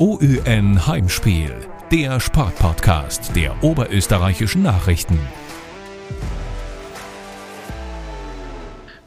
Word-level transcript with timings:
OÜN 0.00 0.86
Heimspiel, 0.86 1.54
der 1.92 2.20
Sportpodcast 2.20 3.36
der 3.36 3.62
oberösterreichischen 3.62 4.62
Nachrichten. 4.62 5.18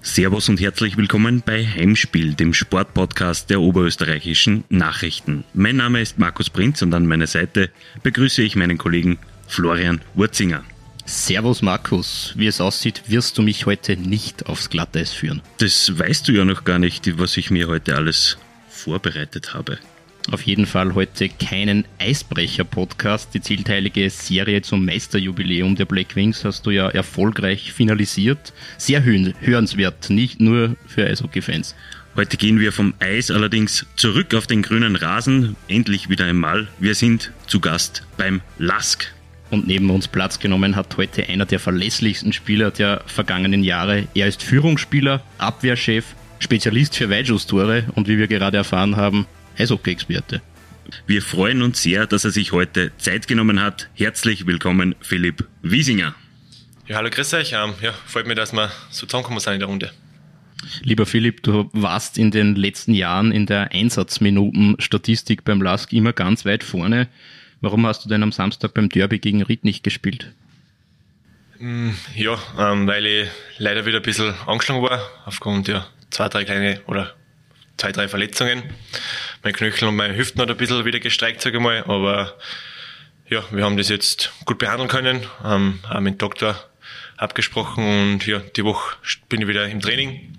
Servus 0.03 0.49
und 0.49 0.61
herzlich 0.61 0.95
willkommen 0.95 1.41
bei 1.43 1.65
Heimspiel, 1.65 2.35
dem 2.35 2.53
Sportpodcast 2.53 3.49
der 3.49 3.59
oberösterreichischen 3.59 4.65
Nachrichten. 4.69 5.45
Mein 5.55 5.77
Name 5.77 5.99
ist 5.99 6.19
Markus 6.19 6.51
Prinz 6.51 6.83
und 6.83 6.93
an 6.93 7.07
meiner 7.07 7.25
Seite 7.25 7.71
begrüße 8.03 8.43
ich 8.43 8.55
meinen 8.55 8.77
Kollegen 8.77 9.17
Florian 9.47 9.99
Wurzinger. 10.13 10.63
Servus 11.05 11.63
Markus, 11.63 12.33
wie 12.37 12.45
es 12.45 12.61
aussieht, 12.61 13.01
wirst 13.07 13.39
du 13.39 13.41
mich 13.41 13.65
heute 13.65 13.97
nicht 13.97 14.45
aufs 14.45 14.69
Glatteis 14.69 15.11
führen. 15.11 15.41
Das 15.57 15.97
weißt 15.97 16.27
du 16.27 16.33
ja 16.33 16.45
noch 16.45 16.65
gar 16.65 16.77
nicht, 16.77 17.17
was 17.17 17.35
ich 17.37 17.49
mir 17.49 17.67
heute 17.67 17.95
alles 17.95 18.37
vorbereitet 18.69 19.55
habe 19.55 19.79
auf 20.31 20.43
jeden 20.43 20.65
Fall 20.65 20.95
heute 20.95 21.29
keinen 21.29 21.85
Eisbrecher-Podcast. 21.99 23.33
Die 23.33 23.41
zielteilige 23.41 24.09
Serie 24.09 24.61
zum 24.61 24.85
Meisterjubiläum 24.85 25.75
der 25.75 25.85
Black 25.85 26.15
Wings 26.15 26.45
hast 26.45 26.65
du 26.65 26.71
ja 26.71 26.89
erfolgreich 26.89 27.73
finalisiert. 27.73 28.53
Sehr 28.77 29.03
hörenswert, 29.03 30.09
nicht 30.09 30.39
nur 30.39 30.75
für 30.87 31.05
Eishockey-Fans. 31.05 31.75
Heute 32.15 32.37
gehen 32.37 32.59
wir 32.59 32.71
vom 32.71 32.93
Eis 32.99 33.31
allerdings 33.31 33.85
zurück 33.95 34.33
auf 34.35 34.47
den 34.47 34.61
grünen 34.61 34.95
Rasen. 34.95 35.55
Endlich 35.67 36.09
wieder 36.09 36.25
einmal. 36.25 36.67
Wir 36.79 36.95
sind 36.95 37.31
zu 37.47 37.59
Gast 37.59 38.03
beim 38.17 38.41
Lask. 38.59 39.11
Und 39.49 39.67
neben 39.67 39.89
uns 39.89 40.07
Platz 40.07 40.39
genommen 40.39 40.75
hat 40.75 40.95
heute 40.97 41.27
einer 41.27 41.45
der 41.45 41.59
verlässlichsten 41.59 42.33
Spieler 42.33 42.71
der 42.71 43.01
vergangenen 43.07 43.63
Jahre. 43.63 44.07
Er 44.15 44.27
ist 44.27 44.41
Führungsspieler, 44.41 45.21
Abwehrchef, 45.37 46.05
Spezialist 46.39 46.95
für 46.95 47.09
Weitschusstore 47.09 47.85
und 47.95 48.07
wie 48.07 48.17
wir 48.17 48.27
gerade 48.27 48.57
erfahren 48.57 48.95
haben, 48.95 49.27
Eishockey-Experte. 49.57 50.41
Wir 51.07 51.21
freuen 51.21 51.61
uns 51.61 51.81
sehr, 51.81 52.07
dass 52.07 52.25
er 52.25 52.31
sich 52.31 52.51
heute 52.51 52.91
Zeit 52.97 53.27
genommen 53.27 53.61
hat. 53.61 53.89
Herzlich 53.95 54.45
willkommen, 54.45 54.95
Philipp 54.99 55.47
Wiesinger. 55.61 56.15
Ja, 56.87 56.97
hallo, 56.97 57.09
grüß 57.09 57.33
euch. 57.35 57.53
Ähm, 57.53 57.73
ja, 57.81 57.93
freut 58.05 58.27
mich, 58.27 58.35
dass 58.35 58.53
wir 58.53 58.71
so 58.89 59.05
zusammenkommen 59.05 59.39
sind 59.39 59.53
in 59.53 59.59
der 59.59 59.69
Runde. 59.69 59.91
Lieber 60.81 61.05
Philipp, 61.05 61.43
du 61.43 61.69
warst 61.73 62.17
in 62.17 62.31
den 62.31 62.55
letzten 62.55 62.93
Jahren 62.93 63.31
in 63.31 63.45
der 63.45 63.71
Einsatzminuten-Statistik 63.71 65.43
beim 65.43 65.61
LASK 65.61 65.93
immer 65.93 66.13
ganz 66.13 66.45
weit 66.45 66.63
vorne. 66.63 67.07
Warum 67.61 67.85
hast 67.87 68.03
du 68.03 68.09
denn 68.09 68.23
am 68.23 68.31
Samstag 68.31 68.73
beim 68.73 68.89
Derby 68.89 69.19
gegen 69.19 69.41
Ried 69.43 69.63
nicht 69.63 69.83
gespielt? 69.83 70.33
Mm, 71.59 71.91
ja, 72.15 72.37
ähm, 72.59 72.87
weil 72.87 73.05
ich 73.05 73.29
leider 73.57 73.85
wieder 73.85 73.97
ein 73.97 74.03
bisschen 74.03 74.33
angeschlagen 74.45 74.81
war, 74.81 75.01
aufgrund 75.25 75.67
ja 75.67 75.87
zwei, 76.09 76.27
drei 76.27 76.43
kleine 76.43 76.81
oder 76.87 77.13
zwei, 77.77 77.91
drei 77.91 78.07
Verletzungen. 78.07 78.63
Mein 79.43 79.53
Knöchel 79.53 79.89
und 79.89 79.97
meine 79.97 80.15
Hüften 80.15 80.41
hat 80.41 80.49
ein 80.49 80.55
bisschen 80.55 80.85
wieder 80.85 80.99
gestreikt, 80.99 81.41
sage 81.41 81.57
ich 81.57 81.63
mal. 81.63 81.83
Aber 81.83 82.37
ja, 83.29 83.43
wir 83.51 83.65
haben 83.65 83.75
das 83.75 83.89
jetzt 83.89 84.31
gut 84.45 84.57
behandeln 84.57 84.89
können, 84.89 85.25
ähm, 85.43 85.79
auch 85.89 85.99
mit 85.99 86.15
dem 86.15 86.17
Doktor 86.17 86.57
abgesprochen 87.17 87.83
und 87.83 88.25
ja, 88.25 88.39
die 88.39 88.63
Woche 88.63 88.95
bin 89.29 89.41
ich 89.41 89.47
wieder 89.47 89.67
im 89.67 89.81
Training 89.81 90.33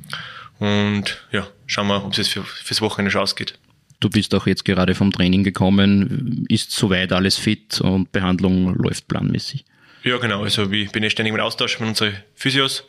und 0.58 1.22
ja, 1.32 1.46
schauen 1.66 1.88
wir, 1.88 2.04
ob 2.04 2.16
es 2.16 2.28
für, 2.28 2.42
fürs 2.44 2.80
Wochenende 2.80 3.10
schon 3.10 3.22
ausgeht. 3.22 3.58
Du 4.00 4.10
bist 4.10 4.34
auch 4.34 4.46
jetzt 4.46 4.64
gerade 4.64 4.94
vom 4.94 5.12
Training 5.12 5.44
gekommen, 5.44 6.46
ist 6.48 6.72
soweit 6.72 7.12
alles 7.12 7.36
fit 7.36 7.80
und 7.80 8.10
Behandlung 8.12 8.74
läuft 8.74 9.08
planmäßig? 9.08 9.64
Ja, 10.02 10.18
genau. 10.18 10.42
Also 10.42 10.70
ich 10.70 10.92
bin 10.92 11.02
ja 11.02 11.10
ständig 11.10 11.32
im 11.32 11.40
Austausch 11.40 11.78
mit 11.80 11.88
unseren 11.88 12.16
Physios 12.34 12.84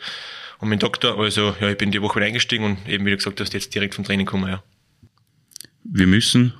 und 0.60 0.70
mit 0.70 0.82
dem 0.82 0.86
Doktor. 0.86 1.18
Also 1.20 1.56
ja, 1.62 1.70
ich 1.70 1.78
bin 1.78 1.92
die 1.92 2.02
Woche 2.02 2.18
wieder 2.18 2.26
eingestiegen 2.26 2.66
und 2.66 2.90
eben, 2.90 3.06
wie 3.06 3.12
du 3.12 3.18
gesagt 3.18 3.40
hast, 3.40 3.54
jetzt 3.54 3.74
direkt 3.74 3.96
vom 3.96 4.04
Training 4.04 4.26
kommen, 4.26 4.50
ja. 4.50 4.64
Wir 5.88 6.08
müssen 6.08 6.54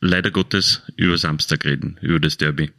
leider 0.00 0.30
Gottes 0.30 0.82
über 0.96 1.16
Samstag 1.18 1.64
reden, 1.64 1.98
über 2.02 2.20
das 2.20 2.36
Derby. 2.36 2.70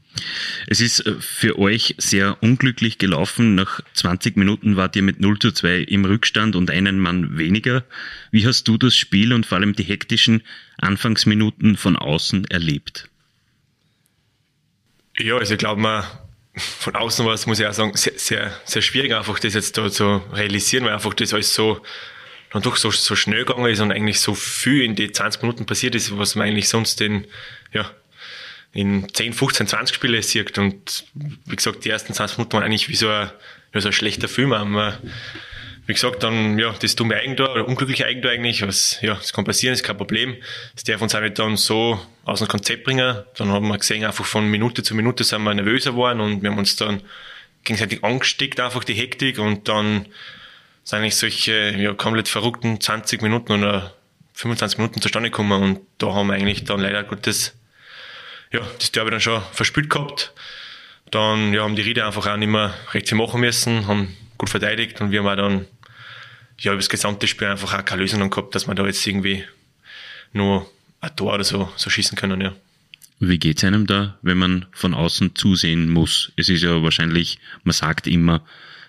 Es 0.67 0.81
ist 0.81 1.05
äh, 1.05 1.15
für 1.19 1.57
euch 1.57 1.95
sehr 1.97 2.41
unglücklich 2.41 2.97
gelaufen. 2.97 3.55
Nach 3.55 3.79
20 3.93 4.35
Minuten 4.35 4.75
wart 4.75 4.95
ihr 4.95 5.01
mit 5.01 5.19
0 5.19 5.39
zu 5.39 5.51
2 5.51 5.79
im 5.79 6.05
Rückstand 6.05 6.55
und 6.55 6.71
einen 6.71 6.99
Mann 6.99 7.37
weniger. 7.37 7.85
Wie 8.31 8.45
hast 8.45 8.67
du 8.67 8.77
das 8.77 8.95
Spiel 8.95 9.33
und 9.33 9.45
vor 9.45 9.57
allem 9.59 9.73
die 9.73 9.83
hektischen 9.83 10.43
Anfangsminuten 10.77 11.77
von 11.77 11.95
außen 11.95 12.45
erlebt? 12.45 13.09
Ja, 15.17 15.37
also 15.37 15.53
ich 15.53 15.59
glaube, 15.59 15.81
man 15.81 16.03
von 16.55 16.95
außen 16.95 17.25
war 17.25 17.33
es, 17.33 17.45
muss 17.45 17.59
ich 17.59 17.65
auch 17.65 17.73
sagen, 17.73 17.95
sehr, 17.95 18.13
sehr, 18.17 18.51
sehr 18.65 18.81
schwierig, 18.81 19.13
einfach 19.13 19.39
das 19.39 19.53
jetzt 19.53 19.77
da 19.77 19.89
zu 19.91 20.17
realisieren, 20.33 20.85
weil 20.85 20.93
einfach 20.93 21.13
das 21.13 21.33
alles 21.33 21.53
so, 21.53 21.81
dann 22.51 22.61
doch 22.61 22.77
so, 22.77 22.91
so 22.91 23.15
schnell 23.15 23.45
gegangen 23.45 23.69
ist 23.71 23.79
und 23.79 23.91
eigentlich 23.91 24.19
so 24.21 24.33
viel 24.33 24.83
in 24.83 24.95
die 24.95 25.11
20 25.11 25.41
Minuten 25.41 25.65
passiert 25.65 25.95
ist, 25.95 26.17
was 26.17 26.35
man 26.35 26.47
eigentlich 26.47 26.69
sonst 26.69 27.01
in, 27.01 27.25
ja, 27.73 27.91
in 28.73 29.07
10, 29.11 29.33
15, 29.33 29.67
20 29.67 29.95
Spiele 29.95 30.21
sieht. 30.21 30.57
Und 30.57 31.05
wie 31.45 31.55
gesagt, 31.55 31.83
die 31.83 31.89
ersten 31.89 32.13
20 32.13 32.37
Minuten 32.37 32.53
waren 32.53 32.63
eigentlich 32.63 32.89
wie 32.89 32.95
so 32.95 33.09
ein, 33.09 33.31
wie 33.73 33.81
so 33.81 33.89
ein 33.89 33.93
schlechter 33.93 34.27
Film. 34.27 34.49
Man, 34.49 34.97
wie 35.87 35.93
gesagt, 35.93 36.23
dann, 36.23 36.59
ja, 36.59 36.73
das 36.79 36.95
dumme 36.95 37.15
Eigentor 37.15 37.51
oder 37.51 37.67
unglückliche 37.67 38.05
Eigentor 38.05 38.31
eigentlich, 38.31 38.61
was, 38.61 38.99
ja, 39.01 39.15
das 39.15 39.33
kann 39.33 39.45
passieren, 39.45 39.73
ist 39.73 39.83
kein 39.83 39.97
Problem. 39.97 40.35
Das 40.75 40.83
darf 40.83 41.01
uns 41.01 41.15
auch 41.15 41.21
nicht 41.21 41.39
dann 41.39 41.57
so 41.57 41.99
aus 42.23 42.39
dem 42.39 42.47
Konzept 42.47 42.83
bringen. 42.83 43.23
Dann 43.37 43.49
haben 43.49 43.67
wir 43.67 43.77
gesehen, 43.77 44.05
einfach 44.05 44.25
von 44.25 44.49
Minute 44.49 44.83
zu 44.83 44.95
Minute 44.95 45.23
sind 45.23 45.43
wir 45.43 45.53
nervöser 45.53 45.91
geworden 45.91 46.21
und 46.21 46.43
wir 46.43 46.51
haben 46.51 46.59
uns 46.59 46.75
dann 46.75 47.01
gegenseitig 47.63 48.03
angesteckt, 48.03 48.59
einfach 48.59 48.83
die 48.83 48.93
Hektik 48.93 49.39
und 49.39 49.67
dann 49.67 50.07
sind 50.87 50.99
eigentlich 50.99 51.17
solche, 51.17 51.75
ja, 51.77 51.93
komplett 51.93 52.29
verrückten 52.29 52.79
20 52.79 53.21
Minuten 53.21 53.51
oder 53.51 53.93
25 54.35 54.77
Minuten 54.77 55.01
zustande 55.01 55.29
gekommen 55.29 55.61
und 55.61 55.79
da 55.97 56.13
haben 56.13 56.27
wir 56.27 56.35
eigentlich 56.35 56.63
dann 56.63 56.79
leider 56.79 57.03
Gottes, 57.03 57.57
ja, 58.53 58.61
das 58.79 58.93
Derby 58.93 59.11
dann 59.11 59.19
schon 59.19 59.41
verspielt 59.51 59.89
gehabt. 59.89 60.31
Dann, 61.11 61.53
ja, 61.53 61.63
haben 61.63 61.75
die 61.75 61.81
Rieder 61.81 62.05
einfach 62.05 62.25
auch 62.27 62.37
nicht 62.37 62.47
mehr 62.47 62.73
recht 62.93 63.09
viel 63.09 63.17
machen 63.17 63.41
müssen, 63.41 63.85
haben 63.85 64.15
gut 64.37 64.49
verteidigt 64.49 65.01
und 65.01 65.11
wir 65.11 65.19
haben 65.19 65.27
auch 65.27 65.35
dann 65.35 65.65
ja, 66.59 66.71
über 66.71 66.79
das 66.79 66.87
gesamte 66.87 67.27
Spiel 67.27 67.47
einfach 67.47 67.77
auch 67.77 67.83
keine 67.83 68.03
Lösung 68.03 68.29
gehabt, 68.29 68.55
dass 68.55 68.65
wir 68.65 68.73
da 68.73 68.85
jetzt 68.85 69.05
irgendwie 69.05 69.43
nur 70.31 70.71
ein 71.01 71.13
Tor 71.17 71.33
oder 71.33 71.43
so, 71.43 71.69
so 71.75 71.89
schießen 71.89 72.17
können, 72.17 72.39
ja. 72.39 72.55
Wie 73.19 73.39
geht's 73.39 73.65
einem 73.65 73.87
da, 73.87 74.17
wenn 74.21 74.37
man 74.37 74.67
von 74.71 74.93
außen 74.93 75.35
zusehen 75.35 75.89
muss? 75.89 76.31
Es 76.37 76.47
ist 76.47 76.63
ja 76.63 76.81
wahrscheinlich, 76.81 77.39
man 77.65 77.73
sagt 77.73 78.07
immer, 78.07 78.41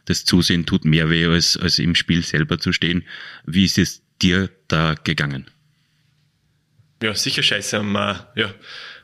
das 0.08 0.24
Zusehen 0.24 0.64
tut 0.64 0.84
mehr 0.84 1.10
weh, 1.10 1.26
als, 1.26 1.56
als 1.56 1.78
im 1.78 1.94
Spiel 1.94 2.22
selber 2.22 2.58
zu 2.58 2.72
stehen. 2.72 3.04
Wie 3.44 3.64
ist 3.64 3.78
es 3.78 4.02
dir 4.22 4.48
da 4.68 4.94
gegangen? 5.04 5.46
Ja, 7.02 7.14
sicher 7.14 7.42
scheiße. 7.42 7.82
Man, 7.82 8.20
ja, 8.34 8.52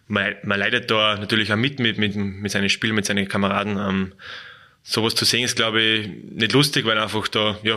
man, 0.08 0.34
man 0.42 0.58
leidet 0.58 0.90
da 0.90 1.16
natürlich 1.16 1.52
auch 1.52 1.56
mit, 1.56 1.78
mit, 1.78 1.98
mit, 1.98 2.16
mit 2.16 2.50
seinen 2.50 2.70
Spielen, 2.70 2.94
mit 2.94 3.04
seinen 3.04 3.28
Kameraden. 3.28 3.76
Ähm, 3.76 4.12
sowas 4.82 5.14
zu 5.14 5.24
sehen 5.24 5.44
ist, 5.44 5.56
glaube 5.56 5.82
ich, 5.82 6.08
nicht 6.08 6.52
lustig, 6.52 6.86
weil 6.86 6.98
einfach 6.98 7.28
da, 7.28 7.58
ja, 7.62 7.76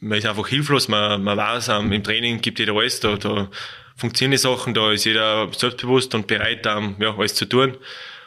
man 0.00 0.18
ist 0.18 0.26
einfach 0.26 0.46
hilflos, 0.46 0.88
man, 0.88 1.22
man 1.22 1.36
weiß, 1.36 1.70
um, 1.70 1.92
im 1.92 2.04
Training 2.04 2.40
gibt 2.40 2.60
jeder 2.60 2.74
alles, 2.74 3.00
da, 3.00 3.16
da 3.16 3.50
funktionieren 3.96 4.32
die 4.32 4.38
Sachen, 4.38 4.74
da 4.74 4.92
ist 4.92 5.04
jeder 5.04 5.52
selbstbewusst 5.52 6.14
und 6.14 6.28
bereit, 6.28 6.64
um, 6.68 6.96
ja, 7.00 7.16
alles 7.16 7.34
zu 7.34 7.46
tun. 7.46 7.76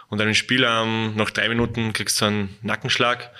Und 0.09 0.17
dann 0.17 0.27
im 0.27 0.33
Spiel, 0.33 0.65
um, 0.65 1.15
nach 1.15 1.31
drei 1.31 1.47
Minuten 1.47 1.93
kriegst 1.93 2.19
du 2.19 2.25
einen 2.25 2.57
Nackenschlag. 2.61 3.31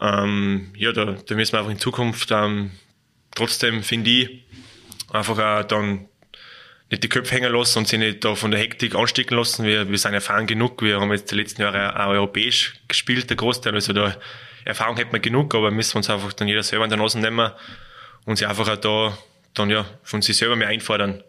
Ähm, 0.00 0.72
ja, 0.76 0.92
da, 0.92 1.04
da 1.04 1.34
müssen 1.34 1.52
wir 1.52 1.58
einfach 1.58 1.70
in 1.70 1.78
Zukunft 1.78 2.30
ähm, 2.30 2.70
trotzdem, 3.34 3.82
finde 3.82 4.10
ich, 4.10 4.44
einfach 5.12 5.38
auch 5.38 5.64
dann 5.64 6.08
nicht 6.90 7.04
die 7.04 7.08
Köpfe 7.08 7.34
hängen 7.34 7.52
lassen 7.52 7.78
und 7.78 7.88
sich 7.88 7.98
nicht 7.98 8.24
da 8.24 8.34
von 8.34 8.50
der 8.50 8.60
Hektik 8.60 8.94
anstecken 8.94 9.36
lassen. 9.36 9.64
Wir, 9.64 9.88
wir 9.88 9.98
sind 9.98 10.14
erfahren 10.14 10.46
genug. 10.46 10.82
Wir 10.82 11.00
haben 11.00 11.12
jetzt 11.12 11.30
die 11.30 11.36
letzten 11.36 11.62
Jahre 11.62 11.94
auch 11.98 12.08
europäisch 12.08 12.74
gespielt, 12.88 13.30
der 13.30 13.36
Großteil. 13.36 13.74
Also 13.74 13.92
da 13.92 14.16
Erfahrung 14.64 14.96
hätten 14.96 15.12
wir 15.12 15.20
genug, 15.20 15.54
aber 15.54 15.70
müssen 15.70 15.94
wir 15.94 15.98
uns 15.98 16.10
einfach 16.10 16.32
dann 16.32 16.48
jeder 16.48 16.62
selber 16.62 16.84
in 16.84 16.90
der 16.90 16.98
Nase 16.98 17.18
nehmen 17.18 17.50
und 18.24 18.36
sich 18.36 18.46
einfach 18.46 18.68
auch 18.68 18.76
da 18.76 19.18
dann 19.54 19.70
ja 19.70 19.84
von 20.02 20.22
sich 20.22 20.36
selber 20.36 20.56
mehr 20.56 20.68
einfordern. 20.68 21.22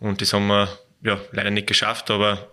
Und 0.00 0.20
das 0.20 0.32
haben 0.32 0.46
wir 0.46 0.68
ja 1.02 1.20
leider 1.32 1.50
nicht 1.50 1.66
geschafft, 1.66 2.10
aber 2.10 2.48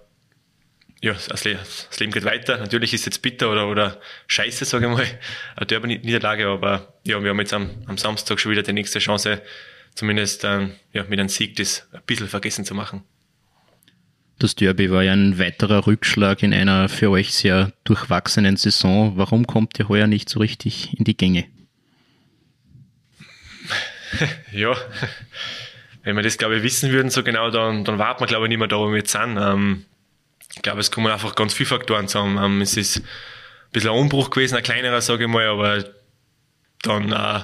ja, 1.02 1.14
das, 1.14 1.44
Leben 1.44 2.12
geht 2.12 2.26
weiter. 2.26 2.58
Natürlich 2.58 2.94
ist 2.94 3.02
es 3.02 3.06
jetzt 3.06 3.22
bitter 3.22 3.52
oder, 3.52 3.68
oder 3.68 4.00
scheiße, 4.28 4.66
sage 4.66 4.86
ich 4.88 4.92
mal, 4.92 5.06
eine 5.56 5.66
Derby-Niederlage, 5.66 6.48
aber 6.48 6.94
ja, 7.04 7.22
wir 7.22 7.30
haben 7.30 7.40
jetzt 7.40 7.54
am, 7.54 7.70
am 7.86 7.98
Samstag 7.98 8.40
schon 8.40 8.52
wieder 8.52 8.64
die 8.64 8.74
nächste 8.74 9.00
Chance, 9.00 9.42
zumindest 9.94 10.44
ähm, 10.44 10.72
ja, 10.94 11.04
mit 11.04 11.20
einem 11.20 11.30
Sieg 11.30 11.56
das 11.58 11.88
ein 11.92 12.02
bisschen 12.06 12.28
vergessen 12.28 12.66
zu 12.66 12.74
machen. 12.74 13.04
Das 14.40 14.56
Derby 14.56 14.92
war 14.92 15.04
ja 15.04 15.14
ein 15.14 15.40
weiterer 15.40 15.88
Rückschlag 15.88 16.44
in 16.44 16.54
einer 16.54 16.90
für 16.90 17.10
euch 17.10 17.34
sehr 17.34 17.72
durchwachsenen 17.86 18.58
Saison. 18.58 19.16
Warum 19.16 19.48
kommt 19.48 19.80
ihr 19.80 19.88
heuer 19.88 20.08
nicht 20.08 20.28
so 20.28 20.40
richtig 20.40 20.98
in 20.98 21.06
die 21.06 21.16
Gänge? 21.16 21.46
ja, 24.52 24.76
wenn 26.04 26.16
wir 26.16 26.24
das, 26.24 26.38
glaube 26.38 26.58
ich, 26.58 26.64
wissen 26.64 26.92
würden 26.92 27.10
so 27.10 27.24
genau, 27.24 27.50
dann, 27.50 27.86
dann 27.86 27.98
warten 27.98 28.22
wir, 28.22 28.28
glaube 28.28 28.46
ich, 28.46 28.50
nicht 28.50 28.58
mehr 28.58 28.68
da, 28.68 28.78
wo 28.78 28.90
wir 28.90 28.98
jetzt 28.98 29.12
sind. 29.12 29.38
Ähm, 29.40 29.86
ich 30.56 30.62
glaube, 30.62 30.80
es 30.80 30.92
kommen 30.92 31.12
einfach 31.12 31.36
ganz 31.36 31.54
viele 31.54 31.68
Faktoren 31.68 32.08
zusammen. 32.08 32.44
Ähm, 32.44 32.62
es 32.62 32.78
ist 32.78 32.98
ein 32.98 33.04
bisschen 33.72 33.92
ein 33.92 33.98
Umbruch 33.98 34.30
gewesen, 34.30 34.56
ein 34.56 34.64
kleinerer, 34.64 35.02
sage 35.02 35.26
ich 35.26 35.30
mal, 35.30 35.48
aber 35.48 35.84
dann 36.82 37.12
äh, 37.12 37.42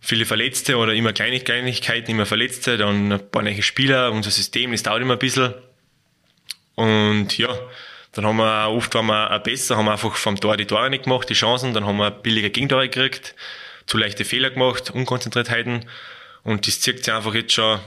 viele 0.00 0.26
Verletzte 0.26 0.76
oder 0.76 0.94
immer 0.94 1.12
Kleinigkeiten, 1.12 2.10
immer 2.10 2.26
Verletzte, 2.26 2.76
dann 2.76 3.12
ein 3.12 3.30
paar 3.30 3.42
neue 3.42 3.62
Spieler, 3.62 4.12
unser 4.12 4.30
System, 4.30 4.72
das 4.72 4.82
dauert 4.82 5.02
immer 5.02 5.14
ein 5.14 5.18
bisschen. 5.18 5.54
Und 6.76 7.36
ja, 7.38 7.48
dann 8.12 8.26
haben 8.26 8.36
wir 8.36 8.66
auch 8.66 8.76
oft 8.76 8.94
waren 8.94 9.06
wir 9.06 9.32
auch 9.32 9.42
besser, 9.42 9.76
haben 9.76 9.88
einfach 9.88 10.14
vom 10.14 10.38
Tor 10.38 10.56
die 10.56 10.66
Tore 10.66 10.90
nicht 10.90 11.04
gemacht, 11.04 11.28
die 11.28 11.34
Chancen, 11.34 11.74
dann 11.74 11.84
haben 11.84 11.96
wir 11.96 12.10
billige 12.10 12.50
Gegentore 12.50 12.88
gekriegt, 12.88 13.34
zu 13.86 13.98
leichte 13.98 14.24
Fehler 14.24 14.50
gemacht, 14.50 14.90
Unkonzentriertheiten. 14.90 15.84
Und 16.42 16.66
das 16.66 16.80
zieht 16.80 17.04
sich 17.04 17.12
einfach 17.12 17.34
jetzt 17.34 17.54
schon 17.54 17.80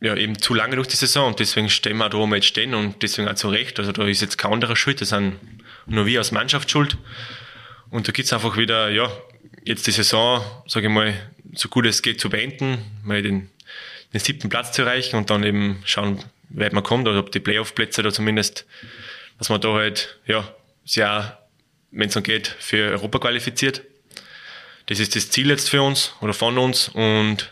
ja, 0.00 0.14
eben 0.14 0.38
zu 0.40 0.54
lange 0.54 0.76
durch 0.76 0.88
die 0.88 0.96
Saison 0.96 1.28
und 1.28 1.40
deswegen 1.40 1.70
stehen 1.70 1.96
wir 1.96 2.08
da, 2.08 2.18
wo 2.18 2.26
wir 2.26 2.36
jetzt 2.36 2.46
stehen 2.46 2.74
und 2.74 3.02
deswegen 3.02 3.28
auch 3.28 3.34
zu 3.34 3.48
Recht. 3.48 3.78
Also 3.78 3.92
da 3.92 4.06
ist 4.06 4.20
jetzt 4.20 4.36
kein 4.36 4.52
anderer 4.52 4.76
schuld, 4.76 5.00
das 5.00 5.10
sind 5.10 5.38
nur 5.86 6.06
wir 6.06 6.18
als 6.18 6.32
Mannschaft 6.32 6.70
schuld. 6.70 6.98
Und 7.90 8.08
da 8.08 8.12
gibt's 8.12 8.32
einfach 8.32 8.56
wieder, 8.56 8.90
ja, 8.90 9.10
jetzt 9.64 9.86
die 9.86 9.92
Saison, 9.92 10.44
sage 10.66 10.88
ich 10.88 10.92
mal, 10.92 11.14
so 11.54 11.68
gut 11.68 11.86
es 11.86 12.02
geht 12.02 12.20
zu 12.20 12.28
beenden, 12.28 12.78
mal 13.04 13.22
den, 13.22 13.50
den 14.12 14.20
siebten 14.20 14.48
Platz 14.48 14.72
zu 14.72 14.82
erreichen 14.82 15.16
und 15.16 15.30
dann 15.30 15.44
eben 15.44 15.82
schauen, 15.84 16.22
wie 16.50 16.60
weit 16.60 16.72
man 16.72 16.82
kommt 16.82 17.08
oder 17.08 17.20
ob 17.20 17.32
die 17.32 17.40
Playoff-Plätze 17.40 18.02
da 18.02 18.12
zumindest, 18.12 18.66
dass 19.38 19.48
man 19.48 19.60
da 19.60 19.72
halt, 19.72 20.18
ja, 20.26 20.52
sehr, 20.84 21.38
wenn 21.90 22.08
es 22.08 22.14
dann 22.14 22.22
geht, 22.22 22.48
für 22.48 22.90
Europa 22.90 23.18
qualifiziert. 23.18 23.82
Das 24.86 25.00
ist 25.00 25.16
das 25.16 25.30
Ziel 25.30 25.48
jetzt 25.48 25.68
für 25.68 25.82
uns 25.82 26.12
oder 26.20 26.34
von 26.34 26.58
uns 26.58 26.88
und 26.88 27.50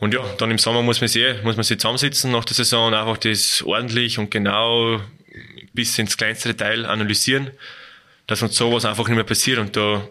und 0.00 0.14
ja, 0.14 0.22
dann 0.38 0.50
im 0.50 0.58
Sommer 0.58 0.82
muss 0.82 1.00
man 1.00 1.08
sich, 1.08 1.42
muss 1.42 1.56
man 1.56 1.64
sich 1.64 1.78
zusammensitzen 1.78 2.30
nach 2.30 2.44
der 2.44 2.54
Saison 2.54 2.88
und 2.88 2.94
einfach 2.94 3.18
das 3.18 3.62
ordentlich 3.62 4.18
und 4.18 4.30
genau 4.30 5.00
bis 5.74 5.98
ins 5.98 6.16
kleinste 6.16 6.48
Detail 6.48 6.86
analysieren, 6.86 7.50
dass 8.26 8.42
uns 8.42 8.56
sowas 8.56 8.84
einfach 8.84 9.08
nicht 9.08 9.16
mehr 9.16 9.24
passiert. 9.24 9.58
Und 9.58 9.76
da 9.76 10.06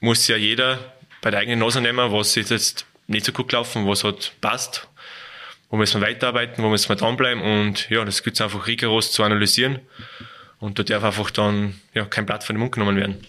muss 0.00 0.28
ja 0.28 0.36
jeder 0.36 0.78
bei 1.22 1.30
der 1.30 1.40
eigenen 1.40 1.60
Nase 1.60 1.80
nehmen, 1.80 2.12
was 2.12 2.36
ist 2.36 2.50
jetzt 2.50 2.86
nicht 3.06 3.24
so 3.24 3.32
gut 3.32 3.48
gelaufen, 3.48 3.86
was 3.86 4.04
hat 4.04 4.32
passt, 4.40 4.88
wo 5.70 5.76
müssen 5.76 6.00
wir 6.00 6.08
weiterarbeiten, 6.08 6.62
wo 6.62 6.68
müssen 6.68 6.88
wir 6.88 6.96
dranbleiben. 6.96 7.42
Und 7.42 7.88
ja, 7.88 8.04
das 8.04 8.22
gilt 8.22 8.40
einfach 8.40 8.66
rigoros 8.66 9.12
zu 9.12 9.22
analysieren. 9.22 9.80
Und 10.58 10.78
da 10.78 10.82
darf 10.82 11.04
einfach 11.04 11.30
dann 11.30 11.80
ja, 11.94 12.04
kein 12.04 12.26
Blatt 12.26 12.44
von 12.44 12.54
den 12.56 12.60
Mund 12.60 12.72
genommen 12.72 12.96
werden. 12.96 13.26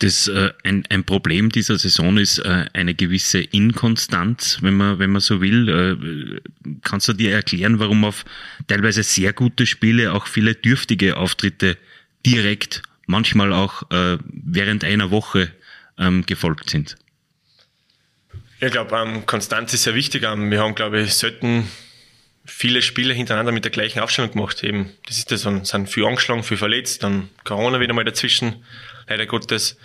Das, 0.00 0.28
äh, 0.28 0.50
ein, 0.64 0.84
ein 0.88 1.04
Problem 1.04 1.50
dieser 1.50 1.78
Saison 1.78 2.16
ist 2.16 2.38
äh, 2.38 2.64
eine 2.72 2.94
gewisse 2.94 3.40
Inkonstanz, 3.40 4.58
wenn 4.62 4.74
man, 4.74 4.98
wenn 4.98 5.10
man 5.10 5.20
so 5.20 5.42
will. 5.42 5.68
Äh, 5.68 6.40
kannst 6.82 7.06
du 7.08 7.12
dir 7.12 7.32
erklären, 7.32 7.78
warum 7.78 8.04
auf 8.06 8.24
teilweise 8.66 9.02
sehr 9.02 9.34
gute 9.34 9.66
Spiele 9.66 10.12
auch 10.14 10.26
viele 10.26 10.54
dürftige 10.54 11.18
Auftritte 11.18 11.76
direkt, 12.24 12.82
manchmal 13.06 13.52
auch 13.52 13.90
äh, 13.90 14.16
während 14.24 14.84
einer 14.84 15.10
Woche 15.10 15.52
ähm, 15.98 16.24
gefolgt 16.24 16.70
sind? 16.70 16.96
Ich 18.58 18.72
glaube, 18.72 18.96
ähm, 18.96 19.26
Konstanz 19.26 19.74
ist 19.74 19.82
sehr 19.82 19.94
wichtig. 19.94 20.22
Ähm, 20.22 20.50
wir 20.50 20.60
haben, 20.60 20.74
glaube 20.74 21.02
ich, 21.02 21.12
selten 21.12 21.68
viele 22.46 22.80
Spiele 22.80 23.12
hintereinander 23.12 23.52
mit 23.52 23.64
der 23.64 23.70
gleichen 23.70 24.00
Aufstellung 24.00 24.32
gemacht. 24.32 24.62
Eben, 24.64 24.90
das 25.06 25.18
ist 25.18 25.30
das, 25.30 25.42
sind 25.42 25.88
viel 25.88 26.06
angeschlagen, 26.06 26.42
viel 26.42 26.56
verletzt, 26.56 27.02
dann 27.02 27.28
Corona 27.44 27.80
wieder 27.80 27.92
mal 27.92 28.04
dazwischen 28.04 28.64
leider 29.10 29.26
Gottes. 29.26 29.76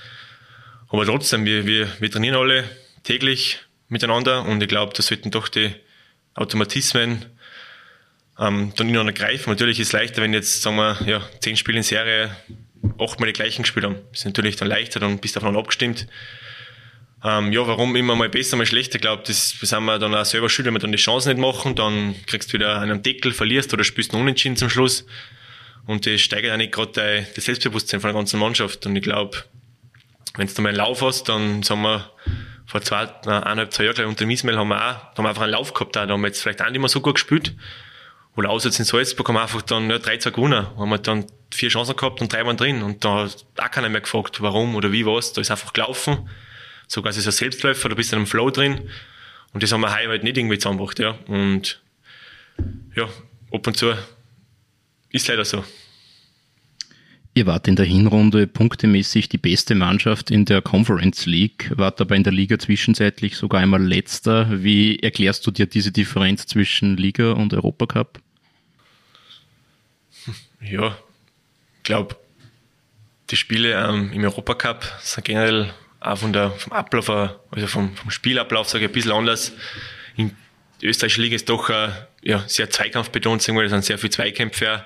Aber 0.89 1.05
trotzdem, 1.05 1.45
wir, 1.45 1.65
wir, 1.65 1.89
wir 1.99 2.11
trainieren 2.11 2.35
alle 2.35 2.63
täglich 3.03 3.59
miteinander 3.89 4.45
und 4.45 4.61
ich 4.61 4.69
glaube, 4.69 4.93
da 4.95 5.03
sollten 5.03 5.31
doch 5.31 5.47
die 5.47 5.73
Automatismen 6.35 7.25
ähm, 8.39 8.73
dann 8.75 8.87
ineinander 8.87 9.13
greifen. 9.13 9.49
Natürlich 9.49 9.79
ist 9.79 9.87
es 9.87 9.93
leichter, 9.93 10.21
wenn 10.21 10.33
jetzt, 10.33 10.61
sagen 10.61 10.77
wir, 10.77 10.97
ja, 11.05 11.27
zehn 11.39 11.57
Spiele 11.57 11.77
in 11.77 11.83
Serie 11.83 12.35
achtmal 12.99 13.27
die 13.27 13.33
gleichen 13.33 13.63
gespielt 13.63 13.85
haben. 13.85 13.97
Das 14.11 14.19
ist 14.21 14.25
natürlich 14.25 14.55
dann 14.57 14.67
leichter, 14.67 14.99
dann 14.99 15.17
bist 15.17 15.35
du 15.35 15.39
aufeinander 15.39 15.59
abgestimmt. 15.59 16.07
Ähm, 17.23 17.51
ja, 17.51 17.65
warum 17.65 17.95
immer 17.95 18.15
mal 18.15 18.29
besser, 18.29 18.57
mal 18.57 18.65
schlechter? 18.67 18.99
Glaube, 18.99 19.23
das, 19.25 19.55
das 19.59 19.71
haben 19.71 19.85
wir 19.85 19.97
dann 19.97 20.13
auch 20.13 20.25
selber 20.25 20.49
schuld, 20.49 20.67
wenn 20.67 20.73
wir 20.75 20.79
dann 20.79 20.91
die 20.91 20.97
Chance 20.97 21.29
nicht 21.29 21.39
machen, 21.39 21.75
dann 21.75 22.13
kriegst 22.27 22.49
du 22.49 22.53
wieder 22.53 22.79
einen 22.79 23.01
Deckel, 23.01 23.31
verlierst 23.31 23.73
oder 23.73 23.83
spielst 23.83 24.13
einen 24.13 24.21
Unentschieden 24.21 24.57
zum 24.57 24.69
Schluss. 24.69 25.05
Und 25.87 26.05
das 26.05 26.21
steigert 26.21 26.53
auch 26.53 26.57
nicht 26.57 26.71
gerade 26.71 27.27
das 27.35 27.45
Selbstbewusstsein 27.45 28.01
von 28.01 28.09
der 28.09 28.15
ganzen 28.15 28.39
Mannschaft. 28.39 28.85
Und 28.85 28.95
ich 28.95 29.03
glaube, 29.03 29.43
wenn 30.35 30.47
du 30.47 30.61
mal 30.61 30.69
einen 30.69 30.77
Lauf 30.77 31.01
hast, 31.01 31.29
dann 31.29 31.63
sagen 31.63 31.81
wir, 31.83 32.11
vor 32.65 32.81
zwei, 32.81 33.07
eineinhalb, 33.25 33.71
zwei 33.71 33.85
Jahren 33.85 34.05
unter 34.05 34.25
dem 34.25 34.31
Ismail 34.31 34.57
haben 34.57 34.69
wir 34.69 34.77
auch, 34.77 35.13
da 35.13 35.17
haben 35.17 35.25
wir 35.25 35.29
einfach 35.29 35.43
einen 35.43 35.51
Lauf 35.51 35.73
gehabt, 35.73 35.95
da 35.95 36.07
haben 36.07 36.21
wir 36.21 36.27
jetzt 36.27 36.41
vielleicht 36.41 36.61
auch 36.61 36.69
nicht 36.69 36.79
mehr 36.79 36.89
so 36.89 37.01
gut 37.01 37.15
gespielt. 37.15 37.53
Oder 38.35 38.49
außer 38.49 38.67
jetzt 38.67 38.79
in 38.79 38.85
Salzburg 38.85 39.27
haben 39.29 39.35
wir 39.35 39.43
einfach 39.43 39.61
dann 39.61 39.89
ja, 39.89 39.95
3-2 39.97 40.31
gewonnen. 40.31 40.67
Haben 40.77 40.89
wir 40.89 40.97
dann 40.97 41.25
vier 41.53 41.69
Chancen 41.69 41.95
gehabt 41.95 42.19
und 42.21 42.33
drei 42.33 42.45
waren 42.45 42.57
drin. 42.57 42.83
Und 42.83 43.05
da 43.05 43.23
hat 43.23 43.45
auch 43.57 43.71
keiner 43.71 43.87
mehr 43.87 44.01
gefragt, 44.01 44.41
warum 44.41 44.75
oder 44.75 44.91
wie 44.91 45.05
was. 45.05 45.31
Da 45.31 45.41
ist 45.41 45.51
einfach 45.51 45.71
gelaufen. 45.71 46.29
Sogar 46.87 47.11
ist 47.11 47.17
es 47.17 47.27
ein 47.27 47.31
Selbstläufer, 47.31 47.87
da 47.87 47.95
bist 47.95 48.11
du 48.11 48.15
in 48.15 48.19
einem 48.19 48.27
Flow 48.27 48.49
drin. 48.49 48.89
Und 49.53 49.63
das 49.63 49.71
haben 49.71 49.81
wir 49.81 49.95
heute 49.95 50.09
halt 50.09 50.23
nicht 50.23 50.37
irgendwie 50.37 50.57
zusammengebracht, 50.57 50.99
ja. 50.99 51.17
Und, 51.27 51.81
ja, 52.93 53.05
ab 53.53 53.67
und 53.67 53.77
zu 53.77 53.93
ist 55.15 55.27
leider 55.27 55.45
so. 55.45 55.63
Ihr 57.37 57.45
wart 57.45 57.67
in 57.67 57.75
der 57.75 57.85
Hinrunde 57.85 58.47
punktemäßig 58.47 59.27
die 59.27 59.37
beste 59.37 59.75
Mannschaft 59.75 60.31
in 60.31 60.45
der 60.45 60.61
Conference 60.61 61.25
League, 61.25 61.69
wart 61.75 61.99
aber 61.99 62.15
in 62.15 62.23
der 62.23 62.31
Liga 62.31 62.57
zwischenzeitlich 62.57 63.35
sogar 63.35 63.59
einmal 63.59 63.83
letzter. 63.83 64.63
Wie 64.63 64.99
erklärst 64.99 65.45
du 65.45 65.51
dir 65.51 65.65
diese 65.65 65.91
Differenz 65.91 66.45
zwischen 66.45 66.95
Liga 66.95 67.33
und 67.33 67.53
Europacup? 67.53 68.21
Ja, 70.61 70.97
ich 71.77 71.83
glaube, 71.83 72.15
die 73.29 73.35
Spiele 73.35 73.73
ähm, 73.73 74.13
im 74.13 74.23
Europacup 74.23 74.85
sind 75.01 75.25
generell 75.25 75.73
auch 75.99 76.17
von 76.17 76.31
der, 76.31 76.51
vom 76.51 76.71
Ablauf, 76.71 77.09
also 77.09 77.67
vom, 77.67 77.95
vom 77.95 78.11
Spielablauf, 78.11 78.69
sage 78.69 78.85
ich, 78.85 78.91
ein 78.91 78.93
bisschen 78.93 79.11
anders. 79.11 79.51
In 80.75 80.81
der 80.81 80.89
österreichischen 80.89 81.21
Liga 81.21 81.35
ist 81.35 81.47
doch 81.47 81.69
äh, 81.69 81.89
ja, 82.21 82.43
sehr 82.47 82.69
zweikampfbetont, 82.69 83.41
sagen 83.41 83.57
wir, 83.57 83.63
da 83.63 83.69
sind 83.69 83.85
sehr 83.85 83.97
viele 83.97 84.09
Zweikämpfe. 84.09 84.83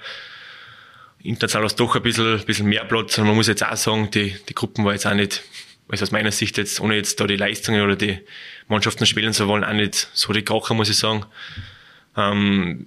International 1.24 1.65
ist 1.65 1.80
doch 1.80 1.95
ein 1.95 2.03
bisschen, 2.03 2.45
bisschen 2.45 2.68
mehr 2.68 2.86
Platz. 2.86 3.18
Und 3.18 3.25
man 3.25 3.36
muss 3.36 3.47
jetzt 3.47 3.65
auch 3.65 3.75
sagen, 3.75 4.12
die, 4.12 4.36
die 4.47 4.53
Gruppen 4.53 4.86
war 4.86 4.94
jetzt 4.94 5.07
auch 5.07 5.15
nicht, 5.15 5.41
also 5.89 6.03
aus 6.03 6.12
meiner 6.12 6.31
Sicht 6.31 6.57
jetzt, 6.57 6.80
ohne 6.80 6.95
jetzt 6.95 7.19
da 7.19 7.25
die 7.25 7.38
Leistungen 7.38 7.81
oder 7.81 7.95
die 7.95 8.19
Mannschaften 8.68 9.07
spielen 9.07 9.33
zu 9.33 9.47
wollen, 9.47 9.63
auch 9.63 9.74
nicht 9.74 10.09
so 10.13 10.31
die 10.31 10.44
Kracher, 10.44 10.75
muss 10.75 10.89
ich 10.89 10.97
sagen. 10.97 11.25
Ähm, 12.15 12.85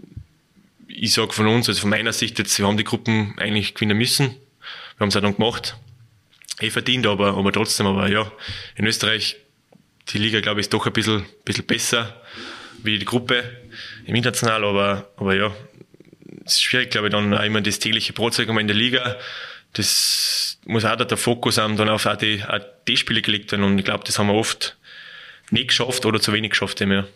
ich 0.87 1.13
sage 1.13 1.33
von 1.33 1.49
uns, 1.49 1.69
also 1.69 1.81
von 1.81 1.91
meiner 1.91 2.13
Sicht 2.13 2.39
jetzt, 2.39 2.57
wir 2.59 2.67
haben 2.67 2.77
die 2.77 2.85
Gruppen 2.85 3.35
eigentlich 3.39 3.75
gewinnen 3.75 3.99
müssen. 3.99 4.37
Wir 4.97 5.01
haben 5.01 5.09
es 5.09 5.17
auch 5.17 5.23
dann 5.23 5.35
gemacht. 5.35 5.77
Eh 6.61 6.71
verdient, 6.71 7.07
aber, 7.09 7.37
aber 7.37 7.53
trotzdem, 7.53 7.87
aber 7.87 8.09
ja, 8.09 8.31
in 8.77 8.87
Österreich, 8.87 9.37
die 10.11 10.19
Liga, 10.19 10.41
glaube 10.41 10.61
ich, 10.61 10.67
ist 10.67 10.73
doch 10.73 10.87
ein 10.87 10.93
bisschen, 10.93 11.25
bisschen 11.45 11.67
besser 11.67 12.23
wie 12.83 12.99
die 12.99 13.05
Gruppe 13.05 13.45
im 14.07 14.15
International, 14.15 14.65
aber, 14.65 15.11
aber 15.17 15.35
ja, 15.35 15.55
es 16.45 16.55
ist 16.55 16.63
schwierig, 16.63 16.91
glaube 16.91 17.09
ich, 17.09 17.13
dann 17.13 17.33
auch 17.35 17.43
immer 17.43 17.61
das 17.61 17.79
tägliche 17.79 18.13
Brot 18.13 18.39
in 18.39 18.67
der 18.67 18.77
Liga. 18.77 19.17
Das 19.75 20.59
muss 20.67 20.85
auch 20.85 20.97
der 20.97 21.17
Fokus 21.17 21.59
haben, 21.59 21.77
dann 21.77 21.89
auf 21.89 22.07
auch 22.07 22.17
die, 22.17 22.43
auch 22.45 22.61
die 22.87 22.97
Spiele 22.97 23.23
gelegt 23.23 23.53
werden. 23.53 23.65
Und 23.65 23.79
ich 23.79 23.85
glaube, 23.85 24.05
das 24.05 24.19
haben 24.19 24.29
wir 24.29 24.35
oft 24.35 24.77
nicht 25.51 25.69
geschafft 25.69 26.05
oder 26.05 26.21
zu 26.21 26.33
wenig 26.33 26.51
geschafft. 26.51 26.81
Mehr. 26.81 27.07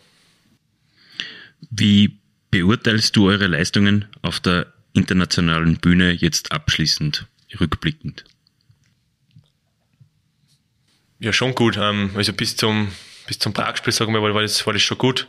Wie 1.71 2.19
beurteilst 2.51 3.17
du 3.17 3.29
eure 3.29 3.47
Leistungen 3.47 4.07
auf 4.23 4.41
der 4.41 4.73
internationalen 4.95 5.77
Bühne 5.77 6.13
jetzt 6.13 6.53
abschließend, 6.53 7.27
rückblickend? 7.61 8.25
Ja, 11.19 11.33
schon 11.33 11.55
gut. 11.55 11.77
Ähm, 11.77 12.11
also 12.15 12.33
bis 12.33 12.57
zum, 12.57 12.93
bis 13.27 13.39
zum 13.39 13.53
Pragspiel, 13.53 13.93
sagen 13.93 14.13
wir, 14.13 14.23
war 14.23 14.43
das, 14.43 14.65
war 14.67 14.73
das 14.73 14.83
schon 14.83 14.99
gut. 14.99 15.29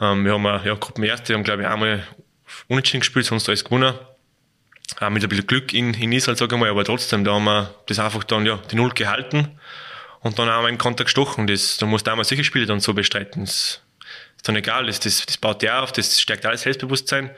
Ähm, 0.00 0.24
wir 0.24 0.32
haben 0.32 0.44
ja 0.44 0.74
Gruppenerste, 0.74 1.28
wir 1.28 1.36
haben 1.36 1.44
glaube 1.44 1.62
ich 1.62 1.68
einmal 1.68 2.06
unentschieden 2.68 3.00
gespielt, 3.00 3.26
sonst 3.26 3.48
alles 3.48 3.64
gewonnen. 3.64 3.94
Auch 5.00 5.10
mit 5.10 5.22
ein 5.22 5.28
bisschen 5.28 5.46
Glück 5.46 5.74
in, 5.74 5.94
in 5.94 6.12
Israel, 6.12 6.36
sage 6.36 6.54
ich 6.54 6.60
mal, 6.60 6.70
aber 6.70 6.84
trotzdem, 6.84 7.24
da 7.24 7.34
haben 7.34 7.44
wir 7.44 7.74
das 7.86 7.98
einfach 7.98 8.24
dann, 8.24 8.46
ja, 8.46 8.56
die 8.70 8.76
Null 8.76 8.90
gehalten 8.90 9.58
und 10.20 10.38
dann 10.38 10.48
haben 10.48 10.64
wir 10.64 10.68
einen 10.68 10.78
Konter 10.78 11.04
gestochen. 11.04 11.46
Das, 11.46 11.76
da 11.76 11.86
musst 11.86 12.06
du 12.06 12.10
einmal 12.10 12.24
solche 12.24 12.44
Spiele 12.44 12.66
dann 12.66 12.80
so 12.80 12.94
bestreiten. 12.94 13.44
Das 13.44 13.82
ist 14.36 14.48
dann 14.48 14.56
egal, 14.56 14.86
das, 14.86 15.00
das, 15.00 15.26
das 15.26 15.36
baut 15.36 15.62
dir 15.62 15.82
auf, 15.82 15.92
das 15.92 16.20
stärkt 16.20 16.46
alles 16.46 16.62
Selbstbewusstsein. 16.62 17.30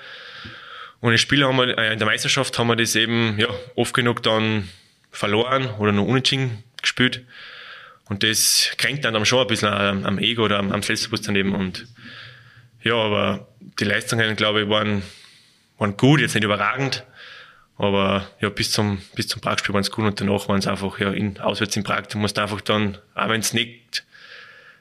Und 1.01 1.13
in 1.13 1.19
Spielen 1.19 1.45
haben 1.45 1.57
wir, 1.57 1.77
äh, 1.77 1.93
in 1.93 1.99
der 1.99 2.07
Meisterschaft 2.07 2.59
haben 2.59 2.69
wir 2.69 2.77
das 2.77 2.95
eben, 2.95 3.39
ja, 3.39 3.49
oft 3.75 3.95
genug 3.95 4.23
dann 4.23 4.69
verloren 5.11 5.67
oder 5.79 5.93
nur 5.93 6.07
unentschieden 6.07 6.63
gespielt. 6.81 7.25
Und 8.11 8.25
das 8.25 8.73
kränkt 8.77 9.05
dann 9.05 9.25
schon 9.25 9.41
ein 9.41 9.47
bisschen 9.47 9.69
am, 9.69 10.05
am 10.05 10.19
Ego 10.19 10.45
oder 10.45 10.59
am, 10.59 10.83
Selbstbewusstsein 10.83 11.37
eben. 11.37 11.55
Und 11.55 11.87
ja, 12.83 12.95
aber 12.95 13.47
die 13.79 13.85
Leistungen, 13.85 14.35
glaube 14.35 14.63
ich, 14.63 14.69
waren, 14.69 15.05
waren 15.79 15.97
gut, 15.97 16.21
jetzt 16.21 16.35
nicht 16.35 16.43
überragend. 16.43 17.05
Aber 17.79 18.29
ja, 18.41 18.49
bis 18.49 18.73
zum, 18.73 19.01
bis 19.15 19.29
zum 19.29 19.41
Pragspiel 19.41 19.73
waren 19.73 19.83
es 19.83 19.93
gut 19.93 20.05
und 20.05 20.21
danach 20.21 20.49
waren 20.49 20.59
es 20.59 20.67
einfach, 20.67 20.99
ja, 20.99 21.13
in, 21.13 21.39
auswärts 21.39 21.77
in 21.77 21.85
Prag, 21.85 22.09
du 22.09 22.19
musst 22.19 22.37
einfach 22.39 22.61
dann, 22.61 22.99
auch 23.15 23.29
wenn 23.29 23.41
es 23.41 23.53
nicht, 23.53 24.05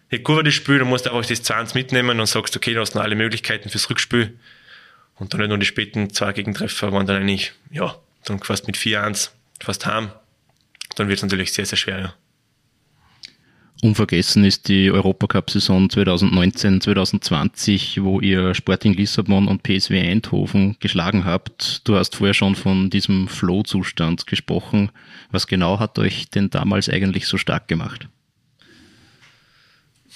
nicht 0.10 0.24
gut 0.24 0.38
war, 0.38 0.44
das 0.44 0.56
Spiel, 0.56 0.80
du 0.80 0.86
musst 0.86 1.08
einfach 1.08 1.24
das 1.24 1.44
2 1.44 1.68
mitnehmen 1.76 2.20
und 2.20 2.26
sagst, 2.26 2.58
okay, 2.58 2.74
du 2.74 2.82
hast 2.82 2.96
noch 2.96 3.04
alle 3.04 3.16
Möglichkeiten 3.16 3.70
fürs 3.70 3.92
Rückspiel. 3.92 4.40
Und 5.18 5.34
dann 5.34 5.42
nicht 5.42 5.50
nur 5.50 5.60
die 5.60 5.68
späten 5.68 6.10
zwei 6.12 6.34
Gegentreffer 6.34 6.92
waren 6.92 7.06
dann 7.06 7.18
eigentlich, 7.18 7.54
ja, 7.70 7.96
dann 8.26 8.40
fast 8.40 8.66
mit 8.66 8.76
4-1 8.76 9.30
fast 9.62 9.86
haben. 9.86 10.12
Dann 10.96 11.10
wird 11.10 11.20
es 11.20 11.24
natürlich 11.24 11.54
sehr, 11.54 11.68
sehr 11.68 11.78
schwer, 11.78 12.00
ja. 12.00 12.14
Unvergessen 13.82 14.44
ist 14.44 14.68
die 14.68 14.92
Europacup-Saison 14.92 15.88
2019-2020, 15.88 18.04
wo 18.04 18.20
ihr 18.20 18.54
Sporting 18.54 18.94
Lissabon 18.94 19.48
und 19.48 19.64
PSW 19.64 20.02
Eindhoven 20.02 20.76
geschlagen 20.82 21.24
habt. 21.24 21.88
Du 21.88 21.96
hast 21.96 22.18
vorher 22.18 22.34
schon 22.34 22.56
von 22.56 22.90
diesem 22.90 23.30
Flow-Zustand 23.30 24.28
gesprochen. 24.28 24.92
Was 25.32 25.48
genau 25.48 25.80
hat 25.80 25.98
euch 25.98 26.30
denn 26.30 26.50
damals 26.50 26.90
eigentlich 26.90 27.26
so 27.26 27.38
stark 27.38 27.70
gemacht? 27.70 28.10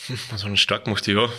Was 0.29 0.43
uns 0.43 0.60
stark 0.60 0.84
gemacht, 0.84 1.08
ja. 1.08 1.29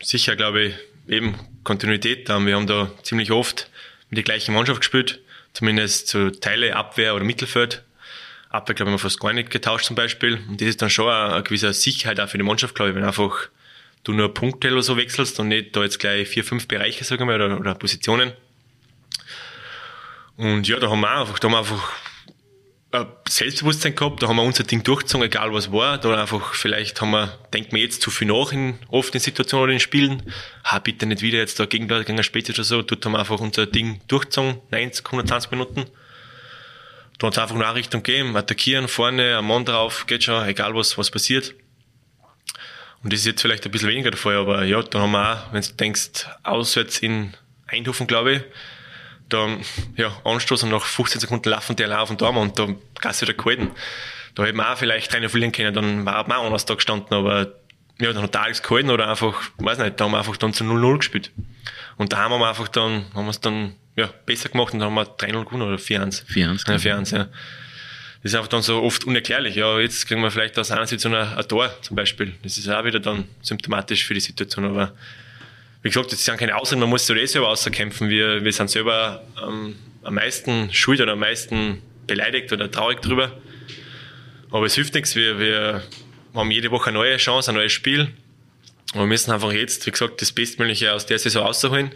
Sicher, 0.00 0.36
glaube 0.36 0.62
ich, 0.62 0.74
eben 1.08 1.34
Kontinuität. 1.64 2.28
Wir 2.28 2.54
haben 2.54 2.68
da 2.68 2.92
ziemlich 3.02 3.32
oft 3.32 3.68
mit 4.08 4.18
der 4.18 4.24
gleichen 4.24 4.54
Mannschaft 4.54 4.82
gespielt, 4.82 5.20
zumindest 5.52 6.06
zu 6.06 6.30
Teile 6.30 6.76
Abwehr 6.76 7.16
oder 7.16 7.24
Mittelfeld. 7.24 7.82
Abwehr, 8.54 8.74
glaube 8.74 8.90
ich, 8.90 8.92
haben 8.92 8.94
wir 8.94 8.98
fast 8.98 9.20
gar 9.20 9.32
nicht 9.32 9.50
getauscht 9.50 9.86
zum 9.86 9.96
Beispiel. 9.96 10.38
Und 10.48 10.60
das 10.60 10.68
ist 10.68 10.82
dann 10.82 10.90
schon 10.90 11.10
eine, 11.10 11.42
gewisse 11.42 11.72
Sicherheit 11.72 12.20
auch 12.20 12.28
für 12.28 12.38
die 12.38 12.44
Mannschaft, 12.44 12.74
glaube 12.74 12.90
ich, 12.90 12.96
wenn 12.96 13.04
einfach 13.04 13.48
du 14.04 14.12
nur 14.12 14.32
Punkte 14.32 14.70
oder 14.72 14.82
so 14.82 14.96
wechselst 14.96 15.40
und 15.40 15.48
nicht 15.48 15.74
da 15.74 15.82
jetzt 15.82 15.98
gleich 15.98 16.28
vier, 16.28 16.44
fünf 16.44 16.68
Bereiche, 16.68 17.04
sagen 17.04 17.26
wir 17.28 17.34
oder, 17.34 17.58
oder 17.58 17.74
Positionen. 17.74 18.32
Und 20.36 20.68
ja, 20.68 20.78
da 20.78 20.90
haben 20.90 21.00
wir 21.00 21.10
einfach, 21.10 21.38
da 21.38 21.48
haben 21.48 21.52
wir 21.52 21.58
einfach 21.58 21.92
Selbstbewusstsein 23.28 23.96
gehabt, 23.96 24.22
da 24.22 24.28
haben 24.28 24.36
wir 24.36 24.42
unser 24.42 24.62
Ding 24.62 24.84
durchgezogen, 24.84 25.26
egal 25.26 25.52
was 25.52 25.72
war. 25.72 25.98
Da 25.98 26.20
einfach, 26.20 26.54
vielleicht 26.54 27.00
haben 27.00 27.10
wir, 27.10 27.36
denkt 27.52 27.72
man 27.72 27.80
jetzt 27.80 28.02
zu 28.02 28.10
viel 28.10 28.28
nach 28.28 28.52
in, 28.52 28.78
oft 28.88 29.14
in 29.14 29.20
Situationen 29.20 29.64
oder 29.64 29.72
in 29.72 29.80
Spielen. 29.80 30.22
Ha, 30.64 30.78
bitte 30.78 31.06
nicht 31.06 31.22
wieder 31.22 31.38
jetzt 31.38 31.58
da 31.58 31.66
Gegenblatt 31.66 32.06
gegen 32.06 32.22
Spezi 32.22 32.52
oder 32.52 32.62
so. 32.62 32.82
Dort 32.82 33.04
haben 33.04 33.12
wir 33.12 33.18
einfach 33.18 33.40
unser 33.40 33.66
Ding 33.66 34.00
durchgezogen, 34.06 34.60
90, 34.70 35.06
120 35.06 35.50
Minuten. 35.50 35.86
Da 37.18 37.28
einfach 37.28 37.54
eine 37.54 37.74
Richtung 37.74 38.02
gegeben, 38.02 38.36
attackieren, 38.36 38.88
vorne, 38.88 39.36
am 39.36 39.46
Mann 39.46 39.64
drauf, 39.64 40.06
geht 40.06 40.24
schon, 40.24 40.46
egal 40.46 40.74
was, 40.74 40.98
was 40.98 41.10
passiert. 41.10 41.54
Und 43.02 43.12
das 43.12 43.20
ist 43.20 43.26
jetzt 43.26 43.42
vielleicht 43.42 43.64
ein 43.64 43.70
bisschen 43.70 43.88
weniger 43.88 44.10
der 44.10 44.18
Fall, 44.18 44.36
aber 44.36 44.64
ja, 44.64 44.82
da 44.82 45.00
haben 45.00 45.12
wir 45.12 45.34
auch, 45.34 45.52
wenn 45.52 45.62
du 45.62 45.68
denkst, 45.74 46.26
auswärts 46.42 46.98
in 46.98 47.34
Eindhoven, 47.66 48.06
glaube 48.06 48.32
ich, 48.32 48.42
da, 49.28 49.58
ja, 49.96 50.16
Anstoß 50.24 50.64
und 50.64 50.70
nach 50.70 50.84
15 50.84 51.20
Sekunden 51.20 51.48
laufen 51.48 51.76
der 51.76 51.88
Lauf 51.88 52.10
und 52.10 52.20
da 52.20 52.28
und 52.28 52.58
da 52.58 52.68
kannst 53.00 53.22
du 53.22 53.26
wieder 53.26 53.36
gehalten. 53.36 53.70
Da 54.34 54.44
hätten 54.44 54.56
wir 54.56 54.72
auch 54.72 54.76
vielleicht 54.76 55.14
einer 55.14 55.28
verlieren 55.28 55.52
können, 55.52 55.74
dann 55.74 56.04
war 56.06 56.26
man 56.26 56.38
auch 56.38 56.46
anders 56.46 56.66
da 56.66 56.74
gestanden, 56.74 57.14
aber 57.14 57.52
ja, 58.00 58.12
dann 58.12 58.22
hat 58.22 58.36
Alex 58.36 58.62
gehalten 58.62 58.90
oder 58.90 59.08
einfach, 59.08 59.40
weiß 59.58 59.78
nicht, 59.78 60.00
da 60.00 60.04
haben 60.04 60.12
wir 60.12 60.18
einfach 60.18 60.36
dann 60.36 60.52
zu 60.52 60.64
0-0 60.64 60.98
gespielt. 60.98 61.30
Und 61.96 62.12
da 62.12 62.18
haben 62.18 62.38
wir 62.38 62.48
einfach 62.48 62.68
dann, 62.68 63.04
haben 63.14 63.26
wir 63.26 63.30
es 63.30 63.40
dann 63.40 63.74
ja, 63.96 64.08
besser 64.26 64.48
gemacht 64.48 64.72
und 64.72 64.80
dann 64.80 64.90
haben 64.90 64.94
wir 64.94 65.16
3-0 65.16 65.44
gewonnen 65.44 65.62
oder 65.62 65.76
4-1. 65.76 66.26
4-1. 66.26 66.68
Ja, 66.68 66.96
4-1, 66.96 67.16
ja. 67.16 67.28
Das 68.22 68.32
ist 68.32 68.34
einfach 68.36 68.48
dann 68.48 68.62
so 68.62 68.82
oft 68.82 69.04
unerklärlich. 69.04 69.54
Ja, 69.54 69.78
jetzt 69.78 70.06
kriegen 70.08 70.22
wir 70.22 70.30
vielleicht 70.30 70.58
aus 70.58 70.70
einer 70.70 70.86
Situation 70.86 71.14
ein, 71.14 71.36
ein 71.36 71.46
Tor 71.46 71.70
zum 71.82 71.94
Beispiel. 71.94 72.32
Das 72.42 72.56
ist 72.56 72.68
auch 72.68 72.84
wieder 72.84 72.98
dann 72.98 73.26
symptomatisch 73.42 74.04
für 74.04 74.14
die 74.14 74.20
Situation. 74.20 74.64
Aber 74.64 74.92
wie 75.82 75.90
gesagt, 75.90 76.10
das 76.10 76.24
sind 76.24 76.38
keine 76.38 76.56
Ausreden, 76.56 76.80
man 76.80 76.88
muss 76.88 77.08
eh 77.10 77.26
selber 77.26 77.50
außerkämpfen. 77.50 78.08
Wir, 78.08 78.42
wir 78.42 78.52
sind 78.52 78.70
selber 78.70 79.22
ähm, 79.46 79.76
am 80.02 80.14
meisten 80.14 80.72
schuld 80.72 81.00
oder 81.02 81.12
am 81.12 81.18
meisten 81.18 81.82
beleidigt 82.06 82.50
oder 82.52 82.70
traurig 82.70 83.02
drüber. 83.02 83.30
Aber 84.50 84.64
es 84.64 84.74
hilft 84.74 84.94
nichts. 84.94 85.14
Wir, 85.14 85.38
wir 85.38 85.82
haben 86.34 86.50
jede 86.50 86.70
Woche 86.70 86.88
eine 86.88 86.98
neue 86.98 87.18
Chance, 87.18 87.50
ein 87.50 87.56
neues 87.56 87.72
Spiel. 87.72 88.08
Und 88.92 89.00
wir 89.00 89.06
müssen 89.06 89.32
einfach 89.32 89.52
jetzt, 89.52 89.86
wie 89.86 89.90
gesagt, 89.90 90.20
das 90.20 90.32
Bestmögliche 90.32 90.92
aus 90.92 91.06
der 91.06 91.18
Saison 91.18 91.44
rausholen. 91.44 91.90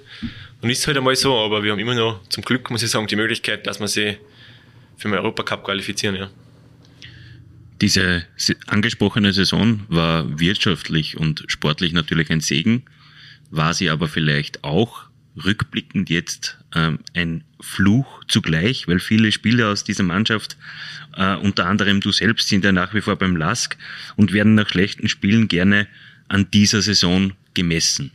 Und 0.61 0.71
ist 0.71 0.87
halt 0.87 0.97
einmal 0.97 1.15
so, 1.15 1.37
aber 1.37 1.63
wir 1.63 1.73
haben 1.73 1.79
immer 1.79 1.95
noch, 1.95 2.27
zum 2.29 2.43
Glück 2.43 2.71
muss 2.71 2.83
ich 2.83 2.91
sagen, 2.91 3.07
die 3.07 3.17
Möglichkeit, 3.17 3.67
dass 3.67 3.79
wir 3.79 3.89
sie 3.89 4.17
für 4.97 5.09
den 5.09 5.15
Europacup 5.15 5.65
qualifizieren, 5.65 6.17
ja. 6.17 6.31
Diese 7.81 8.25
angesprochene 8.67 9.33
Saison 9.33 9.85
war 9.89 10.41
wirtschaftlich 10.41 11.17
und 11.17 11.45
sportlich 11.47 11.93
natürlich 11.93 12.29
ein 12.31 12.41
Segen, 12.41 12.83
war 13.51 13.73
sie 13.73 13.89
aber 13.89 14.09
vielleicht 14.09 14.65
auch 14.65 15.09
rückblickend 15.45 16.11
jetzt 16.11 16.59
ähm, 16.75 16.99
ein 17.15 17.45
Fluch 17.61 18.25
zugleich, 18.27 18.89
weil 18.89 18.99
viele 18.99 19.31
Spieler 19.31 19.69
aus 19.69 19.85
dieser 19.85 20.03
Mannschaft, 20.03 20.57
äh, 21.17 21.37
unter 21.37 21.67
anderem 21.67 22.01
du 22.01 22.11
selbst, 22.11 22.49
sind 22.49 22.65
ja 22.65 22.73
nach 22.73 22.95
wie 22.95 23.01
vor 23.01 23.17
beim 23.17 23.37
LASK 23.37 23.77
und 24.17 24.33
werden 24.33 24.55
nach 24.55 24.69
schlechten 24.69 25.09
Spielen 25.09 25.47
gerne 25.47 25.87
an 26.29 26.51
dieser 26.51 26.83
Saison 26.83 27.33
gemessen. 27.55 28.13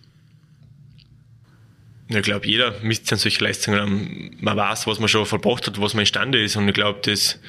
Ich 2.08 2.22
glaube, 2.22 2.48
jeder 2.48 2.80
misst 2.82 3.12
an 3.12 3.18
solche 3.18 3.44
Leistungen. 3.44 4.36
Man 4.40 4.56
weiß, 4.56 4.86
was 4.88 5.00
man 5.00 5.10
schon 5.10 5.26
verbracht 5.26 5.68
hat, 5.68 5.82
was 5.82 5.94
man 5.94 6.02
imstande 6.02 6.44
ist. 6.44 6.56
Und 6.56 6.68
ich 6.68 6.74
glaube, 6.74 7.00
das 7.04 7.40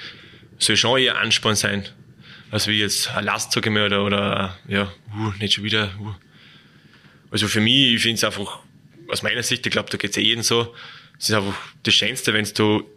soll 0.59 0.77
schon 0.77 0.99
eher 0.99 1.19
Ansporn 1.19 1.57
sein. 1.57 1.85
als 2.51 2.69
wie 2.69 2.79
jetzt 2.79 3.11
eine 3.11 3.27
Last, 3.27 3.53
sage 3.53 3.69
ich 3.69 3.75
mal, 3.75 3.85
oder, 3.85 4.05
oder 4.05 4.59
ja, 4.69 4.93
uh, 5.17 5.33
nicht 5.41 5.55
schon 5.55 5.65
wieder. 5.65 5.91
Uh. 6.01 6.15
Also 7.31 7.49
für 7.49 7.61
mich, 7.61 7.95
ich 7.95 8.03
finde 8.03 8.15
es 8.15 8.25
einfach, 8.25 8.61
aus 9.09 9.23
meiner 9.23 9.43
Sicht, 9.43 9.67
ich 9.67 9.73
glaube, 9.73 9.91
da 9.91 9.97
geht 9.97 10.11
es 10.11 10.17
ja 10.17 10.23
jedem 10.23 10.45
so, 10.45 10.73
es 11.19 11.29
ist 11.29 11.35
einfach 11.35 11.57
das 11.83 11.95
Schönste, 11.95 12.33
wenn 12.33 12.45
du 12.55 12.89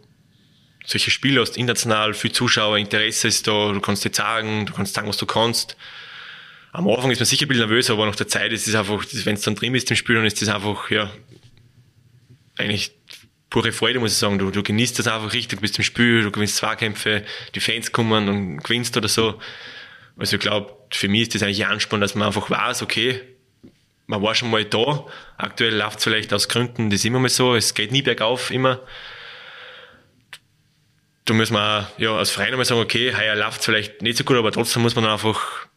solche 0.86 1.10
Spiele 1.10 1.40
hast, 1.40 1.56
international, 1.56 2.14
viel 2.14 2.32
Zuschauer, 2.32 2.78
Interesse 2.78 3.28
ist 3.28 3.46
da, 3.46 3.72
du 3.72 3.80
kannst 3.80 4.04
dir 4.04 4.14
sagen, 4.14 4.64
du 4.64 4.72
kannst 4.72 4.94
sagen, 4.94 5.08
was 5.08 5.16
du 5.16 5.26
kannst. 5.26 5.76
Am 6.72 6.88
Anfang 6.88 7.10
ist 7.10 7.18
man 7.18 7.26
sicher 7.26 7.46
ein 7.46 7.48
bisschen 7.48 7.66
nervös, 7.66 7.90
aber 7.90 8.06
nach 8.06 8.16
der 8.16 8.28
Zeit 8.28 8.52
ist 8.52 8.68
es 8.68 8.74
einfach, 8.74 9.04
wenn 9.24 9.34
es 9.34 9.42
dann 9.42 9.54
drin 9.54 9.74
ist 9.74 9.90
im 9.90 9.96
Spiel, 9.96 10.16
dann 10.16 10.26
ist 10.26 10.40
das 10.42 10.48
einfach, 10.48 10.90
ja, 10.90 11.10
eigentlich 12.58 12.92
pure 13.50 13.72
Freude, 13.72 13.98
muss 14.00 14.12
ich 14.12 14.18
sagen. 14.18 14.38
Du, 14.38 14.50
du 14.50 14.62
genießt 14.62 14.98
das 14.98 15.06
einfach 15.06 15.32
richtig, 15.32 15.58
du 15.58 15.62
bist 15.62 15.78
im 15.78 15.84
Spiel, 15.84 16.22
du 16.22 16.30
gewinnst 16.30 16.56
Zweikämpfe, 16.56 17.24
die 17.54 17.60
Fans 17.60 17.92
kommen 17.92 18.28
und 18.28 18.58
gewinnst 18.58 18.96
oder 18.96 19.08
so. 19.08 19.40
Also 20.16 20.36
ich 20.36 20.42
glaube, 20.42 20.74
für 20.90 21.08
mich 21.08 21.22
ist 21.22 21.34
das 21.34 21.42
eigentlich 21.42 21.64
ein 21.64 21.72
Ansporn, 21.72 22.00
dass 22.00 22.14
man 22.14 22.26
einfach 22.26 22.50
weiß, 22.50 22.82
okay, 22.82 23.20
man 24.06 24.22
war 24.22 24.34
schon 24.34 24.50
mal 24.50 24.64
da. 24.64 25.06
Aktuell 25.36 25.76
läuft 25.76 25.98
es 25.98 26.04
vielleicht 26.04 26.32
aus 26.32 26.48
Gründen, 26.48 26.90
das 26.90 27.00
ist 27.00 27.04
immer 27.06 27.20
mal 27.20 27.28
so, 27.28 27.54
es 27.54 27.74
geht 27.74 27.92
nie 27.92 28.02
bergauf, 28.02 28.50
immer. 28.50 28.80
Da 31.24 31.34
muss 31.34 31.50
man 31.50 31.86
ja, 31.98 32.16
als 32.16 32.30
Verein 32.30 32.52
einmal 32.52 32.64
sagen, 32.64 32.80
okay, 32.80 33.14
heuer 33.14 33.36
läuft 33.36 33.60
es 33.60 33.66
vielleicht 33.66 34.02
nicht 34.02 34.16
so 34.18 34.24
gut, 34.24 34.36
aber 34.36 34.50
trotzdem 34.50 34.82
muss 34.82 34.94
man 34.94 35.04
dann 35.04 35.12
einfach 35.12 35.67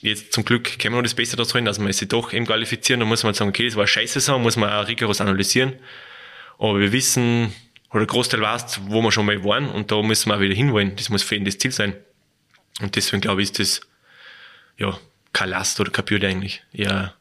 jetzt 0.00 0.32
zum 0.32 0.44
Glück 0.44 0.78
können 0.78 0.94
wir 0.94 0.98
noch 0.98 1.02
das 1.02 1.14
Beste 1.14 1.36
daraus 1.36 1.54
holen, 1.54 1.64
dass 1.64 1.78
wir 1.78 1.92
sich 1.92 2.08
doch 2.08 2.32
eben 2.32 2.46
qualifizieren. 2.46 3.00
Da 3.00 3.06
muss 3.06 3.22
man 3.22 3.34
sagen, 3.34 3.50
okay, 3.50 3.66
das 3.66 3.76
war 3.76 3.86
scheiße 3.86 4.14
Saison, 4.20 4.42
muss 4.42 4.56
man 4.56 4.70
auch 4.70 4.88
rigoros 4.88 5.20
analysieren. 5.20 5.74
Aber 6.58 6.78
wir 6.78 6.92
wissen, 6.92 7.52
oder 7.90 8.00
der 8.00 8.06
Großteil 8.06 8.40
weiß, 8.40 8.80
wo 8.84 9.02
wir 9.02 9.12
schon 9.12 9.26
mal 9.26 9.42
waren 9.44 9.68
und 9.68 9.90
da 9.90 10.00
müssen 10.02 10.30
wir 10.30 10.36
auch 10.36 10.40
wieder 10.40 10.54
hinwollen. 10.54 10.96
Das 10.96 11.08
muss 11.08 11.22
für 11.22 11.34
ihn 11.34 11.44
das 11.44 11.58
Ziel 11.58 11.72
sein. 11.72 11.94
Und 12.80 12.96
deswegen 12.96 13.20
glaube 13.20 13.42
ich, 13.42 13.50
ist 13.50 13.58
das 13.58 13.80
ja 14.78 14.98
keine 15.32 15.52
Last 15.52 15.80
oder 15.80 15.90
keine 15.90 16.06
Bürde 16.06 16.28
eigentlich. 16.28 16.62
Eher 16.72 17.14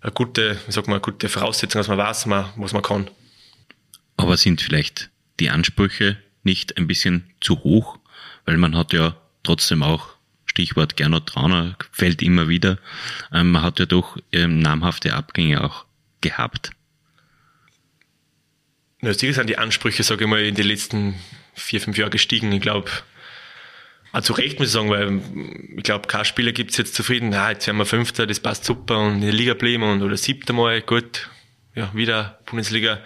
eine 0.00 0.12
gute, 0.12 0.58
wie 0.66 0.72
sagt 0.72 0.86
man, 0.86 0.94
eine 0.94 1.02
gute 1.02 1.28
Voraussetzung, 1.28 1.80
dass 1.80 1.88
man 1.88 1.98
weiß, 1.98 2.28
was 2.28 2.72
man 2.72 2.82
kann. 2.82 3.10
Aber 4.16 4.36
sind 4.36 4.60
vielleicht 4.60 5.10
die 5.40 5.50
Ansprüche 5.50 6.18
nicht 6.42 6.76
ein 6.76 6.86
bisschen 6.86 7.30
zu 7.40 7.64
hoch? 7.64 7.98
Weil 8.44 8.56
man 8.58 8.76
hat 8.76 8.92
ja 8.92 9.16
trotzdem 9.42 9.82
auch, 9.82 10.13
Stichwort 10.54 10.96
Gernot 10.96 11.26
Trauner, 11.26 11.76
fällt 11.90 12.22
immer 12.22 12.48
wieder, 12.48 12.78
ähm, 13.32 13.50
man 13.50 13.62
hat 13.62 13.80
ja 13.80 13.86
doch 13.86 14.16
ähm, 14.30 14.60
namhafte 14.60 15.14
Abgänge 15.14 15.64
auch 15.64 15.84
gehabt. 16.20 16.70
Natürlich 19.00 19.34
sind 19.34 19.50
die 19.50 19.58
Ansprüche, 19.58 20.04
sage 20.04 20.24
ich 20.24 20.30
mal, 20.30 20.44
in 20.44 20.54
den 20.54 20.68
letzten 20.68 21.16
vier, 21.54 21.80
fünf 21.80 21.98
Jahren 21.98 22.12
gestiegen. 22.12 22.52
Ich 22.52 22.60
glaube, 22.62 22.88
auch 24.12 24.20
zu 24.20 24.32
Recht 24.32 24.60
muss 24.60 24.68
ich 24.68 24.72
sagen, 24.72 24.90
weil 24.90 25.20
ich 25.76 25.82
glaube, 25.82 26.06
kein 26.06 26.24
Spieler 26.24 26.52
gibt 26.52 26.70
es 26.70 26.76
jetzt 26.76 26.94
zufrieden, 26.94 27.34
ah, 27.34 27.50
jetzt 27.50 27.66
werden 27.66 27.78
wir 27.78 27.84
Fünfter, 27.84 28.24
das 28.24 28.38
passt 28.38 28.64
super 28.64 29.00
und 29.00 29.16
in 29.16 29.20
der 29.22 29.32
Liga 29.32 29.54
bleiben 29.54 29.82
und 29.82 30.02
oder 30.02 30.16
Siebter 30.16 30.52
Mal, 30.52 30.82
gut, 30.82 31.28
ja, 31.74 31.92
wieder 31.94 32.38
Bundesliga. 32.46 33.00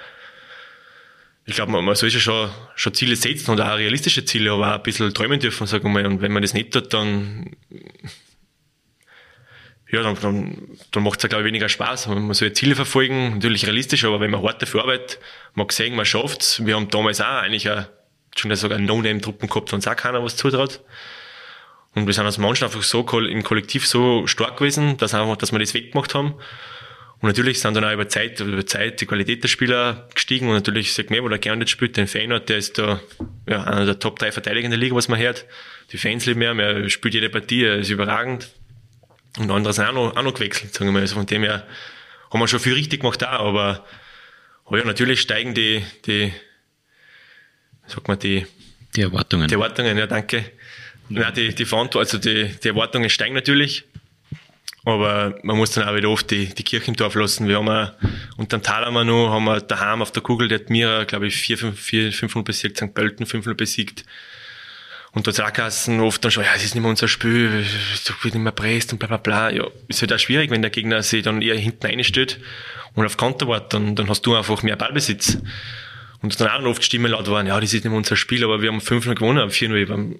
Ich 1.48 1.54
glaube, 1.54 1.72
man, 1.72 1.82
man 1.82 1.94
soll 1.94 2.10
schon, 2.10 2.50
schon 2.74 2.92
Ziele 2.92 3.16
setzen 3.16 3.50
und 3.50 3.60
auch 3.62 3.78
realistische 3.78 4.22
Ziele, 4.22 4.52
aber 4.52 4.68
auch 4.68 4.74
ein 4.76 4.82
bisschen 4.82 5.14
träumen 5.14 5.40
dürfen, 5.40 5.66
sagen 5.66 5.84
wir 5.84 5.90
mal. 5.90 6.06
Und 6.06 6.20
wenn 6.20 6.30
man 6.30 6.42
das 6.42 6.52
nicht 6.52 6.72
tut, 6.74 6.92
dann 6.92 7.56
ja, 9.90 10.02
dann, 10.02 10.14
dann, 10.20 10.68
dann 10.90 11.02
macht 11.02 11.20
es 11.20 11.22
ja, 11.22 11.30
glaube 11.30 11.44
ich, 11.44 11.46
weniger 11.46 11.70
Spaß. 11.70 12.08
Man 12.08 12.34
soll 12.34 12.52
Ziele 12.52 12.74
verfolgen, 12.74 13.34
natürlich 13.34 13.64
realistisch, 13.64 14.04
aber 14.04 14.20
wenn 14.20 14.30
man 14.30 14.42
hart 14.42 14.60
dafür 14.60 14.82
arbeitet, 14.82 15.20
man 15.54 15.64
hat 15.64 15.68
gesehen, 15.68 15.96
man 15.96 16.04
schafft's. 16.04 16.66
Wir 16.66 16.76
haben 16.76 16.90
damals 16.90 17.22
auch 17.22 17.24
eigentlich 17.24 17.70
eine, 17.70 17.88
schon 18.36 18.54
sogar 18.54 18.78
No-Name-Truppen 18.78 19.48
gehabt, 19.48 19.72
uns 19.72 19.88
auch 19.88 19.96
keiner 19.96 20.22
was 20.22 20.36
zutraut. 20.36 20.80
Und 21.94 22.06
wir 22.06 22.12
sind 22.12 22.26
als 22.26 22.36
Mannschaft 22.36 22.74
einfach 22.74 22.86
so 22.86 23.00
im 23.20 23.42
Kollektiv 23.42 23.86
so 23.86 24.26
stark 24.26 24.58
gewesen, 24.58 24.98
dass, 24.98 25.14
einfach, 25.14 25.36
dass 25.36 25.52
wir 25.52 25.58
das 25.58 25.72
weggemacht 25.72 26.14
haben. 26.14 26.34
Und 27.20 27.28
natürlich 27.28 27.60
sind 27.60 27.74
dann 27.74 27.84
auch 27.84 27.92
über 27.92 28.08
Zeit, 28.08 28.38
über 28.38 28.64
Zeit 28.64 29.00
die 29.00 29.06
Qualität 29.06 29.42
der 29.42 29.48
Spieler 29.48 30.08
gestiegen 30.14 30.46
und 30.46 30.54
natürlich 30.54 30.92
sagt 30.92 31.10
mir, 31.10 31.22
wo 31.24 31.28
der 31.28 31.38
gerne 31.38 31.60
nicht 31.60 31.70
spielt, 31.70 31.96
den 31.96 32.06
Feyenoord, 32.06 32.48
der 32.48 32.58
ist 32.58 32.78
da, 32.78 33.00
ja, 33.48 33.64
einer 33.64 33.86
der 33.86 33.98
Top 33.98 34.20
3 34.20 34.30
Verteidiger 34.30 34.66
in 34.66 34.70
der 34.70 34.78
Liga, 34.78 34.94
was 34.94 35.08
man 35.08 35.18
hört. 35.18 35.44
Die 35.90 35.98
Fans 35.98 36.26
lieben 36.26 36.42
ihn, 36.42 36.60
er 36.60 36.88
spielt 36.90 37.14
jede 37.14 37.28
Partie, 37.28 37.64
er 37.64 37.78
ist 37.78 37.90
überragend. 37.90 38.48
Und 39.36 39.50
andere 39.50 39.72
sind 39.72 39.86
auch 39.86 39.92
noch, 39.92 40.16
auch 40.16 40.22
noch 40.22 40.34
gewechselt, 40.34 40.72
sagen 40.72 40.86
wir 40.88 40.92
mal. 40.92 41.00
Also 41.00 41.16
von 41.16 41.26
dem 41.26 41.42
her 41.42 41.66
haben 42.30 42.40
wir 42.40 42.46
schon 42.46 42.60
viel 42.60 42.74
richtig 42.74 43.00
gemacht 43.00 43.20
da, 43.20 43.30
aber, 43.30 43.84
aber 44.64 44.78
ja, 44.78 44.84
natürlich 44.84 45.20
steigen 45.20 45.54
die, 45.54 45.84
die, 46.06 46.32
sag 47.86 48.06
mal, 48.06 48.16
die, 48.16 48.46
die 48.94 49.02
Erwartungen. 49.02 49.48
Die 49.48 49.54
Erwartungen, 49.54 49.98
ja, 49.98 50.06
danke. 50.06 50.44
Ja, 51.08 51.30
die, 51.30 51.54
die 51.54 51.64
Verantwortung, 51.64 52.00
also 52.00 52.18
die, 52.18 52.54
die 52.62 52.68
Erwartungen 52.68 53.10
steigen 53.10 53.34
natürlich. 53.34 53.84
Aber 54.88 55.38
man 55.42 55.58
muss 55.58 55.72
dann 55.72 55.86
auch 55.86 55.94
wieder 55.94 56.08
oft 56.08 56.30
die, 56.30 56.46
die 56.46 56.62
Kirche 56.62 56.88
im 56.88 56.96
Dorf 56.96 57.14
lassen. 57.14 57.46
Wir 57.46 57.56
haben 57.56 57.68
auch, 57.68 57.92
unter 58.38 58.56
dem 58.56 58.62
Tal 58.62 58.86
haben 58.86 58.94
wir 58.94 59.04
noch, 59.04 59.30
haben 59.30 59.44
wir 59.44 59.60
daheim 59.60 60.00
auf 60.00 60.12
der 60.12 60.22
Kugel, 60.22 60.48
der 60.48 60.60
hat 60.60 60.70
mir, 60.70 61.04
glaube 61.04 61.26
ich, 61.26 61.36
4, 61.36 61.58
5, 61.58 61.78
4, 61.78 62.12
500 62.12 62.46
besiegt, 62.46 62.78
St. 62.78 62.94
Pölten 62.94 63.26
500 63.26 63.54
besiegt. 63.54 64.06
Und 65.12 65.26
da 65.26 65.30
es 65.66 65.88
oft 65.88 66.24
dann 66.24 66.30
schon, 66.30 66.44
ja, 66.44 66.50
es 66.56 66.64
ist 66.64 66.74
nicht 66.74 66.80
mehr 66.80 66.90
unser 66.90 67.06
Spiel, 67.06 67.66
es 67.92 68.08
wird 68.22 68.34
nicht 68.34 68.42
mehr 68.42 68.52
presst 68.52 68.92
und 68.94 68.98
bla, 68.98 69.08
bla, 69.08 69.18
bla. 69.18 69.50
Ja, 69.50 69.66
ist 69.88 70.00
halt 70.00 70.12
auch 70.14 70.18
schwierig, 70.18 70.50
wenn 70.50 70.62
der 70.62 70.70
Gegner 70.70 71.02
sich 71.02 71.22
dann 71.22 71.42
eher 71.42 71.56
hinten 71.56 71.84
reinstellt 71.84 72.40
und 72.94 73.04
auf 73.04 73.18
Konter 73.18 73.46
wartet, 73.46 73.74
dann, 73.74 73.94
dann 73.94 74.08
hast 74.08 74.22
du 74.22 74.36
einfach 74.36 74.62
mehr 74.62 74.76
Ballbesitz. 74.76 75.36
Und 76.22 76.40
dann 76.40 76.48
auch 76.48 76.64
oft 76.64 76.82
Stimmen 76.82 77.10
laut 77.10 77.28
waren, 77.30 77.46
ja, 77.46 77.60
das 77.60 77.74
ist 77.74 77.84
nicht 77.84 77.90
mehr 77.90 77.92
unser 77.92 78.16
Spiel, 78.16 78.42
aber 78.42 78.62
wir 78.62 78.72
haben 78.72 78.80
5-0 78.80 79.14
gewonnen, 79.14 79.50
4-0 79.50 80.16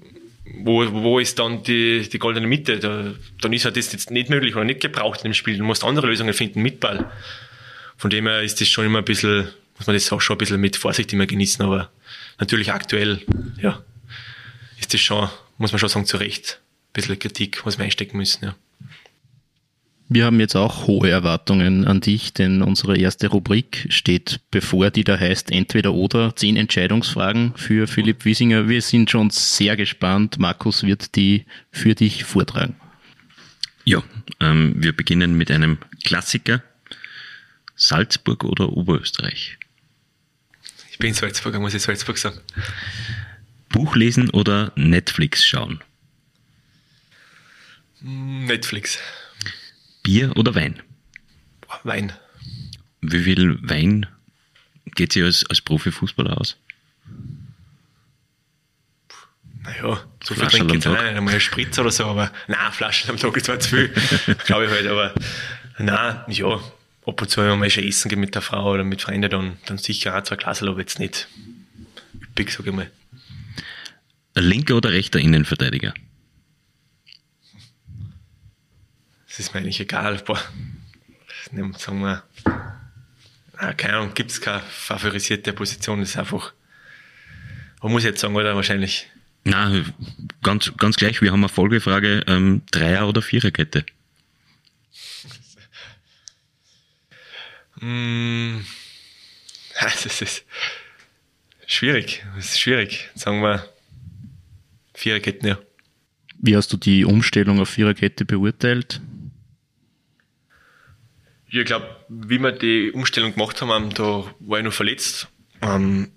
wo, 0.57 0.91
wo 0.93 1.19
ist 1.19 1.39
dann 1.39 1.63
die, 1.63 2.09
die 2.09 2.19
goldene 2.19 2.47
Mitte? 2.47 2.79
Da, 2.79 3.15
dann 3.41 3.53
ist 3.53 3.65
halt 3.65 3.77
das 3.77 3.93
jetzt 3.93 4.11
nicht 4.11 4.31
möglich 4.31 4.55
oder 4.55 4.65
nicht 4.65 4.81
gebraucht 4.81 5.21
in 5.21 5.31
dem 5.31 5.35
Spiel. 5.35 5.59
Du 5.59 5.65
musst 5.65 5.85
andere 5.85 6.07
Lösungen 6.07 6.35
finden 6.35 6.63
mit 6.63 6.81
Ball. 6.81 7.11
Von 7.97 8.11
dem 8.11 8.27
her 8.27 8.43
ist 8.43 8.61
das 8.61 8.69
schon 8.69 8.87
immer 8.87 8.99
ein 8.99 9.05
bisschen, 9.05 9.49
muss 9.77 9.87
man 9.87 9.95
das 9.95 10.11
auch 10.13 10.21
schon 10.21 10.37
ein 10.37 10.39
bisschen 10.39 10.61
mit 10.61 10.77
Vorsicht 10.77 11.13
immer 11.13 11.27
genießen, 11.27 11.65
aber 11.65 11.91
natürlich 12.39 12.73
aktuell, 12.73 13.21
ja, 13.61 13.83
ist 14.79 14.95
das 14.95 15.01
schon, 15.01 15.29
muss 15.59 15.73
man 15.73 15.79
schon 15.79 15.89
sagen, 15.89 16.07
zu 16.07 16.17
Recht 16.17 16.61
ein 16.61 16.93
bisschen 16.93 17.19
Kritik, 17.19 17.67
was 17.67 17.79
wir 17.79 17.85
einstecken 17.85 18.17
müssen, 18.17 18.45
ja. 18.45 18.55
Wir 20.11 20.25
haben 20.25 20.41
jetzt 20.41 20.57
auch 20.57 20.87
hohe 20.87 21.11
Erwartungen 21.11 21.87
an 21.87 22.01
dich, 22.01 22.33
denn 22.33 22.63
unsere 22.63 22.97
erste 22.97 23.29
Rubrik 23.29 23.87
steht 23.91 24.41
bevor, 24.51 24.91
die 24.91 25.05
da 25.05 25.19
heißt 25.19 25.51
entweder 25.51 25.93
oder 25.93 26.35
zehn 26.35 26.57
Entscheidungsfragen 26.57 27.53
für 27.57 27.87
Philipp 27.87 28.25
Wiesinger. 28.25 28.69
Wir 28.69 28.81
sind 28.81 29.11
schon 29.11 29.29
sehr 29.29 29.77
gespannt. 29.77 30.39
Markus 30.39 30.83
wird 30.83 31.15
die 31.15 31.45
für 31.71 31.95
dich 31.95 32.25
vortragen. 32.25 32.77
Ja, 33.85 34.03
ähm, 34.41 34.75
wir 34.79 34.97
beginnen 34.97 35.37
mit 35.37 35.51
einem 35.51 35.77
Klassiker. 36.05 36.63
Salzburg 37.77 38.45
oder 38.45 38.71
Oberösterreich? 38.71 39.59
Ich 40.91 40.99
bin 40.99 41.13
Salzburger, 41.13 41.61
muss 41.61 41.75
ich 41.75 41.83
Salzburg 41.83 42.17
sagen. 42.17 42.41
Buch 43.69 43.95
lesen 43.95 44.31
oder 44.31 44.73
Netflix 44.75 45.47
schauen? 45.47 45.81
Netflix. 48.01 48.99
Bier 50.09 50.35
oder 50.39 50.55
Wein? 50.55 50.81
Wein. 51.83 52.15
Wie 53.03 53.23
viel 53.25 53.59
Wein 53.61 54.07
geht 54.95 55.13
sich 55.13 55.23
als, 55.23 55.45
als 55.51 55.61
Profifußballer 55.61 56.41
aus? 56.41 56.57
Naja, 59.65 60.03
so 60.25 60.35
viel 60.35 60.47
trinke 60.47 60.69
ich 60.69 60.85
jetzt 60.85 60.87
nicht. 60.87 60.99
Einmal 60.99 61.35
ein 61.35 61.41
Spritz 61.41 61.79
oder 61.79 61.91
so, 61.91 62.07
aber 62.07 62.33
nein, 62.47 62.73
Flaschen 62.73 63.11
am 63.11 63.19
Tag 63.19 63.37
ist 63.37 63.45
zwar 63.45 63.61
zu 63.61 63.69
viel, 63.69 63.89
glaube 64.47 64.65
ich 64.65 64.71
halt, 64.71 64.87
aber 64.87 65.13
nein, 65.77 66.25
ja, 66.29 66.55
ab 66.55 67.21
und 67.21 67.29
zu, 67.29 67.43
wenn 67.43 67.59
man 67.59 67.69
schon 67.69 67.85
essen 67.85 68.09
geht 68.09 68.19
mit 68.19 68.35
der 68.35 68.41
Frau 68.41 68.73
oder 68.73 68.85
mit 68.85 69.03
Freunden, 69.03 69.29
dann, 69.29 69.59
dann 69.67 69.77
sicher 69.77 70.17
auch 70.17 70.23
zwei 70.23 70.37
Glas, 70.37 70.63
aber 70.63 70.81
jetzt 70.81 70.99
nicht 70.99 71.29
üppig, 72.23 72.51
sage 72.51 72.71
ich 72.71 72.77
mal. 72.77 72.91
Linker 74.35 74.77
oder 74.77 74.91
rechter 74.91 75.19
Innenverteidiger? 75.19 75.93
Das 79.39 79.47
ist 79.47 79.55
mir 79.55 79.61
eigentlich 79.61 79.79
egal. 79.79 80.17
Boah, 80.27 80.43
sagen 81.77 82.01
wir, 82.01 82.25
ah, 83.57 83.73
keine 83.73 83.95
Ahnung, 83.99 84.13
gibt 84.13 84.33
es 84.33 84.41
keine 84.41 84.61
favorisierte 84.63 85.53
Position, 85.53 86.01
das 86.01 86.11
ist 86.11 86.17
einfach, 86.17 86.53
man 87.81 87.93
muss 87.93 88.03
jetzt 88.03 88.21
sagen, 88.21 88.35
oder 88.35 88.57
wahrscheinlich. 88.57 89.09
Na, 89.45 89.85
ganz, 90.43 90.73
ganz 90.77 90.97
gleich, 90.97 91.23
wir 91.23 91.31
haben 91.31 91.39
eine 91.39 91.49
Folgefrage, 91.49 92.25
ähm, 92.27 92.63
Dreier- 92.73 93.09
oder 93.09 93.23
Viererkette? 93.23 93.87
mm, 97.81 98.59
das 99.81 100.21
ist 100.21 100.45
schwierig, 101.65 102.27
das 102.35 102.47
ist 102.47 102.61
schwierig, 102.61 103.09
sagen 103.15 103.41
wir 103.41 103.73
Viererketten, 104.95 105.49
ja. 105.49 105.59
Wie 106.41 106.57
hast 106.57 106.73
du 106.73 106.77
die 106.77 107.05
Umstellung 107.05 107.61
auf 107.61 107.69
Viererkette 107.69 108.25
beurteilt? 108.25 109.01
Ich 111.51 111.65
glaube, 111.65 111.87
wie 112.09 112.39
wir 112.39 112.53
die 112.53 112.93
Umstellung 112.93 113.33
gemacht 113.35 113.61
haben, 113.63 113.95
da 113.95 114.25
war 114.41 114.59
ich 114.59 114.65
noch 114.65 114.73
verletzt. 114.73 115.29
Ähm, 115.63 116.11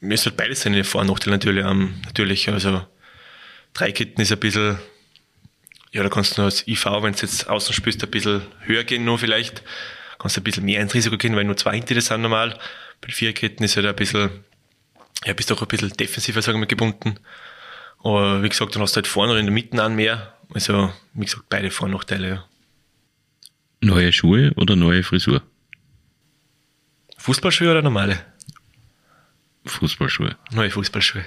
mir 0.00 0.14
ist 0.14 0.24
halt 0.26 0.36
beides 0.36 0.62
seine 0.62 0.84
Vor- 0.84 1.02
und 1.02 1.08
Nachteile 1.08 1.36
natürlich. 1.36 1.64
Ähm, 1.64 2.00
natürlich, 2.06 2.48
also 2.48 2.84
Dreiketten 3.74 4.22
ist 4.22 4.32
ein 4.32 4.38
bisschen, 4.38 4.78
ja, 5.92 6.02
da 6.02 6.08
kannst 6.08 6.38
du 6.38 6.42
als 6.42 6.66
IV, 6.66 6.86
wenn 7.02 7.12
du 7.12 7.18
jetzt 7.20 7.48
außen 7.48 7.74
spielst, 7.74 8.02
ein 8.02 8.10
bisschen 8.10 8.42
höher 8.60 8.84
gehen 8.84 9.04
noch 9.04 9.18
vielleicht. 9.18 9.62
Kannst 10.18 10.36
du 10.36 10.40
ein 10.40 10.44
bisschen 10.44 10.64
mehr 10.64 10.80
ins 10.80 10.94
Risiko 10.94 11.16
gehen, 11.16 11.36
weil 11.36 11.44
nur 11.44 11.56
zwei 11.56 11.76
hinter 11.76 12.00
sind 12.00 12.22
normal. 12.22 12.58
Bei 13.00 13.08
Vierketten 13.08 13.64
ist 13.64 13.76
halt 13.76 13.86
ein 13.86 13.94
bisschen, 13.96 14.30
ja, 15.24 15.32
bist 15.34 15.52
auch 15.52 15.60
ein 15.60 15.68
bisschen 15.68 15.90
defensiver, 15.90 16.42
sagen 16.42 16.58
wir, 16.58 16.66
gebunden. 16.66 17.20
Aber 18.02 18.42
wie 18.42 18.48
gesagt, 18.48 18.74
dann 18.74 18.82
hast 18.82 18.96
du 18.96 18.98
halt 18.98 19.06
vorne 19.06 19.32
oder 19.32 19.40
in 19.40 19.46
der 19.46 19.54
Mitte 19.54 19.82
an 19.82 19.94
mehr. 19.94 20.34
Also, 20.54 20.92
wie 21.12 21.24
gesagt, 21.24 21.44
beide 21.48 21.70
Vor- 21.70 21.86
und 21.86 21.92
Nachteile, 21.92 22.28
ja. 22.28 22.47
Neue 23.80 24.12
Schuhe 24.12 24.52
oder 24.56 24.76
neue 24.76 25.02
Frisur? 25.02 25.42
Fußballschuhe 27.18 27.70
oder 27.70 27.82
normale? 27.82 28.20
Fußballschuhe. 29.66 30.36
Neue 30.52 30.70
Fußballschuhe. 30.70 31.24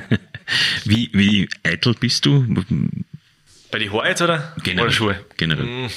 wie, 0.84 1.10
wie 1.12 1.48
eitel 1.62 1.94
bist 1.94 2.26
du? 2.26 2.46
Bei 3.70 3.78
den 3.78 3.92
Haaren 3.92 4.08
jetzt 4.08 4.22
oder? 4.22 4.54
Generell. 4.62 4.86
Oder 4.86 4.92
Schuhe? 4.92 5.24
Generell. 5.36 5.66
Mm. 5.66 5.90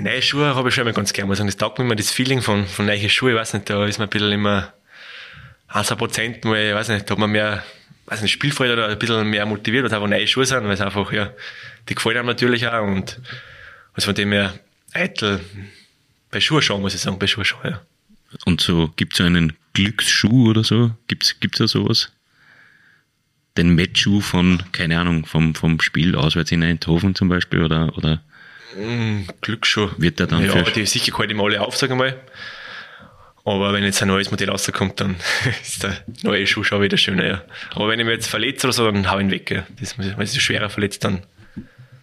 Neue 0.00 0.22
Schuhe 0.22 0.54
habe 0.54 0.68
ich 0.68 0.74
schon 0.74 0.82
immer 0.82 0.92
ganz 0.92 1.12
gerne. 1.12 1.30
Also 1.30 1.44
das 1.44 1.56
taugt 1.56 1.78
mir 1.78 1.84
immer 1.84 1.96
das 1.96 2.10
Feeling 2.10 2.40
von, 2.40 2.66
von 2.66 2.86
neuen 2.86 3.10
Schuhen. 3.10 3.32
Ich 3.32 3.38
weiß 3.38 3.54
nicht, 3.54 3.68
da 3.68 3.84
ist 3.84 3.98
man 3.98 4.06
ein 4.06 4.10
bisschen 4.10 4.32
immer 4.32 4.72
1 5.68 5.88
Prozent 5.96 6.44
mal, 6.44 6.56
ich 6.56 6.74
weiß 6.74 6.88
nicht, 6.88 7.08
da 7.08 7.12
hat 7.12 7.18
man 7.18 7.30
mehr, 7.30 7.64
weiß 8.06 8.22
nicht, 8.22 8.32
Spielfreude 8.32 8.74
oder 8.74 8.88
ein 8.88 8.98
bisschen 8.98 9.28
mehr 9.28 9.44
motiviert, 9.44 9.82
weil 9.82 9.88
es 9.88 9.92
einfach 9.92 10.08
neue 10.08 10.26
Schuhe 10.26 10.46
sind, 10.46 10.64
weil 10.64 10.70
es 10.70 10.80
einfach, 10.80 11.12
ja, 11.12 11.32
die 11.88 11.94
gefallen 11.94 12.18
einem 12.18 12.26
natürlich 12.26 12.66
auch 12.68 12.86
und 12.86 13.20
also 13.98 14.06
von 14.06 14.14
dem 14.14 14.30
her 14.30 14.54
eitel 14.92 15.40
bei 16.30 16.38
Schuhe 16.38 16.62
schauen, 16.62 16.82
muss 16.82 16.94
ich 16.94 17.00
sagen, 17.00 17.18
bei 17.18 17.26
Schuhe 17.26 17.44
schauen, 17.44 17.72
ja. 17.72 17.82
Und 18.44 18.60
so, 18.60 18.92
gibt 18.94 19.14
es 19.14 19.18
so 19.18 19.24
einen 19.24 19.54
Glücksschuh 19.72 20.50
oder 20.50 20.62
so? 20.62 20.92
Gibt's, 21.08 21.40
gibt's 21.40 21.58
da 21.58 21.66
sowas? 21.66 22.12
Den 23.56 23.74
Matchschuh 23.74 24.20
von, 24.20 24.62
keine 24.70 25.00
Ahnung, 25.00 25.26
vom, 25.26 25.56
vom 25.56 25.80
Spiel 25.80 26.14
auswärts 26.14 26.52
in 26.52 26.62
Eindhoven 26.62 27.16
zum 27.16 27.28
Beispiel 27.28 27.64
oder, 27.64 27.92
oder? 27.98 28.22
Mm, 28.76 29.22
Glücksschuh. 29.40 29.90
Wird 29.96 30.20
der 30.20 30.28
dann 30.28 30.44
Ja, 30.44 30.52
aber 30.52 30.70
die 30.70 30.86
sicher 30.86 31.18
halte 31.18 31.32
ich 31.32 31.36
mal 31.36 31.46
alle 31.46 31.60
auf, 31.60 31.82
ich 31.82 31.90
mal. 31.90 32.20
Aber 33.44 33.72
wenn 33.72 33.82
jetzt 33.82 34.00
ein 34.00 34.06
neues 34.06 34.30
Modell 34.30 34.48
rauskommt, 34.50 35.00
dann 35.00 35.16
ist 35.60 35.82
der 35.82 35.96
neue 36.22 36.46
Schuh 36.46 36.62
schon 36.62 36.82
wieder 36.82 36.98
schöner, 36.98 37.26
ja. 37.26 37.42
Aber 37.74 37.88
wenn 37.88 37.98
ich 37.98 38.06
mich 38.06 38.14
jetzt 38.14 38.28
verletze 38.28 38.68
oder 38.68 38.74
so, 38.74 38.88
dann 38.88 39.10
hau 39.10 39.18
ich 39.18 39.24
ihn 39.24 39.32
weg, 39.32 39.50
ja. 39.50 39.66
Das, 39.80 39.98
wenn 39.98 40.20
ich 40.20 40.40
schwerer 40.40 40.70
verletzt, 40.70 41.02
dann, 41.02 41.24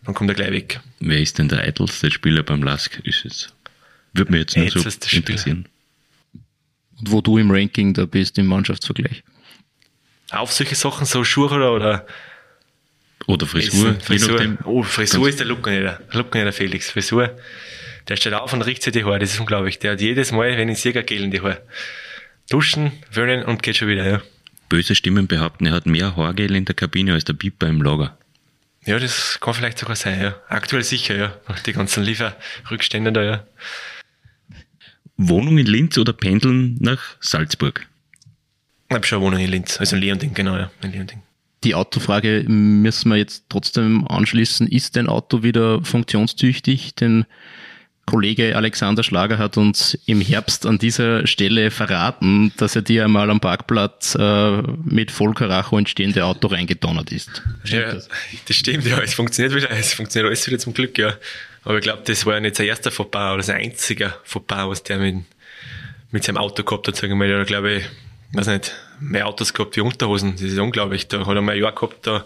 dann 0.06 0.13
kommt 0.13 0.30
er 0.30 0.36
gleich 0.36 0.52
weg. 0.52 0.80
wer 1.00 1.20
ist 1.20 1.38
denn 1.39 1.50
der 1.50 1.60
eitelste 1.62 2.12
Spieler 2.12 2.44
beim 2.44 2.63
Lask? 2.63 3.00
Ist 3.04 3.24
jetzt, 3.24 3.54
würde 4.13 4.32
mich 4.32 4.41
jetzt 4.41 4.58
nur 4.58 4.70
so 4.70 4.80
Eitelster 4.80 5.08
Spieler. 5.08 5.20
interessieren. 5.22 5.68
Und 7.00 7.12
wo 7.12 7.22
du 7.22 7.38
im 7.38 7.52
Ranking 7.52 7.94
da 7.94 8.06
bist 8.06 8.38
im 8.38 8.46
Mannschaftsvergleich? 8.46 9.24
Auf 10.32 10.52
solche 10.52 10.76
Sachen, 10.76 11.06
so 11.06 11.24
Schuhe 11.24 11.50
oder, 11.50 11.74
oder 11.74 12.08
Oder 13.28 13.48
Frisur, 13.48 13.89
Essen, 13.89 14.02
Frisur. 14.02 14.58
Oh, 14.65 14.84
Frisur 14.84 15.28
ist 15.28 15.39
der 15.39 15.48
Luckner, 15.48 15.80
der 15.80 16.02
Luckner, 16.12 16.44
der 16.44 16.54
Felix. 16.54 16.91
Frisur, 16.91 17.36
der 18.08 18.15
steht 18.15 18.34
auf 18.34 18.54
und 18.54 18.62
riecht 18.62 18.84
sich 18.84 18.94
die 18.94 19.04
Haare, 19.04 19.20
das 19.20 19.34
ist 19.34 19.39
unglaublich. 19.39 19.80
Der 19.80 19.94
hat 19.94 20.02
jedes 20.02 20.32
Mal, 20.32 20.58
wenn 20.58 20.70
ich 20.70 20.80
sehe, 20.80 20.94
Gel 21.04 21.24
in 21.24 21.32
die 21.32 21.41
Haare. 21.41 21.62
Duschen, 22.50 22.91
föhnen 23.10 23.44
und 23.44 23.63
geht 23.63 23.78
schon 23.78 23.88
wieder, 23.88 24.08
ja. 24.08 24.22
Böse 24.70 24.96
Stimmen 24.96 25.28
behaupten, 25.28 25.65
er 25.65 25.74
hat 25.74 25.86
mehr 25.86 26.15
Haargel 26.15 26.56
in 26.56 26.65
der 26.65 26.76
Kabine 26.76 27.13
als 27.13 27.24
der 27.24 27.34
Piper 27.34 27.68
im 27.68 27.82
Lager. 27.82 28.18
Ja, 28.86 29.00
das 29.00 29.39
kann 29.41 29.54
vielleicht 29.54 29.80
sogar 29.80 29.95
sein, 29.95 30.21
ja. 30.21 30.36
Aktuell 30.48 30.84
sicher, 30.84 31.15
ja. 31.15 31.36
Nach 31.48 31.60
Die 31.60 31.74
ganzen 31.74 32.04
Lieferrückstände 32.04 33.12
da, 33.12 33.24
ja. 33.24 33.48
Wohnung 35.17 35.58
in 35.58 35.65
Linz 35.65 35.98
oder 35.98 36.13
pendeln 36.13 36.78
nach 36.80 37.02
Salzburg? 37.19 37.88
Ich 38.89 38.95
habe 38.95 39.06
schon 39.08 39.17
eine 39.17 39.26
Wohnung 39.26 39.39
in 39.39 39.50
Linz, 39.50 39.80
also 39.80 39.95
in 39.95 40.02
Leonding, 40.02 40.34
genau, 40.34 40.56
ja. 40.58 40.71
In 40.84 40.91
Leonding. 40.91 41.24
Die 41.63 41.74
Autofrage 41.74 42.43
müssen 42.48 43.10
wir 43.10 43.17
jetzt 43.17 43.45
trotzdem 43.50 44.08
anschließen. 44.08 44.67
Ist 44.67 44.95
dein 44.95 45.08
Auto 45.08 45.41
wieder 45.41 45.84
funktionstüchtig? 45.84 46.93
Denn 46.93 47.26
Kollege 48.06 48.56
Alexander 48.56 49.04
Schlager 49.04 49.39
hat 49.39 49.58
uns 49.58 49.98
im 50.06 50.22
Herbst 50.22 50.65
an 50.65 50.78
dieser 50.78 51.26
Stelle 51.26 51.72
verraten, 51.72 52.54
dass 52.58 52.76
er 52.76 52.84
dir 52.84 53.04
einmal 53.04 53.32
am 53.32 53.39
Parkplatz 53.39 54.15
äh, 54.15 54.62
mit 54.84 55.10
Vollkaracho 55.10 55.78
ins 55.78 55.89
stehende 55.89 56.24
Auto 56.24 56.48
reingedonnert 56.48 57.12
ist. 57.12 57.41
Stimmt 57.63 57.82
ja, 57.82 57.94
das? 57.94 58.10
das? 58.48 58.56
stimmt, 58.56 58.86
ja. 58.86 59.00
Es 59.00 59.15
funktioniert 59.15 59.56
wieder, 59.56 59.72
es 59.72 59.94
funktioniert 59.94 60.28
alles 60.28 60.46
wieder 60.46 60.60
zum 60.60 60.74
Glück, 60.74 60.98
ja. 60.98 61.15
Aber 61.63 61.78
ich 61.78 61.84
glaube, 61.84 62.04
das 62.06 62.26
war 62.28 62.36
ja 62.36 62.39
nicht 62.41 62.56
sein 62.56 62.68
erster 62.68 62.91
Fauxpas 62.91 63.34
oder 63.34 63.44
sein 63.44 63.58
einziger 63.58 64.15
Fauxpas, 64.24 64.68
was 64.68 64.84
der 64.84 65.00
mit, 65.00 65.26
mit 66.12 66.24
seinem 66.24 66.38
Auto 66.38 66.63
gehabt 66.63 66.88
hat, 66.88 66.96
sagen 66.96 67.13
wir 67.13 67.15
mal. 67.15 67.30
Ja, 67.30 67.44
glaube 67.44 67.74
ich, 67.74 67.86
weiß 68.34 68.48
nicht, 68.48 68.76
mehr 69.00 69.26
Autos 69.26 69.54
gehabt 69.54 69.76
wie 69.76 69.82
Unterhosen. 69.82 70.34
Das 70.34 70.44
ist 70.44 70.60
unglaublich. 70.60 71.08
Da 71.08 71.26
hat 71.26 71.36
er 71.36 71.41
mal 71.41 71.54
ein 71.54 71.62
Jahr 71.62 71.74
gehabt, 71.74 72.06
da 72.06 72.26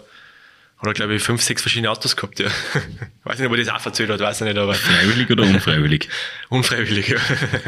hat 0.80 0.86
er, 0.86 0.94
glaube 0.94 1.14
ich, 1.14 1.22
fünf, 1.22 1.42
sechs 1.42 1.60
verschiedene 1.60 1.90
Autos 1.90 2.16
gehabt, 2.16 2.40
ja. 2.40 2.48
weiß 3.24 3.38
nicht, 3.38 3.46
ob 3.46 3.52
er 3.52 3.62
das 3.62 3.68
auch 3.68 3.84
erzählt 3.84 4.08
hat, 4.08 4.20
weiß 4.20 4.40
ich 4.40 4.46
nicht, 4.46 4.56
aber. 4.56 4.74
Freiwillig 4.74 5.30
oder 5.30 5.42
unfreiwillig? 5.42 6.08
unfreiwillig, 6.48 7.08
ja. 7.08 7.18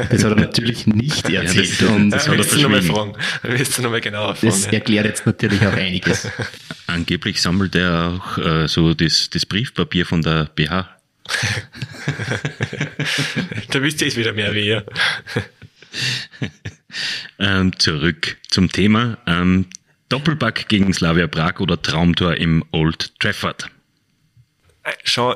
Das 0.09 0.23
hat 0.23 0.31
er 0.31 0.35
natürlich 0.35 0.87
nicht 0.87 1.29
erzählt. 1.29 1.79
Ja, 1.79 1.87
das, 1.87 1.95
und 1.95 2.09
das 2.09 2.25
ja, 2.25 2.31
hat 2.31 2.37
er 2.37 2.39
willst 2.39 2.53
du 2.53 2.61
nochmal 2.61 2.81
verschwiegen. 2.81 3.13
fragen. 3.13 3.39
Dann 3.43 3.51
willst 3.59 3.77
du 3.77 3.81
nochmal 3.83 4.01
genauer 4.01 4.35
fragen. 4.35 4.47
das 4.47 4.65
ja. 4.65 4.71
erklärt 4.73 5.05
jetzt 5.05 5.25
natürlich 5.27 5.65
auch 5.65 5.73
einiges. 5.73 6.27
Angeblich 6.87 7.41
sammelt 7.41 7.75
er 7.75 8.19
auch 8.19 8.37
äh, 8.39 8.67
so 8.67 8.95
das, 8.95 9.29
das 9.29 9.45
Briefpapier 9.45 10.05
von 10.07 10.23
der 10.23 10.45
BH. 10.55 10.89
da 13.69 13.81
wisst 13.81 14.01
ihr 14.01 14.07
es 14.07 14.17
wieder 14.17 14.33
mehr 14.33 14.53
wie 14.53 14.67
ihr. 14.67 14.85
Ähm, 17.39 17.77
zurück 17.79 18.37
zum 18.49 18.71
Thema. 18.71 19.17
Ähm, 19.25 19.67
Doppelpack 20.13 20.67
gegen 20.67 20.93
Slavia 20.93 21.25
Prag 21.25 21.59
oder 21.59 21.81
Traumtor 21.81 22.35
im 22.35 22.63
Old 22.69 23.19
Trafford? 23.19 23.67
Äh, 24.83 24.91
Schon 25.05 25.35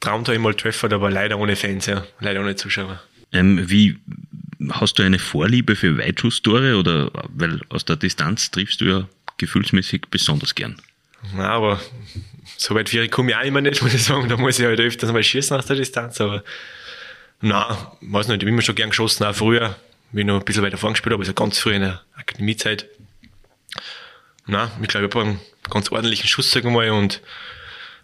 Traumtor 0.00 0.34
im 0.34 0.46
Old 0.46 0.58
Trafford, 0.58 0.94
aber 0.94 1.10
leider 1.10 1.38
ohne 1.38 1.56
Fans, 1.56 1.84
ja. 1.84 2.06
Leider 2.18 2.40
ohne 2.40 2.56
Zuschauer. 2.56 3.02
Ähm, 3.32 3.68
wie 3.68 3.98
hast 4.70 4.98
du 4.98 5.02
eine 5.02 5.18
Vorliebe 5.18 5.76
für 5.76 5.98
Weitschusstore 5.98 6.76
oder 6.78 7.10
weil 7.34 7.60
aus 7.68 7.84
der 7.84 7.96
Distanz 7.96 8.50
triffst 8.50 8.80
du 8.80 8.86
ja 8.86 9.08
gefühlsmäßig 9.36 10.06
besonders 10.10 10.54
gern? 10.54 10.80
Na, 11.34 11.50
aber 11.50 11.78
so 12.56 12.74
weit 12.74 12.90
wie 12.94 13.00
ich 13.00 13.10
komme 13.10 13.32
ich 13.32 13.36
auch 13.36 13.42
immer 13.42 13.60
nicht, 13.60 13.82
muss 13.82 13.92
ich 13.92 14.04
sagen. 14.04 14.26
Da 14.30 14.38
muss 14.38 14.58
ich 14.58 14.64
halt 14.64 14.80
öfters 14.80 15.12
mal 15.12 15.22
schießen 15.22 15.54
aus 15.54 15.66
der 15.66 15.76
Distanz, 15.76 16.18
aber 16.22 16.42
na, 17.42 17.92
weiß 18.00 18.28
nicht, 18.28 18.36
ich 18.36 18.46
habe 18.46 18.52
immer 18.52 18.62
schon 18.62 18.74
gern 18.74 18.88
geschossen, 18.88 19.24
auch 19.24 19.34
früher, 19.34 19.76
wie 20.12 20.20
ich 20.20 20.26
noch 20.26 20.38
ein 20.38 20.44
bisschen 20.46 20.62
weiter 20.62 20.78
vorn 20.78 20.94
gespielt 20.94 21.12
habe, 21.12 21.22
also 21.22 21.34
ganz 21.34 21.58
früh 21.58 21.74
in 21.74 21.82
der 21.82 22.00
Akademiezeit. 22.16 22.86
Na, 24.48 24.70
ich 24.80 24.88
glaube, 24.88 25.06
ich 25.06 25.14
habe 25.14 25.24
einen 25.26 25.40
ganz 25.68 25.92
ordentlichen 25.92 26.26
Schuss, 26.26 26.50
sagen 26.50 26.72
wir 26.72 26.72
mal, 26.72 26.90
und 26.90 27.20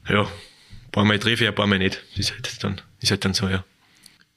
ja, 0.08 0.22
ein 0.22 0.90
paar 0.92 1.04
Mal 1.04 1.18
treffe 1.18 1.42
ich, 1.42 1.48
ein 1.48 1.54
paar 1.54 1.66
Mal 1.66 1.78
nicht. 1.78 2.02
Das 2.10 2.26
ist 2.26 2.32
halt 2.32 2.62
dann, 2.62 2.80
ist 3.00 3.10
halt 3.10 3.24
dann 3.24 3.32
so, 3.32 3.48
ja. 3.48 3.64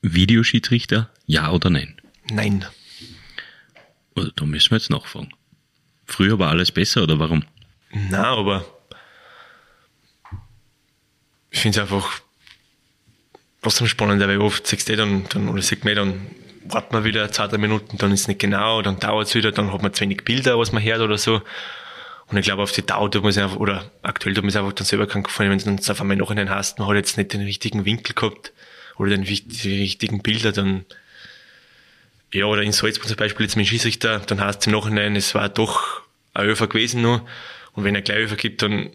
Videoschiedsrichter, 0.01 1.09
ja 1.25 1.51
oder 1.51 1.69
nein? 1.69 1.99
Nein. 2.31 2.65
Oder 4.15 4.31
da 4.33 4.45
müssen 4.45 4.71
wir 4.71 4.77
jetzt 4.77 4.89
nachfragen. 4.89 5.33
Früher 6.05 6.39
war 6.39 6.49
alles 6.49 6.71
besser 6.71 7.03
oder 7.03 7.19
warum? 7.19 7.43
Na, 7.91 8.23
aber 8.23 8.65
ich 11.51 11.59
finde 11.59 11.77
es 11.77 11.81
einfach 11.81 12.21
trotzdem 13.61 13.87
spannend, 13.87 14.21
weil 14.21 14.39
oft 14.39 14.65
siehst 14.65 14.87
du 14.87 14.93
eh 14.93 14.95
dann, 14.95 15.27
dann 15.27 15.49
oder 15.49 15.61
sieht 15.61 15.83
man 15.83 15.91
eh 15.91 15.95
dann, 15.95 16.27
wartet 16.63 16.93
man 16.93 17.03
wieder 17.03 17.29
zwei, 17.33 17.47
drei 17.47 17.57
Minuten, 17.57 17.97
dann 17.97 18.13
ist 18.13 18.21
es 18.21 18.27
nicht 18.29 18.39
genau, 18.39 18.81
dann 18.81 18.97
dauert 18.97 19.27
es 19.27 19.35
wieder, 19.35 19.51
dann 19.51 19.73
hat 19.73 19.81
man 19.81 19.93
zu 19.93 20.01
wenig 20.01 20.23
Bilder, 20.23 20.57
was 20.57 20.71
man 20.71 20.81
hört 20.81 21.01
oder 21.01 21.17
so. 21.17 21.41
Und 22.29 22.37
ich 22.37 22.45
glaube, 22.45 22.61
auf 22.63 22.71
die 22.71 22.85
Dauer 22.85 23.09
tut 23.09 23.23
man 23.23 23.31
sich 23.31 23.41
einfach, 23.41 23.57
oder 23.57 23.89
aktuell 24.01 24.35
tut 24.35 24.43
man 24.43 24.51
sich 24.51 24.59
einfach 24.59 24.73
dann 24.73 24.85
selber 24.85 25.07
keinen 25.07 25.23
Gefallen, 25.23 25.49
wenn 25.49 25.57
es 25.57 25.63
dann 25.63 25.79
auf 25.79 26.01
einmal 26.01 26.17
nachhinein 26.17 26.49
hast, 26.49 26.77
man 26.79 26.87
hat 26.87 26.95
jetzt 26.95 27.17
nicht 27.17 27.33
den 27.33 27.41
richtigen 27.41 27.85
Winkel 27.85 28.13
gehabt 28.13 28.51
oder 28.97 29.11
den, 29.11 29.23
die 29.23 29.79
richtigen 29.79 30.21
Bilder, 30.21 30.51
dann 30.51 30.85
ja, 32.33 32.45
oder 32.45 32.61
in 32.61 32.73
Salzburg 32.73 33.07
zum 33.07 33.17
Beispiel 33.17 33.45
jetzt 33.45 33.55
mit 33.55 33.65
dem 33.65 33.69
Schießrichter, 33.69 34.19
dann 34.19 34.41
heißt 34.41 34.61
es 34.61 34.67
im 34.67 34.73
Nachhinein, 34.73 35.15
es 35.15 35.33
war 35.33 35.47
doch 35.47 36.01
ein 36.33 36.45
Öfer 36.45 36.67
gewesen 36.67 37.01
nur. 37.01 37.25
Und 37.73 37.83
wenn 37.83 37.95
er 37.95 38.01
gleich 38.01 38.17
Öfer 38.17 38.35
gibt, 38.35 38.61
dann 38.61 38.89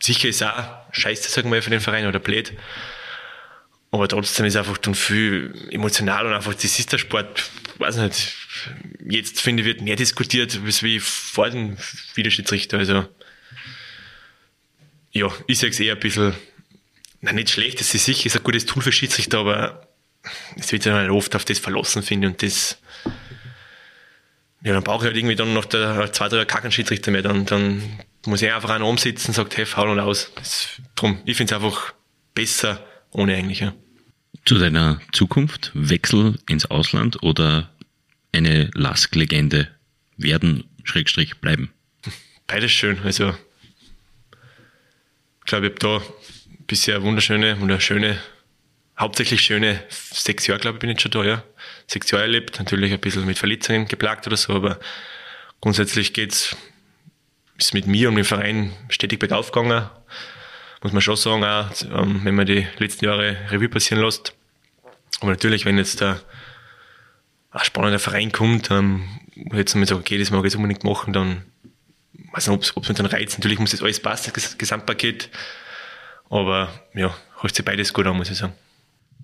sicher 0.00 0.28
ist 0.28 0.42
auch 0.42 0.76
scheiße, 0.92 1.30
sagen 1.30 1.52
wir, 1.52 1.62
für 1.62 1.70
den 1.70 1.80
Verein 1.80 2.06
oder 2.06 2.18
blöd. 2.18 2.52
Aber 3.94 4.08
trotzdem 4.08 4.44
ist 4.44 4.56
einfach 4.56 4.76
dann 4.78 4.96
viel 4.96 5.54
emotional 5.70 6.26
und 6.26 6.32
einfach, 6.32 6.52
das 6.52 6.64
ist 6.64 6.90
der 6.90 6.98
Sport, 6.98 7.48
weiß 7.78 7.98
nicht, 7.98 8.34
jetzt 9.08 9.40
finde 9.40 9.62
ich, 9.62 9.68
wird 9.68 9.82
mehr 9.82 9.94
diskutiert, 9.94 10.58
als 10.66 10.82
wie 10.82 10.98
vor 10.98 11.48
dem 11.48 11.76
Videoschiedsrichter. 12.16 12.78
Also, 12.78 13.06
ja, 15.12 15.28
ich 15.46 15.60
sage 15.60 15.70
es 15.70 15.78
eher 15.78 15.94
ein 15.94 16.00
bisschen, 16.00 16.34
na, 17.20 17.30
nicht 17.30 17.50
schlecht, 17.50 17.78
das 17.78 17.94
ist 17.94 18.04
sicher, 18.04 18.26
ist 18.26 18.36
ein 18.36 18.42
gutes 18.42 18.66
Tool 18.66 18.82
für 18.82 18.90
Schiedsrichter, 18.90 19.38
aber 19.38 19.86
es 20.58 20.72
wird 20.72 20.86
dann 20.86 20.94
halt 20.94 21.10
oft 21.10 21.36
auf 21.36 21.44
das 21.44 21.60
verlassen, 21.60 22.02
finde 22.02 22.26
ich, 22.26 22.32
und 22.32 22.42
das, 22.42 22.78
ja, 24.64 24.72
dann 24.72 24.82
brauche 24.82 25.04
ich 25.04 25.06
halt 25.06 25.16
irgendwie 25.16 25.36
dann 25.36 25.54
noch 25.54 25.66
der 25.66 26.12
zwei, 26.12 26.28
drei 26.28 26.44
keinen 26.46 26.72
Schiedsrichter 26.72 27.12
mehr, 27.12 27.22
dann, 27.22 27.46
dann 27.46 27.80
muss 28.26 28.42
ich 28.42 28.50
einfach 28.50 28.70
einen 28.70 28.82
umsitzen 28.82 29.28
und 29.28 29.34
sagt, 29.34 29.56
hey, 29.56 29.66
faul 29.66 29.90
und 29.90 30.00
aus. 30.00 30.32
Das, 30.34 30.80
drum, 30.96 31.22
ich 31.26 31.36
finde 31.36 31.54
es 31.54 31.62
einfach 31.62 31.94
besser 32.34 32.84
ohne 33.12 33.36
eigentlich, 33.36 33.60
ja. 33.60 33.72
Zu 34.44 34.58
deiner 34.58 35.00
Zukunft, 35.12 35.70
Wechsel 35.74 36.38
ins 36.48 36.66
Ausland 36.66 37.22
oder 37.22 37.70
eine 38.32 38.70
Lask-Legende 38.74 39.68
werden, 40.16 40.64
Schrägstrich 40.82 41.36
bleiben? 41.40 41.72
Beides 42.46 42.72
schön, 42.72 42.98
also, 43.04 43.34
ich 45.40 45.46
glaube, 45.46 45.66
ich 45.66 45.72
habe 45.72 46.00
da 46.00 46.02
bisher 46.66 47.02
wunderschöne, 47.02 47.58
wunderschöne, 47.60 48.18
hauptsächlich 48.98 49.40
schöne 49.40 49.82
sechs 49.88 50.46
Jahre, 50.46 50.60
glaube 50.60 50.76
ich, 50.76 50.80
bin 50.80 50.90
ich 50.90 51.00
schon 51.00 51.10
da, 51.10 51.24
ja. 51.24 51.42
Sechs 51.86 52.10
Jahre 52.10 52.24
erlebt, 52.24 52.58
natürlich 52.58 52.92
ein 52.92 53.00
bisschen 53.00 53.24
mit 53.24 53.38
Verletzungen 53.38 53.86
geplagt 53.88 54.26
oder 54.26 54.36
so, 54.36 54.52
aber 54.54 54.78
grundsätzlich 55.60 56.12
geht's, 56.12 56.56
ist 57.56 57.72
mit 57.72 57.86
mir 57.86 58.08
und 58.08 58.16
dem 58.16 58.24
Verein 58.24 58.72
stetig 58.88 59.20
bergauf 59.20 59.52
gegangen. 59.52 59.88
Muss 60.84 60.92
man 60.92 61.00
schon 61.00 61.16
sagen, 61.16 61.42
auch, 61.42 61.70
ähm, 61.98 62.20
wenn 62.24 62.34
man 62.34 62.44
die 62.44 62.66
letzten 62.76 63.06
Jahre 63.06 63.38
Revue 63.48 63.70
passieren 63.70 64.04
lässt. 64.04 64.34
Aber 65.20 65.30
natürlich, 65.30 65.64
wenn 65.64 65.78
jetzt 65.78 66.02
ein 66.02 66.16
spannender 67.62 67.98
Verein 67.98 68.32
kommt, 68.32 68.70
ähm, 68.70 69.08
wo 69.34 69.56
jetzt 69.56 69.74
mal 69.74 69.86
sagen, 69.86 70.02
okay, 70.02 70.18
das 70.18 70.30
mag 70.30 70.40
ich 70.40 70.44
jetzt 70.44 70.56
unbedingt 70.56 70.84
machen, 70.84 71.14
dann 71.14 71.42
weiß 72.32 72.48
nicht, 72.48 72.76
ob 72.76 72.82
es 72.82 72.88
mit 72.90 72.98
den 72.98 73.06
Reiz, 73.06 73.38
natürlich 73.38 73.58
muss 73.58 73.70
das 73.70 73.80
alles 73.80 73.98
passen, 73.98 74.30
das 74.34 74.58
Gesamtpaket. 74.58 75.30
Aber 76.28 76.68
ja, 76.92 77.16
hört 77.40 77.54
sich 77.54 77.64
beides 77.64 77.94
gut 77.94 78.06
an, 78.06 78.18
muss 78.18 78.30
ich 78.30 78.36
sagen. 78.36 78.52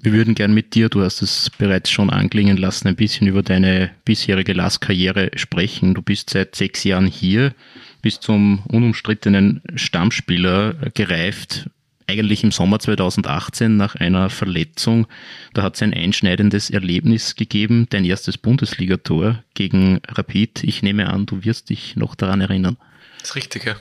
Wir 0.01 0.14
würden 0.14 0.35
gern 0.35 0.55
mit 0.55 0.75
dir, 0.75 0.88
du 0.88 1.03
hast 1.03 1.20
es 1.20 1.51
bereits 1.51 1.90
schon 1.90 2.09
anklingen 2.09 2.57
lassen, 2.57 2.88
ein 2.88 2.96
bisschen 2.96 3.27
über 3.27 3.42
deine 3.42 3.90
bisherige 4.07 4.55
LAS-Karriere 4.55 5.33
sprechen. 5.35 5.92
Du 5.92 6.01
bist 6.01 6.31
seit 6.31 6.57
sechs 6.57 6.85
Jahren 6.85 7.07
hier, 7.07 7.53
bist 8.01 8.23
zum 8.23 8.65
unumstrittenen 8.67 9.63
Stammspieler 9.75 10.75
gereift, 10.95 11.71
eigentlich 12.11 12.43
im 12.43 12.51
Sommer 12.51 12.79
2018 12.81 13.77
nach 13.77 13.95
einer 13.95 14.31
Verletzung. 14.31 15.07
Da 15.55 15.63
hat 15.63 15.77
es 15.77 15.83
ein 15.83 15.95
einschneidendes 15.95 16.71
Erlebnis 16.71 17.37
gegeben, 17.37 17.87
dein 17.91 18.05
erstes 18.05 18.37
Bundesligator 18.37 19.43
gegen 19.55 20.01
Rapid. 20.09 20.65
Ich 20.65 20.83
nehme 20.83 21.09
an, 21.09 21.27
du 21.27 21.45
wirst 21.45 21.71
dich 21.71 21.97
noch 21.97 22.15
daran 22.15 22.41
erinnern. 22.41 22.77
Das 23.21 23.31
ist 23.31 23.37
richtig, 23.37 23.65
ja. 23.65 23.77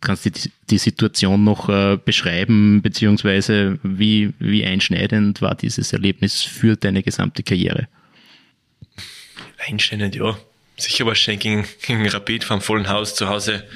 Kannst 0.00 0.24
du 0.24 0.30
die, 0.30 0.50
die 0.70 0.78
Situation 0.78 1.44
noch 1.44 1.68
äh, 1.68 1.98
beschreiben, 2.02 2.80
beziehungsweise 2.80 3.78
wie, 3.82 4.32
wie 4.38 4.64
einschneidend 4.64 5.42
war 5.42 5.54
dieses 5.54 5.92
Erlebnis 5.92 6.40
für 6.42 6.76
deine 6.76 7.02
gesamte 7.02 7.42
Karriere? 7.42 7.88
Einständig, 9.58 10.14
ja. 10.14 10.38
Sicher 10.80 11.06
wahrscheinlich 11.06 11.42
gegen, 11.42 11.66
gegen 11.82 12.08
Rapid 12.08 12.44
vom 12.44 12.60
vollen 12.60 12.88
Haus 12.88 13.14
zu 13.14 13.28
Hause 13.28 13.66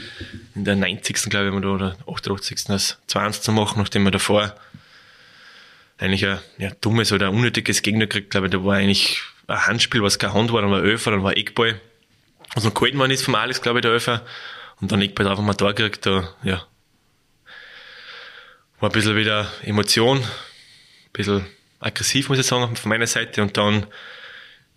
in 0.55 0.65
der 0.65 0.77
90. 0.77 1.31
glaube 1.31 1.49
ich, 1.49 1.53
oder 1.53 1.97
88. 2.07 2.65
das 2.65 2.99
2-1 3.09 3.43
zu 3.43 3.53
machen, 3.53 3.81
nachdem 3.81 4.05
wir 4.05 4.11
davor 4.11 4.55
eigentlich 5.99 6.27
ein 6.27 6.39
ja, 6.59 6.71
dummes 6.81 7.13
oder 7.13 7.31
unnötiges 7.31 7.83
Gegner 7.83 8.07
gekriegt, 8.07 8.31
glaube 8.31 8.47
ich, 8.47 8.53
da 8.53 8.65
war 8.65 8.77
eigentlich 8.77 9.21
ein 9.47 9.67
Handspiel, 9.67 10.03
was 10.03 10.19
kein 10.19 10.33
Hand 10.33 10.53
war, 10.53 10.63
dann 10.63 10.71
war 10.71 10.81
Öfer, 10.81 11.11
dann 11.11 11.23
war 11.23 11.37
Eckball. 11.37 11.81
Was 12.55 12.65
noch 12.65 12.75
gehalten 12.75 12.99
worden 12.99 13.11
ist 13.11 13.25
vom 13.25 13.35
Alex, 13.35 13.61
glaube 13.61 13.79
ich, 13.79 13.83
der 13.83 13.91
Öfer. 13.91 14.25
Und 14.81 14.93
dann 14.93 15.03
Eckball 15.03 15.27
drauf 15.27 15.39
wir 15.41 15.55
da 15.55 15.73
gekriegt, 15.73 16.07
da, 16.07 16.29
ja. 16.43 16.67
War 18.81 18.91
ein 18.91 18.93
bisschen 18.93 19.17
wieder 19.17 19.51
Emotion, 19.63 20.19
ein 20.19 21.13
bisschen 21.13 21.47
aggressiv, 21.81 22.29
muss 22.29 22.39
ich 22.39 22.47
sagen, 22.47 22.77
von 22.77 22.89
meiner 22.89 23.07
Seite. 23.07 23.43
Und 23.43 23.57
dann, 23.57 23.87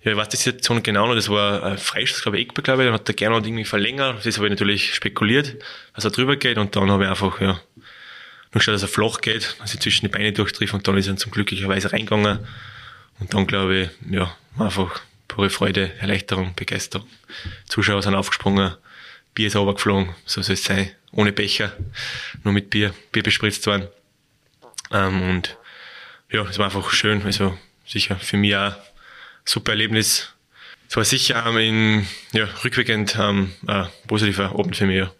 ja, 0.01 0.11
ich 0.11 0.17
weiß 0.17 0.29
die 0.29 0.37
Situation 0.37 0.83
genau 0.83 1.07
noch, 1.07 1.15
das 1.15 1.29
war 1.29 1.63
ein 1.63 1.77
Freischuss, 1.77 2.21
glaube 2.21 2.37
ich, 2.37 2.47
Eckball, 2.47 2.63
glaube 2.63 2.83
ich, 2.83 2.87
dann 2.87 2.93
hat 2.93 3.07
der 3.07 3.15
Gernot 3.15 3.45
irgendwie 3.45 3.65
verlängert. 3.65 4.25
Das 4.25 4.37
habe 4.37 4.47
ich 4.47 4.51
natürlich 4.51 4.93
spekuliert, 4.93 5.55
dass 5.95 6.05
er 6.05 6.11
drüber 6.11 6.35
geht. 6.35 6.57
Und 6.57 6.75
dann 6.75 6.91
habe 6.91 7.03
ich 7.03 7.09
einfach, 7.09 7.41
ja, 7.41 7.47
nur 7.47 8.59
geschaut, 8.59 8.75
dass 8.75 8.83
er 8.83 8.87
flach 8.87 9.21
geht, 9.21 9.55
dass 9.59 9.73
ich 9.73 9.79
zwischen 9.79 10.05
die 10.05 10.11
Beine 10.11 10.31
durchtrifft 10.31 10.73
und 10.73 10.87
dann 10.87 10.97
ist 10.97 11.07
er 11.07 11.17
zum 11.17 11.31
glücklicherweise 11.31 11.91
reingegangen. 11.91 12.39
Und 13.19 13.33
dann 13.33 13.47
glaube 13.47 13.75
ich, 13.75 13.89
ja, 14.11 14.35
einfach 14.57 15.01
pure 15.27 15.49
Freude, 15.49 15.91
Erleichterung, 15.99 16.53
Begeisterung. 16.55 17.07
Zuschauer 17.67 18.01
sind 18.01 18.15
aufgesprungen, 18.15 18.75
Bier 19.33 19.47
ist 19.47 19.55
runtergeflogen, 19.55 20.15
so 20.25 20.41
soll 20.41 20.53
es 20.53 20.63
sein. 20.63 20.91
Ohne 21.11 21.31
Becher, 21.31 21.73
nur 22.43 22.53
mit 22.53 22.69
Bier, 22.69 22.93
Bier 23.11 23.23
bespritzt 23.23 23.65
worden. 23.65 23.87
Ähm, 24.91 25.21
und 25.21 25.57
ja, 26.31 26.43
es 26.43 26.57
war 26.57 26.65
einfach 26.65 26.91
schön, 26.91 27.23
also 27.23 27.57
sicher 27.85 28.17
für 28.17 28.37
mich 28.37 28.55
auch 28.55 28.75
super 29.47 29.71
Erlebnis. 29.71 30.33
Es 30.89 30.95
war 30.95 31.03
sicher 31.03 31.45
ähm, 31.45 31.57
in, 31.57 32.07
ja, 32.31 32.47
rückwirkend 32.63 33.17
ähm, 33.19 33.51
ein 33.65 33.87
positiver 34.07 34.51
Abend 34.57 34.75
für 34.75 34.85
mich. 34.85 34.97
Ja. 34.97 35.11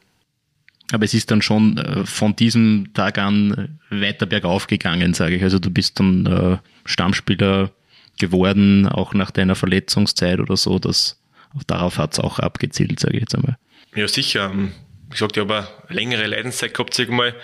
Aber 0.92 1.04
es 1.04 1.14
ist 1.14 1.32
dann 1.32 1.42
schon 1.42 1.78
äh, 1.78 2.06
von 2.06 2.36
diesem 2.36 2.94
Tag 2.94 3.18
an 3.18 3.80
weiter 3.90 4.26
bergauf 4.26 4.68
gegangen, 4.68 5.14
sage 5.14 5.36
ich. 5.36 5.44
Also 5.44 5.60
du 5.60 5.70
bist 5.70 6.00
dann 6.00 6.26
äh, 6.26 6.58
Stammspieler 6.86 7.72
geworden, 8.18 8.88
auch 8.88 9.14
nach 9.14 9.32
deiner 9.32 9.56
Verletzungszeit 9.56 10.40
oder 10.40 10.56
so, 10.56 10.80
dass 10.80 11.22
darauf 11.68 11.98
hat 11.98 12.14
es 12.14 12.20
auch 12.20 12.40
abgezielt, 12.40 13.00
sage 13.00 13.16
ich 13.16 13.22
jetzt 13.22 13.36
einmal. 13.36 13.58
Ja, 13.96 14.08
sicher. 14.08 14.52
Ähm, 14.52 14.72
wie 15.08 15.12
gesagt, 15.12 15.36
ich 15.38 15.42
habe 15.42 15.68
eine 15.88 15.96
längere 15.96 16.28
Leidenszeit 16.28 16.74
gehabt, 16.74 16.94
sag 16.94 17.08
ich 17.08 17.14
mal. 17.14 17.36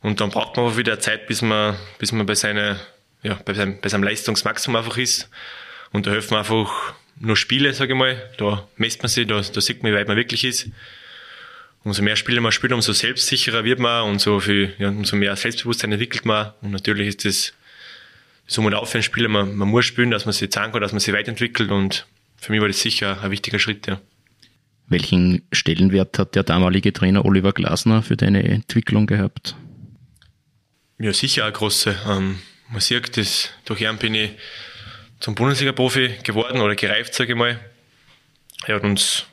Und 0.00 0.20
dann 0.20 0.30
braucht 0.30 0.56
man 0.56 0.66
auch 0.66 0.76
wieder 0.76 0.98
Zeit, 0.98 1.26
bis 1.26 1.42
man, 1.42 1.76
bis 1.98 2.12
man 2.12 2.26
bei, 2.26 2.34
seiner, 2.34 2.78
ja, 3.22 3.34
bei, 3.44 3.54
seinem, 3.54 3.80
bei 3.80 3.88
seinem 3.88 4.02
Leistungsmaximum 4.02 4.76
einfach 4.76 4.96
ist. 4.98 5.28
Und 5.92 6.06
da 6.06 6.10
helfen 6.10 6.36
einfach 6.36 6.94
nur 7.18 7.36
Spiele, 7.36 7.72
sage 7.74 7.92
ich 7.92 7.98
mal. 7.98 8.30
Da 8.38 8.66
messt 8.76 9.02
man 9.02 9.08
sich, 9.08 9.26
da, 9.26 9.40
da 9.40 9.60
sieht 9.60 9.82
man, 9.82 9.92
wie 9.92 9.96
weit 9.96 10.08
man 10.08 10.16
wirklich 10.16 10.44
ist. 10.44 10.68
Umso 11.84 12.02
mehr 12.02 12.16
Spiele 12.16 12.40
man 12.40 12.52
spielt, 12.52 12.72
umso 12.72 12.92
selbstsicherer 12.92 13.64
wird 13.64 13.80
man 13.80 14.08
und 14.08 14.20
so 14.20 14.38
viel, 14.40 14.72
ja, 14.78 14.88
umso 14.88 15.16
mehr 15.16 15.34
Selbstbewusstsein 15.34 15.92
entwickelt 15.92 16.24
man. 16.24 16.52
Und 16.60 16.70
natürlich 16.70 17.08
ist 17.08 17.24
das 17.24 17.52
so 18.46 18.62
und 18.62 18.74
auf 18.74 18.90
für 18.90 18.98
einen 18.98 19.02
Spieler, 19.02 19.28
man, 19.28 19.54
man 19.56 19.68
muss 19.68 19.84
spielen, 19.84 20.10
dass 20.10 20.24
man 20.24 20.32
sich 20.32 20.50
zeigen 20.50 20.72
kann, 20.72 20.80
dass 20.80 20.92
man 20.92 21.00
sich 21.00 21.14
weiterentwickelt 21.14 21.70
und 21.70 22.06
für 22.36 22.52
mich 22.52 22.60
war 22.60 22.68
das 22.68 22.80
sicher 22.80 23.22
ein 23.22 23.30
wichtiger 23.30 23.58
Schritt, 23.58 23.86
ja. 23.86 24.00
Welchen 24.88 25.42
Stellenwert 25.52 26.18
hat 26.18 26.34
der 26.34 26.42
damalige 26.42 26.92
Trainer 26.92 27.24
Oliver 27.24 27.52
Glasner 27.52 28.02
für 28.02 28.16
deine 28.16 28.42
Entwicklung 28.42 29.06
gehabt? 29.06 29.56
Ja, 30.98 31.12
sicher 31.12 31.44
eine 31.44 31.52
große. 31.52 31.96
Ähm, 32.06 32.40
man 32.68 32.80
sieht, 32.80 33.16
dass 33.16 33.50
durch 33.64 33.80
ihn 33.80 33.96
bin 33.96 34.14
ich 34.14 34.30
zum 35.22 35.36
Bundesliga-Profi 35.36 36.18
geworden 36.24 36.60
oder 36.60 36.74
gereift, 36.74 37.14
sage 37.14 37.32
ich 37.32 37.38
mal. 37.38 37.58
Er 38.66 38.74
hat 38.74 38.82
uns, 38.82 39.24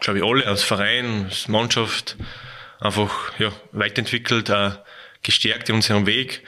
glaube 0.00 0.18
ich, 0.18 0.24
alle 0.24 0.46
als 0.46 0.62
Verein, 0.62 1.24
als 1.24 1.48
Mannschaft 1.48 2.16
einfach 2.78 3.32
ja, 3.38 3.50
weiterentwickelt, 3.72 4.50
auch 4.50 4.78
gestärkt 5.22 5.70
in 5.70 5.76
unserem 5.76 6.04
Weg. 6.04 6.42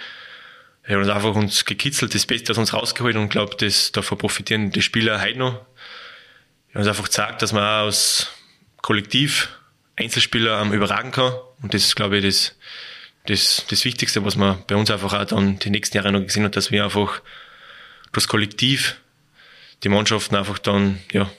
Er 0.82 0.96
hat 0.96 1.06
uns 1.06 1.14
einfach 1.14 1.34
uns 1.34 1.64
gekitzelt, 1.64 2.14
das 2.14 2.26
Beste 2.26 2.52
aus 2.52 2.58
uns 2.58 2.74
rausgeholt 2.74 3.16
und 3.16 3.30
glaube, 3.30 3.56
dass 3.56 3.92
davon 3.92 4.18
profitieren 4.18 4.70
die 4.70 4.82
Spieler 4.82 5.22
heute 5.22 5.38
noch. 5.38 5.54
Er 6.68 6.74
hat 6.74 6.80
uns 6.80 6.88
einfach 6.88 7.04
gezeigt, 7.04 7.40
dass 7.40 7.54
man 7.54 7.62
auch 7.62 7.86
als 7.86 8.30
Kollektiv 8.82 9.48
Einzelspieler 9.96 10.60
um, 10.60 10.74
überragen 10.74 11.12
kann. 11.12 11.32
Und 11.62 11.72
das 11.72 11.84
ist, 11.84 11.96
glaube 11.96 12.18
ich, 12.18 12.24
das, 12.24 12.56
das, 13.24 13.64
das 13.70 13.86
Wichtigste, 13.86 14.22
was 14.22 14.36
man 14.36 14.62
bei 14.66 14.76
uns 14.76 14.90
einfach 14.90 15.14
auch 15.14 15.24
dann 15.24 15.58
die 15.60 15.70
nächsten 15.70 15.96
Jahre 15.96 16.12
noch 16.12 16.20
gesehen 16.20 16.44
hat, 16.44 16.56
dass 16.56 16.70
wir 16.70 16.84
einfach 16.84 17.22
das 18.14 18.28
Kollektiv 18.28 18.96
die 19.82 19.88
Mannschaften 19.88 20.36
einfach 20.36 20.58
dann, 20.58 20.98
ja, 21.12 21.30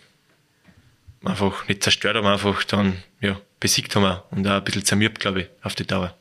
einfach 1.23 1.67
nicht 1.67 1.83
zerstört 1.83 2.15
haben, 2.15 2.27
einfach 2.27 2.63
dann, 2.63 3.01
ja, 3.19 3.39
besiegt 3.59 3.95
haben 3.95 4.21
und 4.31 4.47
auch 4.47 4.51
ein 4.51 4.63
bisschen 4.63 4.85
zermürbt, 4.85 5.19
glaube 5.19 5.41
ich, 5.41 5.47
auf 5.63 5.75
die 5.75 5.87
Dauer. 5.87 6.15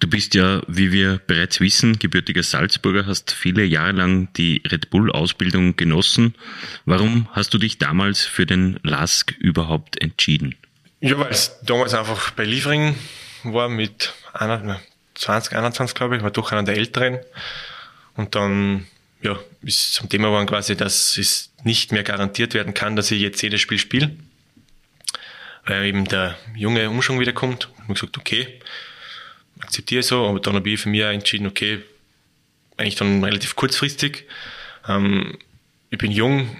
Du 0.00 0.08
bist 0.08 0.34
ja, 0.34 0.60
wie 0.66 0.92
wir 0.92 1.18
bereits 1.26 1.60
wissen, 1.60 1.98
gebürtiger 1.98 2.42
Salzburger, 2.42 3.06
hast 3.06 3.32
viele 3.32 3.64
Jahre 3.64 3.92
lang 3.92 4.28
die 4.34 4.60
Red 4.70 4.90
Bull-Ausbildung 4.90 5.76
genossen. 5.76 6.34
Warum 6.84 7.28
hast 7.32 7.54
du 7.54 7.58
dich 7.58 7.78
damals 7.78 8.22
für 8.22 8.44
den 8.44 8.78
LASK 8.82 9.34
überhaupt 9.38 10.02
entschieden? 10.02 10.56
Ja, 11.00 11.18
weil 11.18 11.30
es 11.30 11.58
damals 11.62 11.94
einfach 11.94 12.32
bei 12.32 12.44
Liefering 12.44 12.96
war 13.44 13.68
mit 13.68 14.12
20, 15.14 15.56
21, 15.56 15.94
glaube 15.94 16.16
ich, 16.16 16.22
war 16.22 16.30
doch 16.30 16.52
einer 16.52 16.64
der 16.64 16.76
Älteren. 16.76 17.18
Und 18.14 18.34
dann 18.34 18.86
ja, 19.24 19.38
ist 19.62 19.94
zum 19.94 20.08
Thema 20.08 20.28
geworden 20.28 20.46
quasi, 20.46 20.76
dass 20.76 21.16
es 21.16 21.50
nicht 21.64 21.92
mehr 21.92 22.02
garantiert 22.02 22.52
werden 22.52 22.74
kann, 22.74 22.94
dass 22.94 23.10
ich 23.10 23.20
jetzt 23.20 23.42
jedes 23.42 23.60
Spiel 23.60 23.78
spiele. 23.78 24.14
Weil 25.64 25.86
eben 25.86 26.04
der 26.04 26.36
junge 26.54 26.90
Umschwung 26.90 27.18
wiederkommt. 27.20 27.70
Und 27.78 27.94
ich 27.94 28.00
gesagt, 28.00 28.18
okay, 28.18 28.60
akzeptiere 29.60 30.02
so, 30.02 30.26
aber 30.28 30.40
dann 30.40 30.54
habe 30.54 30.68
ich 30.68 30.78
für 30.78 30.90
mich 30.90 31.00
entschieden, 31.00 31.46
okay, 31.46 31.80
eigentlich 32.76 32.96
dann 32.96 33.24
relativ 33.24 33.56
kurzfristig. 33.56 34.26
Ähm, 34.86 35.38
ich 35.88 35.96
bin 35.96 36.10
jung, 36.10 36.54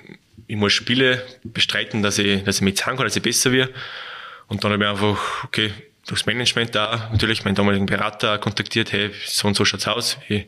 ich 0.47 0.57
muss 0.57 0.73
Spiele 0.73 1.23
bestreiten, 1.43 2.03
dass 2.03 2.19
ich, 2.19 2.45
dass 2.45 2.57
ich 2.57 2.63
mich 2.63 2.79
zeigen 2.79 2.97
kann, 2.97 3.07
dass 3.07 3.17
ich 3.17 3.23
besser 3.23 3.53
werde. 3.53 3.75
Und 4.47 4.65
dann 4.65 4.73
habe 4.73 4.85
ich 4.85 4.89
einfach, 4.89 5.45
okay, 5.45 5.71
durchs 6.07 6.25
Management 6.25 6.75
da 6.75 7.11
natürlich 7.13 7.45
meinen 7.45 7.57
damaligen 7.57 7.87
Berater 7.87 8.39
kontaktiert, 8.39 8.93
hey, 8.93 9.11
so 9.27 9.49
und 9.49 9.55
so 9.55 9.67
schaut's 9.67 9.87
aus. 9.87 10.17
Ich, 10.29 10.47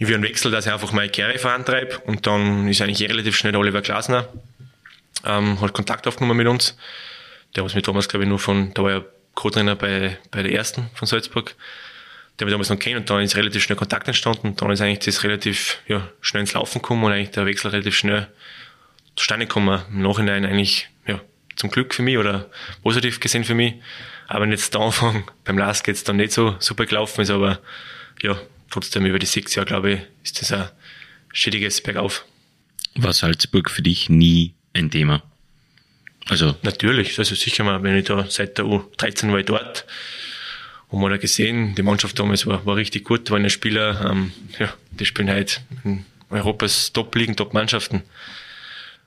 ich 0.00 0.08
will 0.08 0.14
einen 0.14 0.24
Wechsel, 0.24 0.50
dass 0.50 0.64
ich 0.64 0.72
einfach 0.72 0.92
meine 0.92 1.10
Karriere 1.10 1.38
vorantreibe. 1.38 1.98
Und 1.98 2.26
dann 2.26 2.66
ist 2.68 2.80
eigentlich 2.80 3.06
relativ 3.06 3.36
schnell 3.36 3.54
Oliver 3.54 3.82
Glasner, 3.82 4.26
ähm, 5.26 5.60
hat 5.60 5.74
Kontakt 5.74 6.08
aufgenommen 6.08 6.38
mit 6.38 6.46
uns. 6.46 6.74
Der 7.54 7.64
was 7.64 7.74
mir 7.74 7.82
damals, 7.82 8.08
glaube 8.08 8.24
ich, 8.24 8.28
nur 8.28 8.38
von, 8.38 8.72
da 8.72 8.82
war 8.82 8.92
er 8.92 9.04
Co-Trainer 9.34 9.76
bei, 9.76 10.16
bei 10.30 10.42
der 10.42 10.52
ersten 10.52 10.88
von 10.94 11.06
Salzburg. 11.06 11.54
Der 12.38 12.46
wir 12.46 12.52
damals 12.52 12.70
noch 12.70 12.78
kennen 12.78 12.96
und 12.96 13.10
dann 13.10 13.20
ist 13.20 13.36
relativ 13.36 13.62
schnell 13.62 13.76
Kontakt 13.76 14.08
entstanden. 14.08 14.48
Und 14.48 14.62
dann 14.62 14.70
ist 14.70 14.80
eigentlich 14.80 15.00
das 15.00 15.22
relativ 15.22 15.76
ja, 15.86 16.08
schnell 16.22 16.40
ins 16.40 16.54
Laufen 16.54 16.80
gekommen 16.80 17.04
und 17.04 17.12
eigentlich 17.12 17.32
der 17.32 17.44
Wechsel 17.44 17.70
relativ 17.70 17.94
schnell 17.94 18.26
zustande 19.16 19.44
gekommen. 19.44 19.82
Im 19.90 20.00
Nachhinein 20.00 20.46
eigentlich 20.46 20.88
ja, 21.06 21.20
zum 21.56 21.70
Glück 21.70 21.92
für 21.92 22.02
mich 22.02 22.16
oder 22.16 22.48
positiv 22.82 23.20
gesehen 23.20 23.44
für 23.44 23.54
mich. 23.54 23.74
Aber 24.28 24.46
jetzt 24.46 24.72
der 24.72 24.80
Anfang 24.80 25.24
beim 25.44 25.58
Last 25.58 25.86
jetzt 25.88 26.08
dann 26.08 26.16
nicht 26.16 26.32
so 26.32 26.56
super 26.58 26.86
gelaufen 26.86 27.20
ist, 27.20 27.30
aber 27.30 27.58
ja, 28.22 28.40
trotzdem 28.70 29.06
über 29.06 29.18
die 29.18 29.26
sechs 29.26 29.54
Jahre, 29.54 29.66
glaube 29.66 29.92
ich, 29.92 30.00
ist 30.24 30.40
das 30.40 30.52
ein 30.52 30.68
stetiges 31.32 31.80
Bergauf. 31.80 32.24
War 32.94 33.12
Salzburg 33.12 33.70
für 33.70 33.82
dich 33.82 34.08
nie 34.08 34.54
ein 34.72 34.90
Thema? 34.90 35.22
Also 36.28 36.56
natürlich, 36.62 37.18
also 37.18 37.34
sicher 37.34 37.64
mal, 37.64 37.82
wenn 37.82 37.96
ich 37.96 38.06
da 38.06 38.24
seit 38.28 38.58
der 38.58 38.64
U13 38.64 39.32
war 39.32 39.38
ich 39.38 39.46
dort 39.46 39.84
und 40.88 41.00
man 41.00 41.12
hat 41.12 41.20
gesehen, 41.20 41.74
die 41.74 41.82
Mannschaft 41.82 42.18
damals 42.18 42.46
war, 42.46 42.64
war 42.66 42.76
richtig 42.76 43.04
gut, 43.04 43.30
waren 43.30 43.42
ja 43.42 43.48
Spieler, 43.48 44.10
ähm, 44.10 44.32
ja, 44.58 44.72
die 44.90 45.06
spielen 45.06 45.30
halt 45.30 45.60
in 45.84 46.04
Europas 46.30 46.92
Top-Ligen, 46.92 47.36
Top-Mannschaften. 47.36 48.02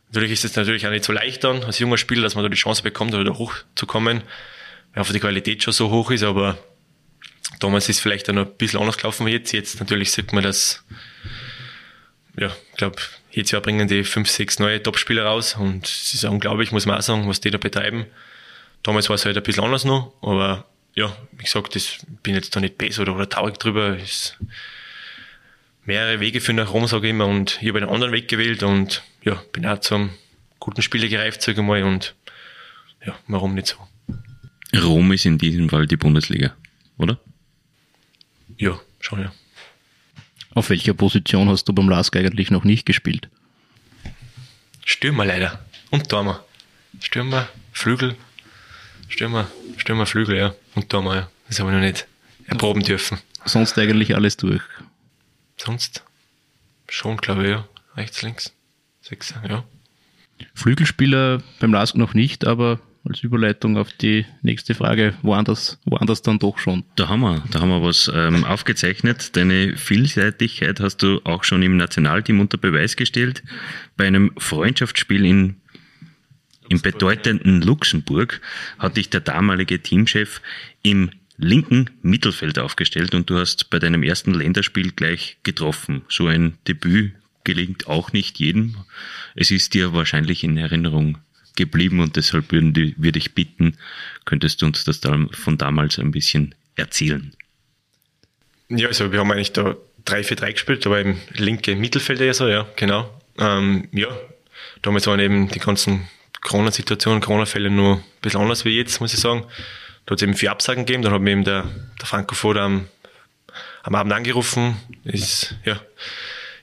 Natürlich 0.10 0.32
ist 0.32 0.46
es 0.46 0.56
natürlich 0.56 0.86
auch 0.86 0.92
nicht 0.92 1.04
so 1.06 1.14
leicht 1.14 1.44
dann 1.44 1.64
als 1.64 1.80
junger 1.80 1.98
Spieler, 1.98 2.24
dass 2.24 2.36
man 2.36 2.44
da 2.44 2.50
die 2.50 2.56
Chance 2.56 2.84
bekommt, 2.84 3.14
da 3.14 3.24
hochzukommen, 3.26 4.22
weil 4.94 5.00
einfach 5.00 5.14
die 5.14 5.20
Qualität 5.20 5.64
schon 5.64 5.74
so 5.74 5.90
hoch 5.90 6.12
ist, 6.12 6.24
aber 6.24 6.58
damals 7.60 7.90
ist 7.90 8.00
vielleicht 8.00 8.30
auch 8.30 8.34
noch 8.34 8.46
ein 8.46 8.58
bisschen 8.58 8.80
anders 8.80 8.98
gelaufen 8.98 9.26
wie 9.26 9.32
jetzt. 9.32 9.52
Jetzt 9.52 9.80
natürlich 9.80 10.12
sieht 10.12 10.34
man, 10.34 10.44
dass, 10.44 10.84
ja, 12.38 12.48
ich 12.72 12.78
glaube, 12.78 12.98
jedes 13.32 13.52
Jahr 13.52 13.62
bringen 13.62 13.88
die 13.88 14.04
fünf, 14.04 14.30
sechs 14.30 14.60
neue 14.60 14.82
Topspieler 14.82 15.26
raus 15.26 15.56
und 15.56 15.86
es 15.86 16.14
ist 16.14 16.24
unglaublich, 16.24 16.72
muss 16.72 16.86
man 16.86 16.98
auch 16.98 17.02
sagen, 17.02 17.28
was 17.28 17.42
die 17.42 17.52
da 17.52 17.58
betreiben. 17.58 18.06
Damals 18.84 19.10
war 19.10 19.16
es 19.16 19.26
halt 19.26 19.38
ein 19.38 19.44
bisschen 19.44 19.64
anders 19.64 19.86
noch, 19.86 20.14
aber 20.22 20.66
ja, 20.94 21.16
wie 21.32 21.44
gesagt, 21.44 21.76
ich 21.76 22.00
bin 22.22 22.36
jetzt 22.36 22.56
da 22.56 22.60
nicht 22.60 22.78
besser 22.78 23.02
oder, 23.04 23.16
oder 23.16 23.30
traurig 23.30 23.58
drüber. 23.58 23.98
Es 23.98 24.38
mehrere 25.86 26.20
Wege 26.20 26.42
für 26.42 26.54
nach 26.54 26.74
Rom, 26.74 26.88
sage 26.88 27.08
ich 27.08 27.12
immer, 27.12 27.28
und 27.28 27.60
ich 27.62 27.70
habe 27.70 27.80
einen 27.80 27.90
anderen 27.90 28.14
Weg 28.14 28.28
gewählt 28.28 28.64
und 28.64 29.04
ja, 29.24 29.42
bin 29.52 29.66
auch 29.66 29.80
zum 29.80 30.12
guten 30.60 30.82
Spieler 30.82 31.08
gereift, 31.08 31.42
sage 31.42 31.62
ich 31.62 31.68
mal, 31.68 31.84
und 31.84 32.16
ja, 33.06 33.18
warum 33.28 33.54
nicht 33.56 33.68
so? 33.68 33.78
Rom 34.80 35.12
ist 35.12 35.26
in 35.26 35.38
diesem 35.38 35.70
Fall 35.70 35.88
die 35.88 35.98
Bundesliga, 35.98 36.56
oder? 36.98 37.20
Ja, 38.64 38.80
schon, 39.02 39.20
ja. 39.20 39.34
Auf 40.54 40.70
welcher 40.70 40.94
Position 40.94 41.50
hast 41.50 41.66
du 41.66 41.74
beim 41.74 41.90
LASK 41.90 42.16
eigentlich 42.16 42.50
noch 42.50 42.64
nicht 42.64 42.86
gespielt? 42.86 43.28
Stürmer 44.86 45.26
leider. 45.26 45.60
Und 45.92 46.08
Tormer. 46.08 46.46
Stürmer, 47.02 47.50
Flügel. 47.74 48.16
Stürmer, 49.10 49.50
Stürmer, 49.76 50.06
Flügel, 50.06 50.38
ja. 50.38 50.56
Und 50.76 50.90
Tormer, 50.90 51.16
ja. 51.16 51.30
Das 51.50 51.60
habe 51.60 51.72
ich 51.72 51.76
noch 51.76 51.82
nicht 51.82 52.08
erproben 52.46 52.84
dürfen. 52.84 53.20
Sonst 53.44 53.78
eigentlich 53.78 54.16
alles 54.16 54.38
durch. 54.38 54.64
Sonst 55.58 56.04
schon, 56.88 57.18
glaube 57.18 57.44
ich, 57.44 57.50
ja. 57.50 57.68
Rechts, 57.98 58.22
links. 58.22 58.54
Sechser, 59.02 59.44
ja. 59.46 59.66
Flügelspieler 60.54 61.44
beim 61.60 61.74
LASK 61.74 61.96
noch 61.96 62.14
nicht, 62.14 62.46
aber 62.46 62.80
als 63.08 63.22
Überleitung 63.22 63.78
auf 63.78 63.92
die 63.92 64.26
nächste 64.42 64.76
Frage, 64.76 65.14
woanders, 65.22 65.80
woanders 65.86 66.22
dann 66.22 66.40
doch 66.40 66.58
schon. 66.58 66.84
Da 66.96 67.10
haben 67.10 67.22
wir, 67.22 67.44
da 67.52 67.60
haben 67.60 67.70
wir 67.70 67.84
was 67.84 68.10
ähm, 68.14 68.46
aufgezeichnet. 68.46 69.36
Deine 69.36 69.76
Vielseitigkeit 69.76 70.80
hast 70.80 70.98
du 71.04 71.20
auch 71.26 71.44
schon 71.44 71.62
im 71.64 71.76
Nationalteam 71.76 72.40
unter 72.40 72.58
Beweis 72.58 72.96
gestellt. 72.96 73.44
Bei 73.98 74.08
einem 74.08 74.32
Freundschaftsspiel 74.38 75.26
in, 75.26 75.58
im 76.70 76.82
bedeutenden 76.82 77.62
Luxemburg 77.62 78.40
hat 78.80 78.96
dich 78.96 79.10
der 79.10 79.22
damalige 79.22 79.82
Teamchef 79.82 80.42
im 80.82 81.12
linken 81.38 81.90
Mittelfeld 82.04 82.58
aufgestellt 82.58 83.16
und 83.16 83.30
du 83.30 83.38
hast 83.38 83.70
bei 83.70 83.80
deinem 83.80 84.04
ersten 84.04 84.34
Länderspiel 84.34 84.92
gleich 84.92 85.38
getroffen. 85.44 86.04
So 86.08 86.28
ein 86.28 86.54
Debüt 86.68 87.14
gelingt 87.44 87.88
auch 87.88 88.14
nicht 88.14 88.40
jedem. 88.40 88.78
Es 89.36 89.52
ist 89.52 89.74
dir 89.74 89.94
wahrscheinlich 89.94 90.46
in 90.46 90.58
Erinnerung 90.58 91.18
geblieben 91.56 92.00
und 92.00 92.16
deshalb 92.16 92.52
würden 92.52 92.74
die, 92.74 92.96
würde 92.98 93.20
ich 93.20 93.34
bitten, 93.34 93.78
könntest 94.26 94.62
du 94.62 94.66
uns 94.66 94.84
das 94.84 95.00
da 95.00 95.18
von 95.32 95.58
damals 95.58 96.00
ein 96.00 96.12
bisschen 96.12 96.56
erzählen? 96.76 97.34
Ja, 98.70 98.88
also 98.88 99.12
wir 99.12 99.20
haben 99.20 99.32
eigentlich 99.32 99.54
da 99.54 99.76
3-4-3 100.06 100.54
gespielt, 100.54 100.86
da 100.86 100.90
war 100.90 101.00
im 101.00 101.18
linke 101.34 101.76
Mittelfeld 101.76 102.20
ja 102.20 102.34
so, 102.34 102.48
ja, 102.48 102.68
genau. 102.76 103.22
Ähm, 103.38 103.88
ja, 103.92 104.08
damals 104.82 105.08
waren 105.08 105.20
eben 105.20 105.48
die 105.50 105.60
ganzen 105.60 106.08
Corona-Situationen, 106.42 107.22
Corona-Fälle 107.22 107.70
nur 107.70 107.98
ein 107.98 108.04
bisschen 108.22 108.42
anders 108.42 108.66
wie 108.66 108.78
jetzt, 108.78 109.00
muss 109.00 109.14
ich 109.14 109.20
sagen. 109.20 109.46
Da 110.06 110.12
hat 110.12 110.20
es 110.20 110.24
eben 110.24 110.36
vier 110.36 110.52
Absagen 110.52 110.86
gegeben, 110.86 111.04
dann 111.04 111.14
hat 111.14 111.22
mir 111.22 111.32
eben 111.32 111.44
der, 111.46 111.64
der 112.00 112.06
Franco 112.06 112.36
Foda 112.36 112.66
am, 112.66 112.88
am 113.84 113.96
Abend 113.96 114.14
angerufen, 114.14 114.76
ist, 115.06 115.56
ja, 115.64 115.80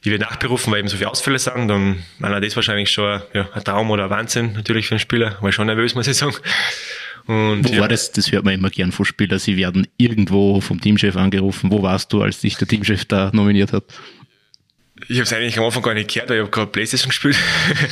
ich 0.02 0.10
werde 0.10 0.24
nachberufen, 0.24 0.72
weil 0.72 0.80
eben 0.80 0.88
so 0.88 0.96
viele 0.96 1.10
Ausfälle 1.10 1.38
sind, 1.38 1.68
dann 1.68 2.02
war 2.18 2.40
das 2.40 2.56
wahrscheinlich 2.56 2.90
schon 2.90 3.20
ja, 3.34 3.48
ein 3.52 3.64
Traum 3.64 3.90
oder 3.90 4.04
ein 4.04 4.10
Wahnsinn 4.10 4.52
natürlich 4.54 4.86
für 4.86 4.92
einen 4.92 5.00
Spieler. 5.00 5.36
War 5.40 5.52
schon 5.52 5.66
nervös, 5.66 5.94
muss 5.94 6.06
ich 6.06 6.16
sagen. 6.16 6.34
Und, 7.26 7.68
Wo 7.68 7.74
ja. 7.74 7.82
war 7.82 7.88
das? 7.88 8.10
Das 8.10 8.32
hört 8.32 8.44
man 8.44 8.54
immer 8.54 8.70
gern 8.70 8.92
von 8.92 9.04
Spielern. 9.04 9.38
Sie 9.38 9.56
werden 9.58 9.86
irgendwo 9.98 10.60
vom 10.62 10.80
Teamchef 10.80 11.16
angerufen. 11.16 11.70
Wo 11.70 11.82
warst 11.82 12.12
du, 12.12 12.22
als 12.22 12.40
dich 12.40 12.56
der 12.56 12.66
Teamchef 12.66 13.04
da 13.04 13.30
nominiert 13.34 13.74
hat? 13.74 13.84
Ich 15.08 15.16
habe 15.16 15.22
es 15.22 15.32
eigentlich 15.32 15.58
am 15.58 15.64
Anfang 15.64 15.82
gar 15.82 15.94
nicht 15.94 16.12
gehört, 16.12 16.30
weil 16.30 16.36
ich 16.36 16.42
habe 16.42 16.50
gerade 16.50 16.70
Playstation 16.70 17.10
gespielt. 17.10 17.36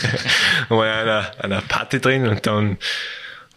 war 0.68 0.86
in 0.86 0.92
einer, 0.92 1.30
einer 1.44 1.60
Party 1.60 2.00
drin 2.00 2.26
und 2.26 2.46
dann 2.46 2.78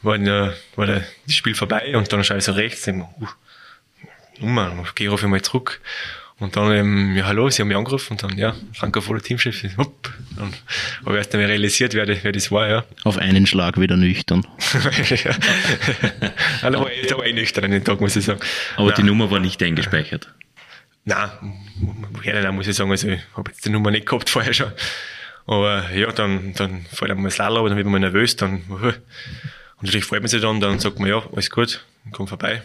war, 0.01 0.17
der, 0.17 0.53
war 0.75 0.87
das 0.87 1.05
Spiel 1.29 1.55
vorbei 1.55 1.95
und 1.95 2.11
dann 2.11 2.23
schaue 2.23 2.37
ich 2.37 2.43
so 2.43 2.51
rechts 2.51 2.87
und 2.87 3.01
uh, 3.01 3.27
Nummer, 4.39 4.85
gehe 4.95 5.13
ich 5.13 5.21
mal 5.23 5.41
zurück. 5.41 5.79
Und 6.41 6.55
dann, 6.55 6.71
ähm, 6.71 7.15
ja, 7.15 7.27
hallo, 7.27 7.51
sie 7.51 7.61
haben 7.61 7.67
mich 7.67 7.77
angerufen 7.77 8.13
und 8.13 8.23
dann, 8.23 8.35
ja, 8.35 8.55
Franco 8.73 8.99
voller 8.99 9.21
Teamchef. 9.21 9.77
Hopp. 9.77 10.11
Dann 10.35 10.51
habe 11.05 11.11
ich 11.11 11.17
erst 11.17 11.35
einmal 11.35 11.49
realisiert, 11.49 11.93
wer, 11.93 12.07
wer 12.07 12.31
das 12.31 12.51
war, 12.51 12.67
ja. 12.67 12.83
Auf 13.03 13.19
einen 13.19 13.45
Schlag 13.45 13.79
wieder 13.79 13.95
nüchtern. 13.95 14.47
ja. 15.09 15.35
da, 16.63 16.79
war 16.79 16.91
ich, 16.91 17.05
da 17.05 17.17
war 17.19 17.27
ich 17.27 17.35
nüchtern 17.35 17.65
an 17.65 17.71
den 17.71 17.83
Tag, 17.83 18.01
muss 18.01 18.15
ich 18.15 18.25
sagen. 18.25 18.39
Aber 18.75 18.87
Nein. 18.87 18.95
die 18.97 19.03
Nummer 19.03 19.29
war 19.29 19.39
nicht 19.39 19.61
eingespeichert? 19.61 20.33
Nein, 21.05 21.29
woher 22.11 22.41
denn, 22.41 22.55
muss 22.55 22.65
ich 22.65 22.75
sagen. 22.75 22.89
Also, 22.89 23.07
ich 23.07 23.19
habe 23.37 23.51
jetzt 23.51 23.63
die 23.63 23.69
Nummer 23.69 23.91
nicht 23.91 24.07
gehabt 24.07 24.27
vorher 24.27 24.55
schon. 24.55 24.71
Aber 25.45 25.91
ja, 25.91 26.11
dann, 26.11 26.55
dann 26.55 26.87
fällt 26.91 27.11
einem 27.11 27.21
mal 27.21 27.29
das 27.29 27.37
Lala, 27.37 27.61
dann 27.67 27.77
wird 27.77 27.85
man 27.85 27.93
mal 27.93 27.99
nervös, 27.99 28.35
dann, 28.35 28.63
und 28.63 29.83
natürlich 29.83 30.05
freut 30.05 30.21
man 30.21 30.27
sich 30.27 30.41
dann, 30.41 30.59
dann 30.59 30.79
sagt 30.79 30.99
man, 30.99 31.07
ja, 31.07 31.21
alles 31.31 31.51
gut, 31.51 31.85
komm 32.11 32.27
vorbei. 32.27 32.63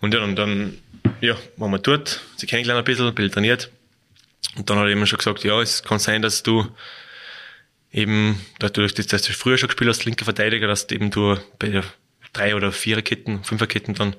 und 0.00 0.14
ja, 0.14 0.22
und 0.22 0.36
dann, 0.36 0.78
ja, 1.20 1.36
waren 1.56 1.70
wir 1.70 1.78
dort, 1.78 2.20
sie 2.36 2.46
kennengelernt 2.46 2.80
ein 2.80 2.84
bisschen, 2.84 3.06
ein 3.06 3.14
bisschen 3.14 3.32
trainiert. 3.32 3.70
Und 4.56 4.68
dann 4.68 4.78
hat 4.78 4.86
er 4.86 4.90
eben 4.90 5.06
schon 5.06 5.18
gesagt, 5.18 5.44
ja, 5.44 5.60
es 5.60 5.82
kann 5.82 5.98
sein, 5.98 6.22
dass 6.22 6.42
du 6.42 6.66
eben, 7.92 8.40
dadurch, 8.58 8.94
dass 8.94 9.22
du 9.22 9.32
früher 9.32 9.58
schon 9.58 9.68
gespielt 9.68 9.90
hast, 9.90 10.04
linker 10.04 10.24
Verteidiger, 10.24 10.66
dass 10.66 10.86
du 10.86 10.94
eben 10.94 11.10
du 11.10 11.36
bei 11.58 11.82
drei 12.32 12.54
oder 12.54 12.72
viererketten, 12.72 13.44
fünferketten 13.44 13.94
dann 13.94 14.16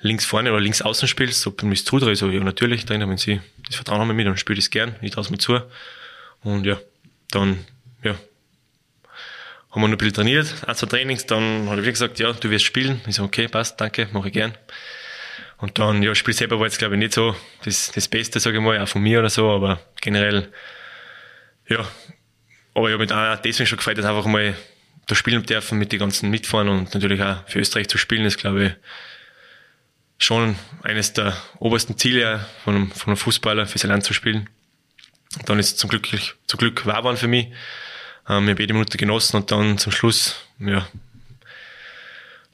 links 0.00 0.24
vorne 0.24 0.50
oder 0.52 0.60
links 0.60 0.82
außen 0.82 1.08
spielst, 1.08 1.46
ob 1.46 1.58
du 1.58 1.66
mich 1.66 1.86
zutraue, 1.86 2.14
so, 2.16 2.28
ja, 2.28 2.42
natürlich, 2.42 2.84
drin, 2.84 3.08
wenn 3.08 3.16
sie 3.16 3.40
das 3.66 3.76
Vertrauen 3.76 4.00
haben 4.00 4.08
mit 4.08 4.16
mir, 4.16 4.24
dann 4.24 4.36
spiele 4.36 4.58
ich 4.58 4.66
es 4.66 4.70
gern, 4.70 4.94
ich 5.00 5.12
traue 5.12 5.24
es 5.24 5.30
mir 5.30 5.38
zu. 5.38 5.60
Und 6.42 6.64
ja, 6.64 6.78
dann, 7.30 7.64
ja, 8.02 8.14
haben 9.70 9.82
wir 9.82 9.88
noch 9.88 9.94
ein 9.94 9.98
bisschen 9.98 10.14
trainiert, 10.14 10.54
ein, 10.66 10.74
zwei 10.74 10.86
Trainings, 10.86 11.26
dann 11.26 11.68
hat 11.68 11.78
er 11.78 11.82
wieder 11.82 11.92
gesagt, 11.92 12.18
ja, 12.18 12.32
du 12.32 12.50
wirst 12.50 12.64
spielen. 12.64 13.00
Ich 13.06 13.16
so, 13.16 13.24
okay, 13.24 13.48
passt, 13.48 13.80
danke, 13.80 14.08
mache 14.12 14.28
ich 14.28 14.34
gern. 14.34 14.54
Und 15.58 15.78
dann, 15.78 16.02
ja, 16.02 16.14
Spiel 16.14 16.34
selber 16.34 16.58
war 16.58 16.66
jetzt, 16.66 16.78
glaube 16.78 16.94
ich, 16.94 16.98
nicht 16.98 17.14
so 17.14 17.34
das, 17.64 17.90
das 17.92 18.08
Beste, 18.08 18.40
sage 18.40 18.58
ich 18.58 18.62
mal, 18.62 18.78
auch 18.78 18.88
von 18.88 19.02
mir 19.02 19.20
oder 19.20 19.30
so, 19.30 19.50
aber 19.50 19.80
generell, 20.00 20.52
ja, 21.68 21.86
aber 22.74 22.88
ich 22.88 22.92
habe 22.92 23.04
mich 23.04 23.12
auch 23.12 23.40
deswegen 23.40 23.66
schon 23.66 23.78
gefreut, 23.78 23.96
dass 23.96 24.04
einfach 24.04 24.26
mal 24.26 24.54
da 25.06 25.14
spielen 25.14 25.42
dürfen 25.44 25.78
mit 25.78 25.92
den 25.92 26.00
ganzen 26.00 26.30
Mitfahren 26.30 26.68
und 26.68 26.92
natürlich 26.92 27.22
auch 27.22 27.48
für 27.48 27.60
Österreich 27.60 27.88
zu 27.88 27.96
spielen, 27.96 28.26
ist, 28.26 28.38
glaube 28.38 28.64
ich, 28.66 28.72
schon 30.18 30.56
eines 30.82 31.12
der 31.12 31.36
obersten 31.58 31.96
Ziele 31.96 32.44
von 32.64 32.74
einem, 32.74 32.90
von 32.90 33.08
einem 33.08 33.16
Fußballer, 33.16 33.66
für 33.66 33.78
sein 33.78 33.90
Land 33.90 34.04
zu 34.04 34.12
spielen. 34.12 34.48
Und 35.38 35.48
dann 35.48 35.58
ist 35.58 35.68
es 35.68 35.76
zum 35.76 35.88
Glück, 35.90 36.08
zum 36.46 36.58
Glück 36.58 36.86
wahr 36.86 36.98
geworden 36.98 37.16
für 37.16 37.28
mich. 37.28 37.46
Ähm, 38.28 38.44
ich 38.44 38.50
habe 38.50 38.62
jede 38.62 38.72
Minute 38.72 38.98
genossen 38.98 39.36
und 39.36 39.50
dann 39.50 39.78
zum 39.78 39.92
Schluss, 39.92 40.36
ja, 40.58 40.86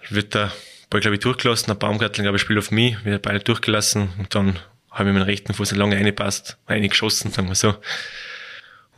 wird 0.08 0.34
der 0.34 0.52
Ball, 0.92 1.00
glaube 1.00 1.16
ich, 1.16 1.22
durchgelassen. 1.22 1.68
Der 1.68 1.74
Baumgartel, 1.74 2.22
glaube 2.22 2.36
ich, 2.36 2.42
spielt 2.42 2.58
auf 2.58 2.70
mich, 2.70 3.02
wird 3.04 3.22
beide 3.22 3.40
durchgelassen 3.40 4.10
und 4.18 4.34
dann 4.34 4.58
habe 4.90 5.08
ich 5.08 5.14
meinen 5.14 5.22
rechten 5.22 5.54
Fuß 5.54 5.74
lange 5.74 5.96
reingepasst, 5.96 6.58
reingeschossen, 6.68 7.30
sagen 7.30 7.48
wir 7.48 7.54
so. 7.54 7.74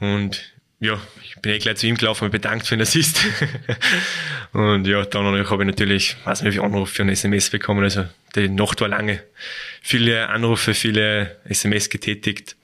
Und 0.00 0.42
ja, 0.80 1.00
ich 1.22 1.40
bin 1.40 1.52
eh 1.52 1.58
gleich 1.58 1.76
zu 1.76 1.86
ihm 1.86 1.96
gelaufen 1.96 2.30
bedankt 2.30 2.66
für 2.66 2.76
den 2.76 2.82
Assist. 2.82 3.24
und 4.52 4.88
ja, 4.88 5.04
dann 5.04 5.24
habe 5.24 5.62
ich 5.62 5.66
natürlich, 5.66 6.16
weiß 6.24 6.42
nicht, 6.42 6.50
wie 6.50 6.56
viele 6.56 6.64
Anrufe 6.64 7.00
und 7.00 7.10
SMS 7.10 7.50
bekommen. 7.50 7.84
Also 7.84 8.06
die 8.34 8.48
Nacht 8.48 8.80
war 8.80 8.88
lange. 8.88 9.22
Viele 9.80 10.28
Anrufe, 10.28 10.74
viele 10.74 11.36
SMS 11.44 11.90
getätigt. 11.90 12.56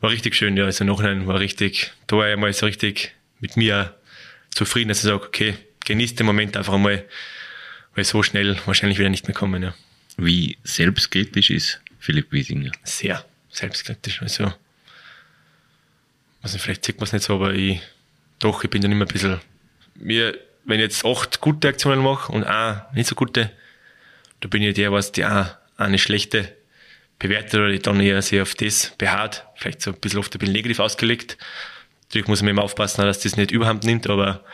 War 0.00 0.10
richtig 0.10 0.34
schön, 0.34 0.56
ja. 0.56 0.64
Also 0.64 0.82
nachhinein 0.82 1.28
war 1.28 1.38
richtig, 1.38 1.92
da 2.08 2.16
war 2.16 2.28
ich 2.28 2.36
mal 2.36 2.52
so 2.52 2.66
richtig 2.66 3.14
mit 3.38 3.56
mir 3.56 3.94
zufrieden, 4.50 4.88
dass 4.88 4.98
ich 4.98 5.04
sage, 5.04 5.24
okay, 5.24 5.54
genieß 5.84 6.16
den 6.16 6.26
Moment 6.26 6.56
einfach 6.56 6.74
einmal 6.74 7.04
weil 7.96 8.04
so 8.04 8.22
schnell 8.22 8.56
wahrscheinlich 8.66 8.98
wieder 8.98 9.08
nicht 9.08 9.26
mehr 9.26 9.34
kommen. 9.34 9.62
Ja. 9.62 9.74
Wie 10.16 10.58
selbstkritisch 10.62 11.50
ist 11.50 11.80
Philipp 11.98 12.30
Wiesinger? 12.30 12.70
Sehr 12.84 13.24
selbstkritisch. 13.50 14.22
Also, 14.22 14.52
also 16.42 16.58
vielleicht 16.58 16.84
sieht 16.84 16.98
man 16.98 17.04
es 17.04 17.12
nicht 17.12 17.24
so, 17.24 17.34
aber 17.34 17.54
ich, 17.54 17.80
doch, 18.38 18.62
ich 18.62 18.70
bin 18.70 18.82
dann 18.82 18.92
immer 18.92 19.06
ein 19.06 19.12
bisschen, 19.12 19.40
mir, 19.94 20.38
wenn 20.64 20.78
ich 20.78 20.84
jetzt 20.84 21.04
acht 21.04 21.40
gute 21.40 21.68
Aktionen 21.68 22.02
mache 22.02 22.30
und 22.30 22.44
eine 22.44 22.86
nicht 22.94 23.08
so 23.08 23.14
gute, 23.14 23.50
da 24.40 24.48
bin 24.48 24.62
ich 24.62 24.74
der, 24.74 24.92
was 24.92 25.12
die 25.12 25.24
auch 25.24 25.46
eine 25.78 25.98
schlechte 25.98 26.54
bewertet 27.18 27.54
oder 27.54 27.70
die 27.70 27.78
dann 27.78 27.98
eher 28.00 28.20
sehr 28.20 28.42
auf 28.42 28.54
das 28.54 28.92
beharrt, 28.98 29.46
vielleicht 29.56 29.80
so 29.80 29.90
ein 29.90 30.00
bisschen 30.00 30.20
oft 30.20 30.34
ein 30.34 30.38
bisschen 30.38 30.52
negativ 30.52 30.80
ausgelegt. 30.80 31.38
Natürlich 32.02 32.28
muss 32.28 32.42
man 32.42 32.50
immer 32.50 32.62
aufpassen, 32.62 33.02
dass 33.02 33.20
das 33.20 33.38
nicht 33.38 33.50
überhand 33.50 33.84
nimmt, 33.84 34.06
aber 34.06 34.44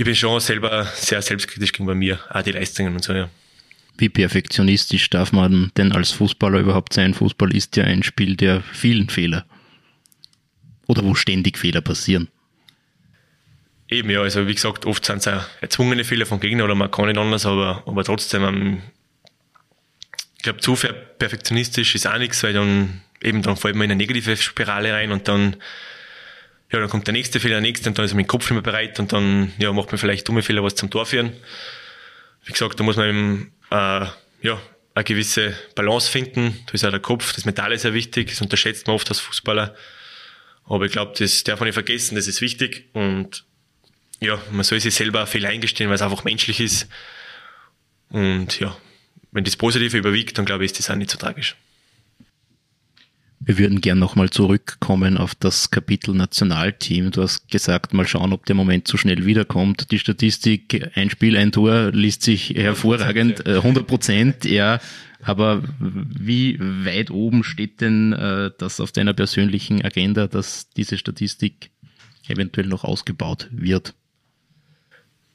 ich 0.00 0.06
bin 0.06 0.16
schon 0.16 0.40
selber 0.40 0.86
sehr 0.94 1.20
selbstkritisch 1.20 1.72
gegenüber 1.72 1.94
mir, 1.94 2.18
auch 2.30 2.40
die 2.40 2.52
Leistungen 2.52 2.94
und 2.94 3.04
so, 3.04 3.12
ja. 3.12 3.28
Wie 3.98 4.08
perfektionistisch 4.08 5.10
darf 5.10 5.30
man 5.30 5.72
denn 5.76 5.92
als 5.92 6.10
Fußballer 6.12 6.60
überhaupt 6.60 6.94
sein? 6.94 7.12
Fußball 7.12 7.54
ist 7.54 7.76
ja 7.76 7.84
ein 7.84 8.02
Spiel 8.02 8.34
der 8.34 8.62
vielen 8.62 9.10
Fehler. 9.10 9.44
Oder 10.86 11.04
wo 11.04 11.14
ständig 11.14 11.58
Fehler 11.58 11.82
passieren. 11.82 12.28
Eben, 13.90 14.08
ja, 14.08 14.22
also 14.22 14.48
wie 14.48 14.54
gesagt, 14.54 14.86
oft 14.86 15.04
sind 15.04 15.18
es 15.18 15.28
auch 15.28 15.44
erzwungene 15.60 16.04
Fehler 16.04 16.24
vom 16.24 16.40
Gegner 16.40 16.64
oder 16.64 16.74
man 16.74 16.90
kann 16.90 17.04
nicht 17.04 17.18
anders, 17.18 17.44
aber, 17.44 17.82
aber 17.84 18.02
trotzdem, 18.02 18.42
ähm, 18.42 18.82
ich 20.38 20.44
glaube, 20.44 20.60
zu 20.60 20.78
perfektionistisch 21.18 21.94
ist 21.94 22.06
auch 22.06 22.16
nichts, 22.16 22.42
weil 22.42 22.54
dann 22.54 23.02
eben 23.22 23.42
dann 23.42 23.58
fällt 23.58 23.74
man 23.74 23.84
in 23.84 23.90
eine 23.90 23.98
negative 23.98 24.34
Spirale 24.38 24.94
rein 24.94 25.12
und 25.12 25.28
dann 25.28 25.56
ja, 26.72 26.78
dann 26.78 26.88
kommt 26.88 27.06
der 27.06 27.12
nächste 27.12 27.40
Fehler, 27.40 27.54
der 27.54 27.62
nächste 27.62 27.88
und 27.88 27.98
dann 27.98 28.04
ist 28.04 28.14
mein 28.14 28.26
Kopf 28.26 28.44
nicht 28.44 28.52
mehr 28.52 28.62
bereit 28.62 28.98
und 29.00 29.12
dann 29.12 29.52
ja, 29.58 29.72
macht 29.72 29.90
man 29.90 29.98
vielleicht 29.98 30.28
dumme 30.28 30.42
Fehler, 30.42 30.62
was 30.62 30.76
zum 30.76 30.90
Tor 30.90 31.06
führen. 31.06 31.32
Wie 32.44 32.52
gesagt, 32.52 32.78
da 32.78 32.84
muss 32.84 32.96
man 32.96 33.08
eben 33.08 33.52
äh, 33.70 34.06
ja, 34.42 34.60
eine 34.94 35.04
gewisse 35.04 35.54
Balance 35.74 36.10
finden. 36.10 36.58
Da 36.66 36.72
ist 36.72 36.84
auch 36.84 36.90
der 36.90 37.00
Kopf, 37.00 37.32
das 37.34 37.44
Metall 37.44 37.72
ist 37.72 37.82
sehr 37.82 37.94
wichtig, 37.94 38.28
das 38.28 38.40
unterschätzt 38.40 38.86
man 38.86 38.94
oft 38.94 39.08
als 39.08 39.18
Fußballer. 39.20 39.74
Aber 40.64 40.84
ich 40.84 40.92
glaube, 40.92 41.12
das 41.18 41.42
darf 41.42 41.58
man 41.58 41.66
nicht 41.66 41.74
vergessen, 41.74 42.14
das 42.14 42.28
ist 42.28 42.40
wichtig 42.40 42.88
und 42.92 43.44
ja, 44.20 44.40
man 44.50 44.62
soll 44.62 44.78
sich 44.80 44.94
selber 44.94 45.26
Fehler 45.26 45.48
eingestehen, 45.48 45.88
weil 45.88 45.96
es 45.96 46.02
einfach 46.02 46.24
menschlich 46.24 46.60
ist. 46.60 46.88
Und 48.10 48.60
ja, 48.60 48.76
wenn 49.32 49.44
das 49.44 49.56
Positive 49.56 49.96
überwiegt, 49.96 50.38
dann 50.38 50.44
glaube 50.44 50.64
ich, 50.64 50.72
ist 50.72 50.78
das 50.78 50.90
auch 50.90 50.94
nicht 50.94 51.10
so 51.10 51.18
tragisch. 51.18 51.56
Wir 53.42 53.56
würden 53.56 53.80
gern 53.80 53.98
nochmal 53.98 54.28
zurückkommen 54.28 55.16
auf 55.16 55.34
das 55.34 55.70
Kapitel 55.70 56.14
Nationalteam. 56.14 57.10
Du 57.10 57.22
hast 57.22 57.48
gesagt, 57.48 57.94
mal 57.94 58.06
schauen, 58.06 58.34
ob 58.34 58.44
der 58.44 58.54
Moment 58.54 58.86
so 58.86 58.98
schnell 58.98 59.24
wiederkommt. 59.24 59.90
Die 59.90 59.98
Statistik, 59.98 60.90
ein 60.94 61.08
Spiel, 61.08 61.38
ein 61.38 61.50
Tor, 61.50 61.90
liest 61.90 62.22
sich 62.22 62.50
hervorragend, 62.50 63.46
100 63.46 63.86
Prozent, 63.86 64.44
ja. 64.44 64.78
Aber 65.22 65.62
wie 65.78 66.58
weit 66.60 67.10
oben 67.10 67.42
steht 67.42 67.80
denn 67.80 68.12
äh, 68.12 68.50
das 68.58 68.78
auf 68.78 68.92
deiner 68.92 69.14
persönlichen 69.14 69.82
Agenda, 69.82 70.26
dass 70.26 70.68
diese 70.70 70.98
Statistik 70.98 71.70
eventuell 72.28 72.66
noch 72.66 72.84
ausgebaut 72.84 73.48
wird? 73.50 73.94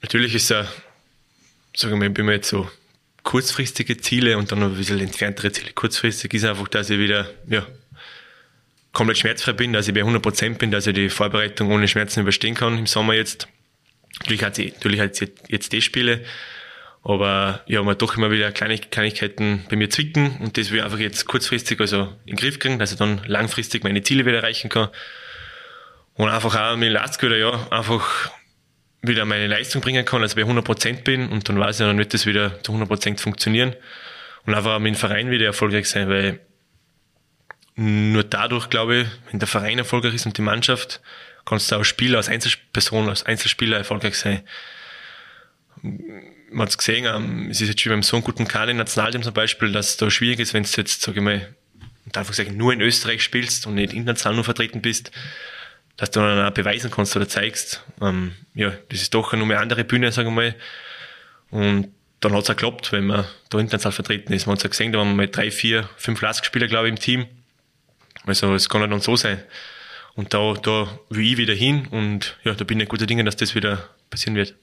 Natürlich 0.03 0.35
ist 0.35 0.49
ja, 0.49 0.67
sagen 1.75 1.93
wir 1.93 2.07
mal, 2.07 2.09
bin 2.11 2.27
mir 2.27 2.33
jetzt 2.33 2.49
so 2.49 2.69
kurzfristige 3.23 3.97
Ziele 3.97 4.37
und 4.37 4.51
dann 4.51 4.59
noch 4.59 4.69
ein 4.69 4.77
bisschen 4.77 4.99
entferntere 4.99 5.51
Ziele. 5.51 5.71
Kurzfristig 5.73 6.33
ist 6.35 6.45
einfach, 6.45 6.67
dass 6.67 6.91
ich 6.91 6.99
wieder, 6.99 7.29
ja, 7.47 7.65
komplett 8.95 9.19
schmerzfrei 9.19 9.53
bin, 9.53 9.73
dass 9.73 9.87
ich 9.87 9.93
bei 9.93 10.01
100% 10.01 10.57
bin, 10.57 10.71
dass 10.71 10.87
ich 10.87 10.95
die 10.95 11.09
Vorbereitung 11.09 11.71
ohne 11.71 11.87
Schmerzen 11.87 12.21
überstehen 12.21 12.55
kann 12.55 12.79
im 12.79 12.87
Sommer 12.87 13.13
jetzt. 13.13 13.47
Natürlich 14.19 14.43
hat 14.43 14.55
sie, 14.55 14.71
natürlich 14.73 15.01
hat 15.01 15.15
sie 15.15 15.31
jetzt 15.49 15.73
die 15.73 15.81
Spiele, 15.81 16.23
aber 17.03 17.61
ja, 17.67 17.83
man 17.83 17.97
doch 17.97 18.17
immer 18.17 18.31
wieder 18.31 18.51
Kleinigkeiten 18.51 19.65
bei 19.69 19.75
mir 19.75 19.89
zwicken 19.89 20.37
und 20.39 20.57
das 20.57 20.71
will 20.71 20.79
ich 20.79 20.83
einfach 20.83 20.97
jetzt 20.97 21.25
kurzfristig 21.25 21.79
also 21.79 22.03
in 22.25 22.35
den 22.35 22.35
Griff 22.37 22.57
kriegen, 22.57 22.79
dass 22.79 22.93
ich 22.93 22.97
dann 22.97 23.21
langfristig 23.27 23.83
meine 23.83 24.01
Ziele 24.01 24.25
wieder 24.25 24.37
erreichen 24.37 24.69
kann. 24.69 24.89
Und 26.15 26.29
einfach 26.29 26.55
auch 26.55 26.77
mit 26.77 26.91
Last 26.93 27.21
wieder, 27.21 27.35
ja, 27.35 27.67
einfach 27.71 28.31
wieder 29.01 29.25
meine 29.25 29.47
Leistung 29.47 29.81
bringen 29.81 30.05
kann, 30.05 30.21
also 30.21 30.37
bei 30.37 30.43
100% 30.43 31.03
bin 31.03 31.27
und 31.27 31.49
dann 31.49 31.59
weiß 31.59 31.81
ich, 31.81 31.85
dann 31.85 31.97
wird 31.97 32.13
das 32.13 32.25
wieder 32.25 32.63
zu 32.63 32.71
100% 32.71 33.19
funktionieren 33.19 33.75
und 34.45 34.55
einfach 34.55 34.75
auch 34.75 34.79
mit 34.79 34.95
dem 34.95 34.97
Verein 34.97 35.29
wieder 35.29 35.47
erfolgreich 35.47 35.89
sein, 35.89 36.07
weil 36.07 36.39
nur 37.75 38.23
dadurch, 38.23 38.69
glaube 38.69 38.95
ich, 38.95 39.07
wenn 39.29 39.39
der 39.39 39.47
Verein 39.47 39.77
erfolgreich 39.77 40.13
ist 40.13 40.25
und 40.25 40.37
die 40.37 40.41
Mannschaft, 40.41 41.01
kannst 41.45 41.71
du 41.71 41.75
als 41.75 41.87
Spieler, 41.87 42.17
als 42.17 42.29
Einzelperson, 42.29 43.09
als 43.09 43.23
Einzelspieler 43.23 43.77
erfolgreich 43.77 44.17
sein. 44.17 44.41
Man 45.81 46.61
hat 46.61 46.69
es 46.69 46.77
gesehen, 46.77 47.05
ähm, 47.05 47.49
es 47.51 47.61
ist 47.61 47.67
jetzt 47.67 47.81
schon 47.81 47.91
beim 47.91 48.03
so 48.03 48.15
einem 48.15 48.23
guten 48.23 48.47
Kader 48.47 48.71
im 48.71 48.77
Nationalteam 48.77 49.23
zum 49.23 49.33
Beispiel, 49.33 49.71
dass 49.71 49.89
es 49.89 49.97
da 49.97 50.09
schwierig 50.09 50.39
ist, 50.39 50.53
wenn 50.53 50.63
du 50.63 50.69
jetzt, 50.77 51.01
sage 51.01 51.19
ich 51.19 51.23
mal, 51.23 51.53
einfach 52.13 52.33
sagen, 52.33 52.55
nur 52.55 52.71
in 52.71 52.81
Österreich 52.81 53.23
spielst 53.23 53.67
und 53.67 53.75
nicht 53.75 53.93
international 53.93 54.35
nur 54.35 54.43
vertreten 54.43 54.81
bist, 54.81 55.11
dass 55.97 56.11
du 56.11 56.19
dann 56.19 56.45
auch 56.45 56.53
beweisen 56.53 56.91
kannst 56.91 57.15
oder 57.15 57.27
zeigst, 57.27 57.83
ähm, 58.01 58.33
ja, 58.53 58.73
das 58.89 59.01
ist 59.01 59.13
doch 59.13 59.33
eine 59.33 59.57
andere 59.57 59.83
Bühne, 59.83 60.11
sagen 60.11 60.29
wir 60.29 60.31
mal. 60.31 60.55
Und 61.51 61.91
dann 62.19 62.33
hat 62.33 62.43
es 62.43 62.49
auch 62.49 62.55
geklappt, 62.55 62.91
wenn 62.91 63.07
man 63.07 63.25
da 63.49 63.59
international 63.59 63.93
vertreten 63.93 64.33
ist. 64.33 64.45
Man 64.45 64.53
hat 64.53 64.59
es 64.59 64.63
ja 64.63 64.69
gesehen, 64.69 64.91
da 64.91 64.99
wir 64.99 65.05
mal 65.05 65.27
drei, 65.27 65.51
vier, 65.51 65.89
fünf 65.97 66.21
Lastspieler, 66.21 66.67
glaube 66.67 66.87
ich, 66.87 66.91
im 66.91 66.99
Team. 66.99 67.27
Also 68.23 68.53
es 68.53 68.69
kann 68.69 68.81
ja 68.81 68.87
dann 68.87 69.01
so 69.01 69.15
sein. 69.15 69.39
Und 70.15 70.33
da, 70.33 70.53
da 70.53 70.99
will 71.09 71.33
ich 71.33 71.37
wieder 71.37 71.53
hin 71.53 71.87
und 71.87 72.37
ja, 72.43 72.53
da 72.53 72.63
bin 72.63 72.79
ich 72.79 72.87
guter 72.87 73.05
Dinge, 73.05 73.23
dass 73.23 73.35
das 73.35 73.53
wieder 73.53 73.89
passieren 74.09 74.35
wird. 74.35 74.55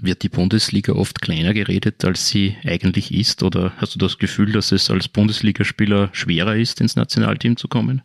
Wird 0.00 0.22
die 0.22 0.28
Bundesliga 0.28 0.92
oft 0.92 1.20
kleiner 1.20 1.52
geredet, 1.52 2.04
als 2.04 2.28
sie 2.28 2.56
eigentlich 2.64 3.12
ist? 3.12 3.42
Oder 3.42 3.72
hast 3.78 3.94
du 3.94 3.98
das 3.98 4.18
Gefühl, 4.18 4.52
dass 4.52 4.72
es 4.72 4.90
als 4.90 5.08
Bundesligaspieler 5.08 6.08
schwerer 6.12 6.56
ist, 6.56 6.80
ins 6.80 6.96
Nationalteam 6.96 7.56
zu 7.56 7.68
kommen? 7.68 8.02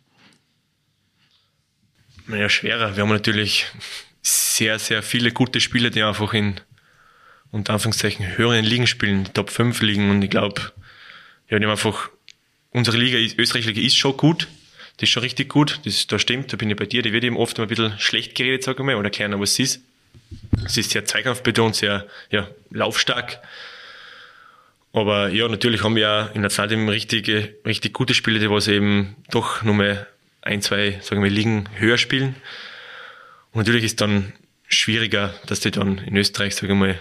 Naja, 2.26 2.48
schwerer. 2.48 2.96
Wir 2.96 3.02
haben 3.02 3.10
natürlich 3.10 3.66
sehr, 4.22 4.78
sehr 4.78 5.02
viele 5.02 5.30
gute 5.30 5.60
Spieler, 5.60 5.90
die 5.90 6.02
einfach 6.02 6.32
in 6.34 6.60
unter 7.50 7.74
Anführungszeichen 7.74 8.36
höheren 8.36 8.64
Ligen 8.64 8.88
spielen, 8.88 9.24
die 9.24 9.30
Top 9.30 9.50
5 9.50 9.80
liegen. 9.82 10.10
Und 10.10 10.22
ich 10.22 10.30
glaube, 10.30 10.60
ja, 11.48 11.58
die 11.58 11.64
haben 11.64 11.70
einfach, 11.70 12.10
unsere 12.70 12.96
Liga, 12.96 13.18
Österreich 13.38 13.66
Liga 13.66 13.80
ist 13.80 13.96
schon 13.96 14.16
gut. 14.16 14.48
Das 14.96 15.08
ist 15.08 15.10
schon 15.10 15.22
richtig 15.22 15.48
gut. 15.48 15.80
Das, 15.84 16.06
da 16.06 16.18
stimmt, 16.18 16.52
da 16.52 16.56
bin 16.56 16.70
ich 16.70 16.76
bei 16.76 16.86
dir. 16.86 17.02
Die 17.02 17.12
wird 17.12 17.24
eben 17.24 17.36
oft 17.36 17.58
ein 17.58 17.66
bisschen 17.66 17.98
schlecht 17.98 18.34
geredet, 18.34 18.62
sage 18.62 18.82
ich 18.82 18.86
mal, 18.86 18.94
oder 18.94 19.06
erklären, 19.06 19.38
was 19.40 19.52
es 19.52 19.58
ist. 19.58 19.80
Es 20.64 20.76
ist 20.76 20.90
sehr 20.90 21.04
zweikampfbetont, 21.04 21.74
sehr 21.76 22.06
ja, 22.30 22.48
laufstark. 22.70 23.40
Aber 24.92 25.28
ja, 25.28 25.48
natürlich 25.48 25.82
haben 25.82 25.96
wir 25.96 26.10
auch 26.30 26.34
in 26.36 26.42
der 26.42 26.50
Zeit 26.50 26.70
eben 26.70 26.88
richtige, 26.88 27.56
richtig 27.66 27.92
gute 27.92 28.14
Spiele, 28.14 28.38
die 28.38 28.48
was 28.48 28.68
eben 28.68 29.16
doch 29.30 29.62
nur 29.62 29.74
mal 29.74 30.06
ein, 30.42 30.62
zwei, 30.62 31.00
sagen 31.02 31.22
wir, 31.22 31.30
Ligen 31.30 31.68
höher 31.74 31.98
spielen. 31.98 32.36
Und 33.50 33.58
natürlich 33.58 33.84
ist 33.84 34.00
dann 34.00 34.32
schwieriger, 34.68 35.34
dass 35.46 35.60
die 35.60 35.72
dann 35.72 35.98
in 35.98 36.16
Österreich, 36.16 36.54
sage 36.54 36.72
ich 36.72 36.78
mal, 36.78 36.98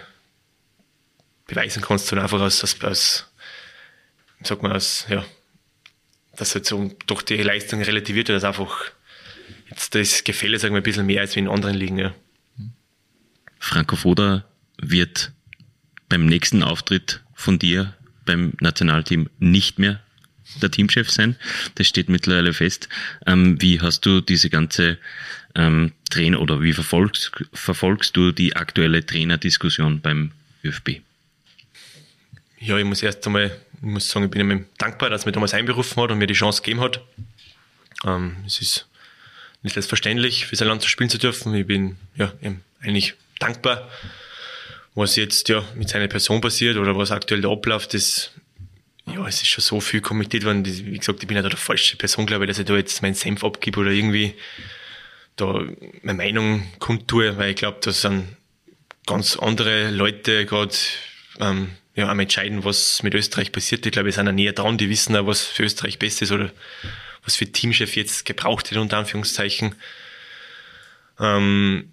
beweisen 1.45 1.83
kannst, 1.83 2.07
sondern 2.07 2.25
einfach 2.25 2.41
aus, 2.41 2.63
aus, 2.63 2.81
aus 2.81 3.27
sag 4.41 4.63
mal, 4.63 4.71
aus, 4.71 5.05
ja, 5.09 5.23
dass 6.35 6.55
halt 6.55 6.65
so 6.65 6.91
durch 7.05 7.23
die 7.23 7.35
Leistung 7.37 7.81
relativiert 7.81 8.27
wird, 8.27 8.37
dass 8.37 8.43
einfach 8.43 8.91
jetzt 9.69 9.95
das 9.95 10.23
Gefälle, 10.23 10.59
sagen 10.59 10.73
wir, 10.73 10.81
ein 10.81 10.83
bisschen 10.83 11.05
mehr 11.05 11.21
als 11.21 11.35
wie 11.35 11.39
in 11.39 11.47
anderen 11.47 11.75
Ligen, 11.75 11.97
ja. 11.97 12.13
Franco 13.59 13.95
Foda 13.95 14.45
wird 14.77 15.31
beim 16.09 16.25
nächsten 16.25 16.63
Auftritt 16.63 17.21
von 17.33 17.59
dir 17.59 17.95
beim 18.25 18.53
Nationalteam 18.59 19.29
nicht 19.39 19.79
mehr 19.79 20.01
der 20.61 20.71
Teamchef 20.71 21.09
sein. 21.09 21.35
Das 21.75 21.87
steht 21.87 22.09
mittlerweile 22.09 22.53
fest. 22.53 22.89
Ähm, 23.25 23.61
wie 23.61 23.81
hast 23.81 24.05
du 24.05 24.21
diese 24.21 24.49
ganze 24.49 24.97
ähm, 25.55 25.93
Trainer 26.09 26.41
oder 26.41 26.61
wie 26.61 26.73
verfolgst, 26.73 27.31
verfolgst 27.53 28.15
du 28.15 28.31
die 28.31 28.55
aktuelle 28.55 29.05
Trainerdiskussion 29.05 30.01
beim 30.01 30.31
ÖFB? 30.63 31.01
Ja, 32.59 32.77
ich 32.77 32.85
muss 32.85 33.03
erst 33.03 33.25
einmal, 33.25 33.51
ich 33.83 33.89
muss 33.89 34.07
sagen, 34.07 34.25
ich 34.25 34.31
bin 34.31 34.49
ihm 34.49 34.65
dankbar, 34.77 35.09
dass 35.09 35.23
er 35.23 35.27
mich 35.27 35.33
damals 35.33 35.53
einberufen 35.53 36.01
hat 36.01 36.09
und 36.09 36.17
mir 36.17 36.27
die 36.27 36.33
Chance 36.33 36.61
gegeben 36.61 36.79
hat. 36.79 37.01
Ähm, 38.05 38.37
es 38.47 38.61
ist 38.61 38.87
nicht 39.61 39.73
selbstverständlich, 39.73 40.45
für 40.45 40.55
sein 40.55 40.69
Land 40.69 40.81
zu 40.81 40.87
spielen 40.87 41.09
zu 41.09 41.17
dürfen. 41.17 41.53
Ich 41.53 41.67
bin 41.67 41.97
ja 42.15 42.31
eigentlich 42.81 43.15
dankbar. 43.39 43.89
Was 44.95 45.17
jetzt 45.17 45.49
ja 45.49 45.63
mit 45.75 45.89
seiner 45.89 46.07
Person 46.07 46.39
passiert 46.39 46.77
oder 46.77 46.97
was 46.97 47.11
aktuell 47.11 47.41
da 47.41 47.49
abläuft, 47.49 47.93
das 47.93 48.31
ja, 49.05 49.27
es 49.27 49.41
ist 49.41 49.47
schon 49.47 49.61
so 49.61 49.81
viel 49.81 49.99
kommentiert 49.99 50.45
worden. 50.45 50.65
Wie 50.65 50.97
gesagt, 50.97 51.21
ich 51.21 51.27
bin 51.27 51.35
ja 51.35 51.43
da 51.43 51.49
der 51.49 51.57
falsche 51.57 51.97
Person, 51.97 52.25
glaube 52.25 52.45
ich, 52.45 52.49
dass 52.49 52.59
ich 52.59 52.65
da 52.65 52.75
jetzt 52.77 53.01
meinen 53.01 53.15
Senf 53.15 53.43
abgebe 53.43 53.81
oder 53.81 53.91
irgendwie 53.91 54.33
da 55.35 55.61
meine 56.03 56.17
Meinung 56.17 56.71
kundtue, 56.79 57.37
weil 57.37 57.49
ich 57.49 57.57
glaube, 57.57 57.79
da 57.81 57.91
sind 57.91 58.37
ganz 59.05 59.35
andere 59.35 59.91
Leute 59.91 60.45
gerade 60.45 60.73
ähm, 61.41 61.71
ja, 61.95 62.09
am 62.09 62.19
entscheiden, 62.19 62.63
was 62.63 63.03
mit 63.03 63.13
Österreich 63.13 63.51
passiert. 63.51 63.85
Ich 63.85 63.91
glaube, 63.91 64.07
wir 64.07 64.13
sind 64.13 64.25
ja 64.25 64.31
näher 64.31 64.53
dran, 64.53 64.77
die 64.77 64.89
wissen 64.89 65.15
auch, 65.15 65.27
was 65.27 65.45
für 65.45 65.63
Österreich 65.63 65.99
best 65.99 66.21
ist 66.21 66.31
oder 66.31 66.51
was 67.23 67.35
für 67.35 67.45
Teamchef 67.45 67.95
jetzt 67.95 68.25
gebraucht 68.25 68.71
wird, 68.71 68.81
unter 68.81 68.97
Anführungszeichen. 68.97 69.75
Ähm, 71.19 71.91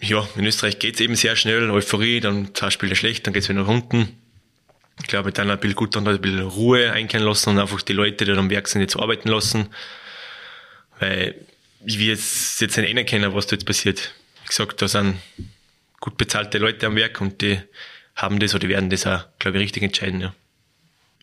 ja, 0.00 0.26
in 0.36 0.46
Österreich 0.46 0.78
geht's 0.78 1.00
eben 1.00 1.16
sehr 1.16 1.34
schnell, 1.34 1.70
Euphorie, 1.70 2.20
dann 2.20 2.54
zwei 2.54 2.70
Spiele 2.70 2.94
schlecht, 2.94 3.26
dann 3.26 3.34
geht's 3.34 3.48
wieder 3.48 3.60
nach 3.62 3.68
unten. 3.68 4.16
Ich 5.00 5.08
glaube, 5.08 5.32
dann 5.32 5.50
ein 5.50 5.58
bisschen 5.58 5.76
gut, 5.76 5.96
dann 5.96 6.06
ein 6.06 6.20
bisschen 6.20 6.40
Ruhe 6.40 6.92
einkehren 6.92 7.26
lassen 7.26 7.50
und 7.50 7.58
einfach 7.58 7.82
die 7.82 7.92
Leute, 7.92 8.24
die 8.24 8.32
am 8.32 8.50
Werk 8.50 8.68
sind, 8.68 8.80
jetzt 8.80 8.96
arbeiten 8.96 9.28
lassen. 9.28 9.68
Weil 10.98 11.34
ich 11.84 11.98
will 11.98 12.08
jetzt, 12.08 12.60
jetzt 12.60 12.76
nicht 12.76 12.96
erkennen, 12.96 13.34
was 13.34 13.46
da 13.46 13.54
jetzt 13.54 13.66
passiert. 13.66 14.14
Wie 14.42 14.48
gesagt, 14.48 14.80
da 14.82 14.88
sind 14.88 15.18
gut 16.00 16.16
bezahlte 16.16 16.58
Leute 16.58 16.86
am 16.86 16.96
Werk 16.96 17.20
und 17.20 17.40
die 17.40 17.60
haben 18.18 18.40
das 18.40 18.54
oder 18.54 18.68
werden 18.68 18.90
das 18.90 19.06
auch, 19.06 19.24
glaube 19.38 19.58
ich, 19.58 19.64
richtig 19.64 19.84
entscheiden, 19.84 20.20
ja. 20.20 20.34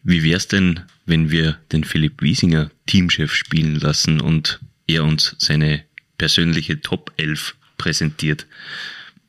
Wie 0.04 0.24
wär's 0.24 0.48
denn, 0.48 0.82
wenn 1.06 1.30
wir 1.30 1.58
den 1.72 1.84
Philipp 1.84 2.22
Wiesinger 2.22 2.72
Teamchef 2.86 3.34
spielen 3.34 3.76
lassen 3.76 4.22
und 4.22 4.60
er 4.88 5.04
uns 5.04 5.36
seine 5.39 5.84
persönliche 6.18 6.80
Top 6.80 7.12
11 7.18 7.56
präsentiert? 7.78 8.46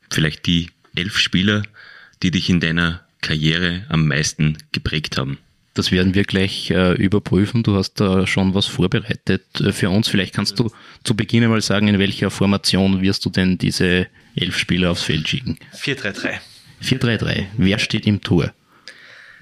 Vielleicht 0.09 0.45
die 0.45 0.69
elf 0.95 1.17
Spieler, 1.17 1.63
die 2.23 2.31
dich 2.31 2.49
in 2.49 2.59
deiner 2.59 3.03
Karriere 3.21 3.85
am 3.89 4.07
meisten 4.07 4.57
geprägt 4.71 5.17
haben? 5.17 5.39
Das 5.73 5.91
werden 5.91 6.13
wir 6.13 6.23
gleich 6.23 6.71
äh, 6.71 6.93
überprüfen. 6.93 7.63
Du 7.63 7.75
hast 7.75 7.95
da 7.95 8.25
schon 8.25 8.53
was 8.53 8.67
vorbereitet 8.67 9.59
äh, 9.59 9.71
für 9.71 9.89
uns. 9.89 10.07
Vielleicht 10.07 10.33
kannst 10.33 10.57
du 10.59 10.71
zu 11.03 11.15
Beginn 11.15 11.43
einmal 11.43 11.61
sagen, 11.61 11.87
in 11.87 11.99
welcher 11.99 12.31
Formation 12.31 13.01
wirst 13.01 13.25
du 13.25 13.29
denn 13.29 13.57
diese 13.57 14.07
elf 14.35 14.57
Spieler 14.57 14.91
aufs 14.91 15.03
Feld 15.03 15.27
schicken? 15.27 15.57
4-3-3. 15.75 16.39
4-3-3. 16.81 17.45
Wer 17.57 17.79
steht 17.79 18.05
im 18.05 18.21
Tor? 18.21 18.53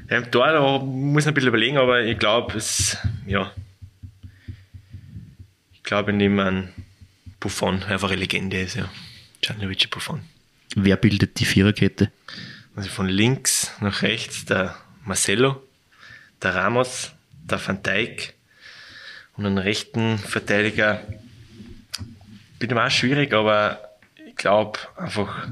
Ja, 0.09 0.17
Im 0.17 0.31
Tor 0.31 0.47
da 0.47 0.79
muss 0.79 1.23
ich 1.23 1.27
ein 1.27 1.33
bisschen 1.33 1.49
überlegen, 1.49 1.77
aber 1.77 2.03
ich 2.03 2.17
glaube, 2.17 2.57
es, 2.57 2.97
ja. 3.25 3.51
Ich 5.73 5.83
glaube, 5.83 6.11
ich 6.11 6.17
nehme 6.17 6.43
einen 6.43 6.73
Buffon, 7.39 7.83
einfach 7.83 8.09
eine 8.09 8.19
Legende 8.19 8.59
ist, 8.61 8.75
ja. 8.75 8.89
Gianluigi 9.41 9.87
Buffon. 9.87 10.21
Wer 10.75 10.97
bildet 10.97 11.39
die 11.39 11.45
Viererkette? 11.45 12.11
Also 12.75 12.89
von 12.89 13.07
links 13.07 13.71
nach 13.79 14.01
rechts 14.01 14.45
der 14.45 14.75
Marcelo, 15.03 15.63
der 16.41 16.55
Ramos, 16.55 17.11
der 17.31 17.65
Van 17.65 17.81
Dijk 17.81 18.33
und 19.37 19.45
einen 19.45 19.57
rechten 19.57 20.17
Verteidiger. 20.17 21.01
Bin 22.59 22.69
immer 22.69 22.85
auch 22.85 22.91
schwierig, 22.91 23.33
aber 23.33 23.79
ich 24.27 24.35
glaube 24.35 24.79
einfach 24.97 25.47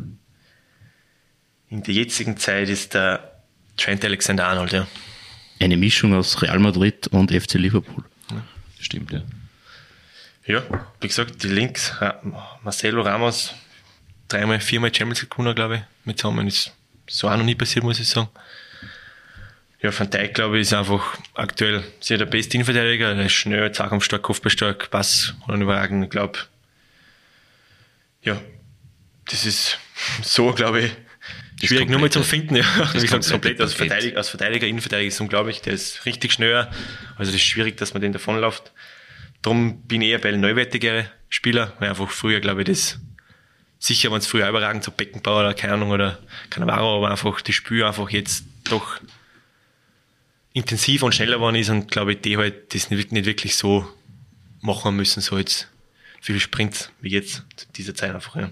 in 1.73 1.81
der 1.81 1.95
jetzigen 1.95 2.37
Zeit 2.37 2.69
ist 2.69 2.93
der 2.93 3.41
Trent 3.77 4.05
Alexander-Arnold, 4.05 4.73
ja. 4.73 4.87
Eine 5.59 5.75
Mischung 5.75 6.13
aus 6.13 6.39
Real 6.43 6.59
Madrid 6.59 7.07
und 7.07 7.31
FC 7.31 7.55
Liverpool. 7.55 8.03
Ja, 8.29 8.43
stimmt, 8.79 9.11
ja. 9.11 9.23
Ja, 10.45 10.61
wie 11.01 11.07
gesagt, 11.07 11.41
die 11.41 11.47
Links, 11.47 11.91
Marcelo 12.61 13.01
Ramos, 13.01 13.55
dreimal, 14.27 14.59
viermal 14.59 14.93
Champions 14.93 15.21
League 15.21 15.31
gewonnen, 15.31 15.55
glaube 15.55 15.77
ich, 15.77 15.81
mit 16.05 16.19
zusammen. 16.19 16.45
Ist 16.45 16.73
so 17.07 17.27
auch 17.27 17.37
noch 17.37 17.43
nie 17.43 17.55
passiert, 17.55 17.83
muss 17.83 17.99
ich 17.99 18.07
sagen. 18.07 18.29
Ja, 19.81 19.97
Van 19.97 20.11
Dijk, 20.11 20.35
glaube 20.35 20.57
ich, 20.57 20.61
ist 20.61 20.73
einfach 20.73 21.17
aktuell 21.33 21.83
sehr 21.99 22.19
der 22.19 22.27
beste 22.27 22.55
Innenverteidiger. 22.55 23.15
Er 23.15 23.25
ist 23.25 23.33
schnell, 23.33 23.71
zahkampfstark, 23.71 24.21
kopfballstark, 24.21 24.91
Pass 24.91 25.33
und 25.47 25.61
überragend. 25.61 26.03
Ich 26.03 26.11
glaube, 26.11 26.37
ja, 28.21 28.39
das 29.25 29.47
ist 29.47 29.79
so, 30.21 30.53
glaube 30.53 30.81
ich, 30.81 30.91
schwierig 31.67 31.89
nur 31.89 31.99
mal 31.99 32.11
zum 32.11 32.23
Finden. 32.23 32.55
Ja. 32.55 32.93
Wie 32.93 33.01
gesagt, 33.01 33.29
komplett 33.29 33.59
als 33.61 33.73
Verteidiger, 33.73 34.17
als 34.17 34.29
Verteidiger, 34.29 34.67
Innenverteidiger 34.67 35.07
ist 35.07 35.21
unglaublich. 35.21 35.61
Der 35.61 35.73
ist 35.73 36.05
richtig 36.05 36.33
schnell. 36.33 36.55
Also 36.55 37.31
das 37.31 37.35
ist 37.35 37.43
schwierig, 37.43 37.77
dass 37.77 37.93
man 37.93 38.01
den 38.01 38.13
davonläuft. 38.13 38.71
Darum 39.41 39.81
bin 39.83 40.01
ich 40.01 40.09
eher 40.09 40.19
bei 40.19 40.31
neuwertigere 40.31 41.09
Spieler, 41.29 41.73
weil 41.79 41.89
einfach 41.89 42.09
früher, 42.09 42.39
glaube 42.39 42.61
ich, 42.61 42.67
das 42.67 42.99
sicher 43.79 44.11
waren 44.11 44.19
es 44.19 44.27
früher 44.27 44.47
überragend, 44.47 44.83
so 44.83 44.91
Beckenbauer 44.91 45.41
oder 45.41 45.53
keine 45.53 45.73
Ahnung, 45.73 45.91
oder 45.91 46.19
Cannavaro, 46.49 46.97
aber 46.97 47.11
einfach 47.11 47.41
die 47.41 47.51
Spür 47.51 47.87
einfach 47.87 48.09
jetzt 48.09 48.45
doch 48.63 48.99
intensiver 50.53 51.05
und 51.05 51.13
schneller 51.13 51.35
geworden 51.35 51.55
ist 51.55 51.69
und 51.69 51.91
glaube 51.91 52.13
ich, 52.13 52.21
die 52.21 52.37
halt 52.37 52.73
das 52.73 52.89
nicht, 52.89 53.11
nicht 53.11 53.25
wirklich 53.25 53.57
so 53.57 53.85
machen 54.61 54.95
müssen, 54.95 55.19
so 55.19 55.37
jetzt 55.37 55.67
viele 56.21 56.39
Sprints 56.39 56.91
wie 57.01 57.09
jetzt 57.09 57.43
zu 57.57 57.65
dieser 57.75 57.93
Zeit 57.93 58.15
einfach. 58.15 58.37
Ja. 58.37 58.51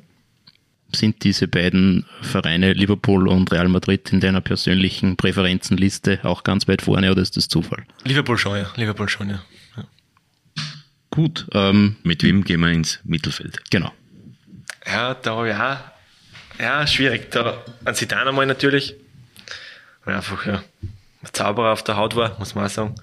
Sind 0.96 1.24
diese 1.24 1.48
beiden 1.48 2.06
Vereine 2.22 2.74
Liverpool 2.74 3.28
und 3.28 3.52
Real 3.52 3.68
Madrid 3.70 4.12
in 4.12 4.20
deiner 4.20 4.42
persönlichen 4.42 5.16
Präferenzenliste 5.18 6.20
auch 6.24 6.44
ganz 6.44 6.68
weit 6.68 6.82
vorne 6.82 7.12
oder 7.12 7.22
ist 7.22 7.38
das 7.38 7.48
Zufall? 7.48 7.84
Liverpool 8.04 8.38
schon, 8.38 8.58
ja. 8.58 8.68
Liverpool 8.76 9.08
schon, 9.10 9.30
ja. 9.30 9.42
ja. 9.78 9.84
Gut. 11.10 11.48
Ähm, 11.54 11.98
Mit 12.04 12.24
wem 12.24 12.44
gehen 12.44 12.60
wir 12.62 12.70
ins 12.72 13.00
Mittelfeld? 13.04 13.62
Genau. 13.70 13.92
Ja, 14.86 15.14
da 15.14 15.36
habe 15.36 15.50
ich 15.50 15.56
auch, 15.56 15.78
ja, 16.60 16.88
schwierig. 16.88 17.32
Da 17.32 17.64
an 17.86 17.96
Zidane 17.96 18.30
einmal 18.30 18.46
natürlich, 18.46 18.96
weil 20.06 20.16
einfach, 20.16 20.46
ja, 20.46 20.64
ein 21.24 21.30
Zauberer 21.34 21.72
auf 21.74 21.84
der 21.84 21.98
Haut 21.98 22.16
war, 22.16 22.38
muss 22.40 22.56
man 22.56 22.66
auch 22.66 22.70
sagen. 22.70 22.96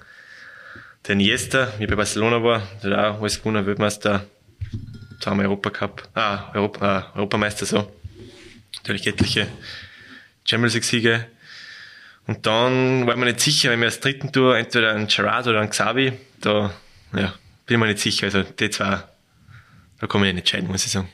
der 1.07 1.15
Niesta, 1.15 1.73
wie 1.79 1.87
bei 1.87 1.95
Barcelona 1.95 2.43
war, 2.43 2.61
der 2.83 3.11
auch 3.11 3.21
alles 3.21 3.39
gewonnen, 3.39 3.65
Weltmeister, 3.65 4.25
zweimal 5.19 5.45
Europacup, 5.45 6.07
ah, 6.15 6.51
Europa, 6.53 7.11
äh, 7.13 7.17
Europameister 7.17 7.65
so. 7.65 7.91
Natürlich 8.77 9.07
etliche 9.07 9.47
Champions 10.45 10.73
League-Siege. 10.73 11.27
Und 12.27 12.45
dann 12.45 13.05
war 13.05 13.13
ich 13.13 13.19
mir 13.19 13.25
nicht 13.25 13.39
sicher, 13.39 13.71
wenn 13.71 13.79
wir 13.79 13.87
als 13.87 13.99
dritten 13.99 14.31
Tour 14.31 14.57
entweder 14.57 14.93
ein 14.93 15.07
Gerard 15.07 15.47
oder 15.47 15.61
ein 15.61 15.69
Xavi, 15.69 16.13
da 16.41 16.73
ja, 17.13 17.33
bin 17.65 17.75
ich 17.75 17.77
mir 17.77 17.87
nicht 17.87 17.99
sicher. 17.99 18.27
Also 18.27 18.43
die 18.43 18.69
zwei, 18.69 19.03
da 19.99 20.07
kann 20.07 20.23
ich 20.23 20.33
nicht 20.33 20.41
entscheiden, 20.41 20.69
muss 20.69 20.85
ich 20.85 20.91
sagen. 20.91 21.09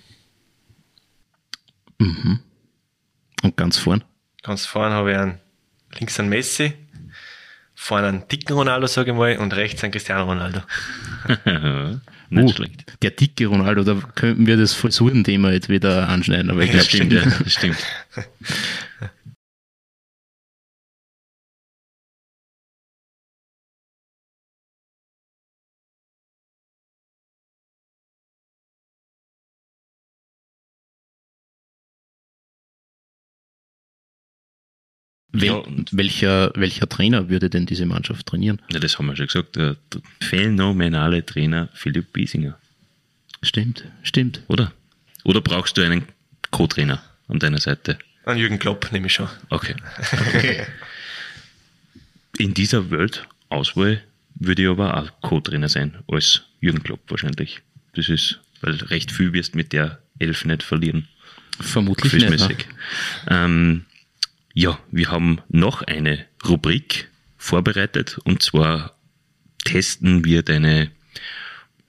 Mhm. 2.00 2.40
Und 3.44 3.58
ganz 3.58 3.78
vorn? 3.78 4.04
Ganz 4.44 4.66
vorn 4.66 4.92
habe 4.92 5.12
ich 5.12 5.18
einen, 5.18 5.40
links 5.98 6.20
einen 6.20 6.30
Messi, 6.30 6.74
vorne 7.76 8.08
einen 8.08 8.28
dicken 8.28 8.54
Ronaldo, 8.54 8.88
sage 8.88 9.12
ich 9.12 9.18
mal, 9.18 9.38
und 9.38 9.54
rechts 9.56 9.84
einen 9.84 9.92
Cristiano 9.92 10.24
Ronaldo. 10.24 10.62
Nicht 12.30 12.46
uh, 12.46 12.56
schlecht. 12.56 12.86
Der 13.04 13.12
dicke 13.12 13.46
Ronaldo, 13.46 13.84
da 13.84 14.00
könnten 14.16 14.48
wir 14.48 14.58
das 14.58 14.74
Frisurenthema 14.74 15.52
jetzt 15.52 15.70
wieder 15.70 16.10
anschneiden. 16.10 16.50
Aber 16.50 16.66
das 16.66 16.88
stimmt, 16.88 17.14
ja, 17.14 17.22
das 17.22 17.54
stimmt. 17.54 17.78
Wel 35.42 35.50
ja, 35.50 35.64
welcher, 35.92 36.52
welcher 36.56 36.88
Trainer 36.88 37.30
würde 37.30 37.50
denn 37.50 37.66
diese 37.66 37.86
Mannschaft 37.86 38.26
trainieren? 38.26 38.62
Ja, 38.72 38.80
das 38.80 38.98
haben 38.98 39.08
wir 39.08 39.16
schon 39.16 39.28
gesagt. 39.28 39.56
Der, 39.56 39.76
der 39.94 40.02
phänomenale 40.22 41.26
Trainer 41.26 41.70
Philipp 41.74 42.14
Biesinger. 42.14 42.58
Stimmt, 43.42 43.86
stimmt. 44.04 44.42
Oder? 44.48 44.72
Oder 45.24 45.42
brauchst 45.42 45.78
du 45.78 45.84
einen 45.84 46.04
Co-Trainer 46.52 47.04
an 47.28 47.40
deiner 47.40 47.60
Seite? 47.60 47.98
An 48.26 48.38
Jürgen 48.38 48.60
Klopp 48.60 48.92
nehme 48.92 49.08
ich 49.08 49.14
schon. 49.14 49.30
Okay. 49.50 49.76
okay. 50.36 50.66
In 52.38 52.54
dieser 52.54 52.92
Weltauswahl 52.92 54.04
würde 54.36 54.64
ich 54.64 54.68
aber 54.68 54.98
auch 54.98 55.10
Co-Trainer 55.22 55.70
sein, 55.70 55.98
als 56.08 56.44
Jürgen 56.60 56.84
Klopp 56.84 57.00
wahrscheinlich. 57.10 57.62
Das 57.94 58.10
ist, 58.10 58.40
weil 58.62 58.76
recht 58.76 59.12
viel 59.12 59.34
wirst 59.34 59.56
mit 59.56 59.74
der 59.74 60.00
Elf 60.20 60.46
nicht 60.46 60.64
verlieren. 60.64 61.08
Vermutlich 61.60 62.14
nicht. 62.14 62.50
Ne? 62.50 62.58
Ähm, 63.30 63.86
ja, 64.56 64.80
wir 64.90 65.12
haben 65.12 65.40
noch 65.50 65.84
eine 65.84 66.26
Rubrik 66.48 67.12
vorbereitet 67.38 68.18
und 68.24 68.42
zwar 68.42 68.96
testen 69.66 70.26
wir 70.26 70.42
deine, 70.44 70.92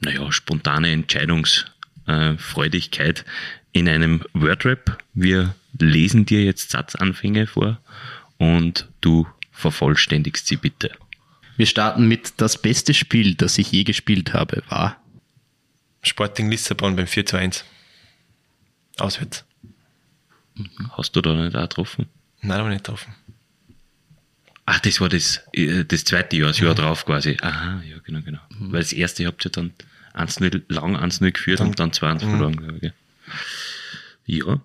naja, 0.01 0.33
spontane 0.33 0.91
Entscheidungsfreudigkeit 0.91 3.25
in 3.73 3.89
einem 3.89 4.25
Wordrap. 4.35 4.99
Wir 5.15 5.55
lesen 5.79 6.27
dir 6.27 6.43
jetzt 6.43 6.71
Satzanfänge 6.71 7.47
vor 7.47 7.81
und 8.37 8.89
du 9.01 9.29
vervollständigst 9.53 10.49
sie 10.49 10.57
bitte. 10.57 10.91
Wir 11.57 11.67
starten 11.67 12.09
mit 12.09 12.35
das 12.39 12.61
beste 12.61 12.95
Spiel, 12.95 13.37
das 13.37 13.59
ich 13.59 13.71
je 13.71 13.85
gespielt 13.85 14.35
habe, 14.35 14.65
war 14.69 15.01
Sporting 16.03 16.51
Lissabon 16.51 16.97
beim 16.97 17.07
4 17.07 17.27
zu 17.27 17.37
1. 17.37 17.65
Auswärts. 18.99 19.45
Hast 20.93 21.15
du 21.15 21.21
da 21.21 21.35
nicht 21.35 21.55
auch 21.57 21.63
getroffen? 21.63 22.07
Nein, 22.47 22.61
aber 22.61 22.69
nicht 22.69 22.85
getroffen. 22.85 23.13
Ach, 24.67 24.79
das 24.81 25.01
war 25.01 25.09
das, 25.09 25.43
äh, 25.53 25.85
das 25.85 26.05
zweite 26.05 26.37
Jahr, 26.37 26.49
das 26.49 26.61
Jahr 26.61 26.73
mhm. 26.73 26.77
drauf 26.77 27.05
quasi. 27.05 27.37
Aha, 27.41 27.83
ja, 27.83 27.99
genau, 28.05 28.21
genau. 28.23 28.41
Mhm. 28.51 28.73
Weil 28.73 28.81
das 28.81 28.93
erste 28.93 29.27
habt 29.27 29.45
ihr 29.45 29.51
dann 29.51 29.73
1-0, 30.15 30.63
lang 30.69 30.97
1-0 30.97 31.33
geführt 31.33 31.61
dann, 31.61 31.69
und 31.69 31.81
dann 31.81 31.91
2-1 31.91 32.15
mhm. 32.15 32.31
verloren, 32.31 32.57
glaube 32.57 32.79
ich. 32.81 32.93
Ja. 34.27 34.61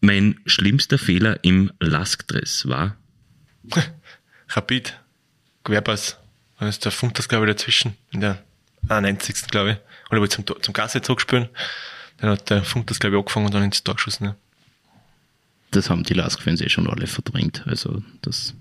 Mein 0.00 0.40
schlimmster 0.46 0.98
Fehler 0.98 1.42
im 1.42 1.72
Lask-Dress 1.80 2.68
war? 2.68 2.96
Rapid. 4.48 4.98
Querpass. 5.64 6.18
Dann 6.58 6.68
ist 6.68 6.84
der 6.84 6.92
Funk 6.92 7.14
das, 7.14 7.28
glaube 7.28 7.46
ich, 7.46 7.52
dazwischen. 7.54 7.96
In 8.10 8.20
der 8.20 8.42
91. 8.88 9.46
glaube 9.48 9.72
ich. 9.72 9.76
Oder 10.10 10.20
wollte 10.20 10.44
zum, 10.44 10.62
zum 10.62 10.74
Gasse 10.74 11.00
zurückspielen. 11.00 11.48
Dann 12.18 12.30
hat 12.30 12.50
der 12.50 12.64
Funk 12.64 12.86
das, 12.88 12.98
glaube 12.98 13.16
ich, 13.16 13.20
angefangen 13.20 13.46
und 13.46 13.54
dann 13.54 13.62
ins 13.62 13.82
Tor 13.82 13.94
geschossen. 13.94 14.24
Ja 14.24 14.36
das 15.72 15.90
haben 15.90 16.04
die 16.04 16.14
Lask-Fans 16.14 16.60
eh 16.60 16.68
schon 16.68 16.88
alle 16.88 17.06
verdrängt. 17.06 17.66
Also 17.66 18.02
das, 18.20 18.54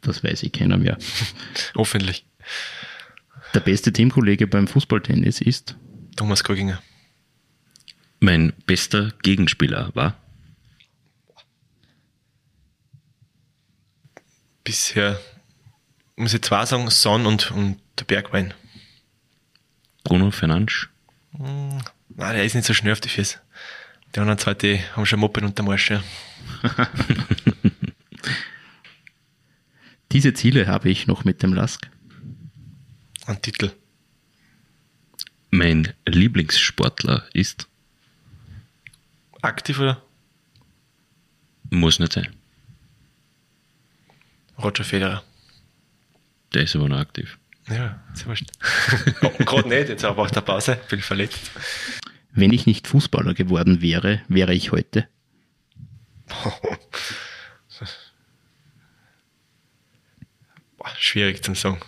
das 0.00 0.24
weiß 0.24 0.42
ich 0.42 0.52
keiner 0.52 0.76
mehr. 0.76 0.98
Hoffentlich. 1.76 2.24
Der 3.54 3.60
beste 3.60 3.92
Teamkollege 3.92 4.46
beim 4.46 4.66
Fußballtennis 4.66 5.40
ist? 5.40 5.76
Thomas 6.16 6.44
Koginger. 6.44 6.82
Mein 8.20 8.52
bester 8.66 9.12
Gegenspieler 9.22 9.90
war? 9.94 10.16
Bisher, 14.64 15.18
muss 16.16 16.34
ich 16.34 16.42
zwei 16.42 16.66
sagen, 16.66 16.90
Son 16.90 17.24
und, 17.26 17.50
und 17.52 17.80
der 17.98 18.04
Bergwein. 18.04 18.52
Bruno 20.04 20.30
Fernandes? 20.30 20.88
Hm, 21.36 21.78
nein, 22.08 22.34
der 22.34 22.44
ist 22.44 22.54
nicht 22.54 22.66
so 22.66 22.74
schnell 22.74 22.92
auf 22.92 23.00
die 23.00 23.08
Füße. 23.08 23.38
Die 24.14 24.20
anderen 24.20 24.38
zwei, 24.38 24.54
die 24.54 24.80
haben 24.94 25.06
schon 25.06 25.20
Moppen 25.20 25.44
unter 25.44 25.62
Marsch. 25.62 25.90
Ja. 25.90 26.02
Diese 30.12 30.32
Ziele 30.32 30.66
habe 30.66 30.88
ich 30.90 31.06
noch 31.06 31.24
mit 31.24 31.42
dem 31.42 31.52
Lask. 31.52 31.88
Ein 33.26 33.42
Titel. 33.42 33.72
Mein 35.50 35.92
Lieblingssportler 36.06 37.26
ist? 37.32 37.68
Aktiv 39.42 39.78
oder? 39.78 40.02
Muss 41.70 41.98
nicht 41.98 42.12
sein. 42.12 42.34
Roger 44.62 44.84
Federer. 44.84 45.22
Der 46.54 46.62
ist 46.62 46.74
aber 46.74 46.88
noch 46.88 46.98
aktiv. 46.98 47.38
Ja, 47.68 48.02
ist 48.14 48.26
wurscht. 48.26 48.50
Gerade 49.38 49.68
nicht, 49.68 49.90
jetzt 49.90 50.04
aber 50.04 50.22
auch 50.22 50.30
der 50.30 50.40
Pause, 50.40 50.78
bin 50.88 51.00
verletzt. 51.00 51.50
Wenn 52.32 52.52
ich 52.52 52.66
nicht 52.66 52.86
Fußballer 52.86 53.34
geworden 53.34 53.82
wäre, 53.82 54.22
wäre 54.28 54.54
ich 54.54 54.72
heute? 54.72 55.08
Boah, 60.76 60.94
schwierig 60.98 61.42
zum 61.42 61.54
sagen. 61.54 61.80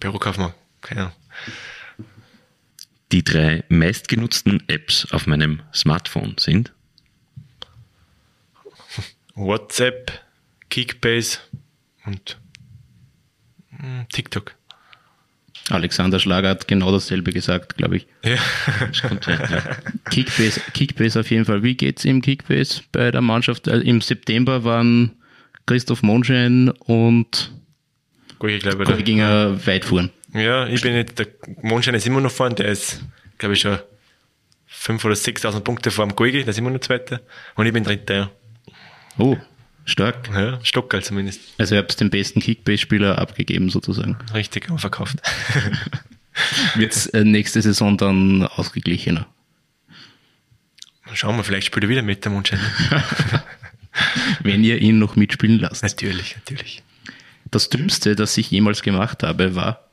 Bürokaufmann, 0.00 0.54
keine 0.80 1.02
Ahnung. 1.02 1.16
Die 3.12 3.22
drei 3.22 3.64
meistgenutzten 3.68 4.68
Apps 4.68 5.06
auf 5.12 5.26
meinem 5.26 5.62
Smartphone 5.72 6.36
sind 6.38 6.72
WhatsApp, 9.34 10.24
Kickbase 10.70 11.38
und 12.04 12.40
hm, 13.70 14.06
TikTok. 14.10 14.56
Alexander 15.70 16.18
Schlager 16.18 16.48
hat 16.50 16.66
genau 16.66 16.90
dasselbe 16.90 17.32
gesagt, 17.32 17.76
glaube 17.76 17.98
ich. 17.98 18.06
Ja. 18.24 18.36
Kickbase, 20.10 20.60
Kickbase 20.74 21.20
auf 21.20 21.30
jeden 21.30 21.44
Fall. 21.44 21.62
Wie 21.62 21.76
geht's 21.76 22.04
im 22.04 22.20
Kickbase 22.20 22.82
bei 22.90 23.10
der 23.10 23.20
Mannschaft? 23.20 23.68
Also 23.68 23.82
Im 23.84 24.00
September 24.00 24.64
waren 24.64 25.12
Christoph 25.66 26.02
Monschein 26.02 26.68
und 26.70 27.52
Golginger 28.38 29.66
weit 29.66 29.84
fuhren. 29.84 30.10
Ja, 30.34 30.66
ich 30.66 30.80
bin 30.80 30.94
nicht, 30.94 31.18
der 31.18 31.28
Monschein 31.62 31.94
ist 31.94 32.06
immer 32.06 32.20
noch 32.20 32.32
vorne, 32.32 32.56
der 32.56 32.66
ist, 32.66 33.04
glaube 33.38 33.54
ich, 33.54 33.60
schon 33.60 33.78
5.000 34.68 35.04
oder 35.04 35.14
6.000 35.14 35.60
Punkte 35.60 35.90
vor 35.90 36.06
dem 36.06 36.16
Golgi, 36.16 36.40
der 36.40 36.48
ist 36.48 36.58
immer 36.58 36.70
noch 36.70 36.80
Zweiter. 36.80 37.20
Und 37.54 37.66
ich 37.66 37.72
bin 37.72 37.84
Dritter, 37.84 38.14
ja. 38.14 38.30
Oh, 39.18 39.36
Stark. 39.84 40.28
Ja, 40.32 40.64
Stockerl 40.64 41.02
zumindest. 41.02 41.40
Also 41.58 41.74
ihr 41.74 41.80
habt 41.80 41.98
den 42.00 42.10
besten 42.10 42.40
Kickbase-Spieler 42.40 43.18
abgegeben 43.18 43.70
sozusagen. 43.70 44.16
Richtig, 44.32 44.70
und 44.70 44.78
verkauft. 44.78 45.18
Wird 46.74 46.92
es 46.92 47.06
äh, 47.06 47.24
nächste 47.24 47.60
Saison 47.60 47.96
dann 47.96 48.46
ausgeglichener? 48.46 49.26
Schauen 51.14 51.36
wir, 51.36 51.44
vielleicht 51.44 51.66
spielt 51.66 51.84
er 51.84 51.90
wieder 51.90 52.02
mit 52.02 52.24
dem 52.24 52.32
Mundschein. 52.32 52.60
Wenn 54.40 54.64
ihr 54.64 54.80
ihn 54.80 54.98
noch 54.98 55.16
mitspielen 55.16 55.58
lasst. 55.58 55.82
Natürlich, 55.82 56.36
natürlich. 56.36 56.82
Das 57.50 57.68
Dümmste, 57.68 58.16
das 58.16 58.36
ich 58.38 58.50
jemals 58.50 58.80
gemacht 58.80 59.22
habe, 59.22 59.54
war 59.54 59.90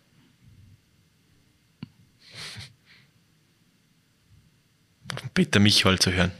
Peter 5.33 5.59
Michal 5.59 5.99
zu 5.99 6.13
hören. 6.13 6.31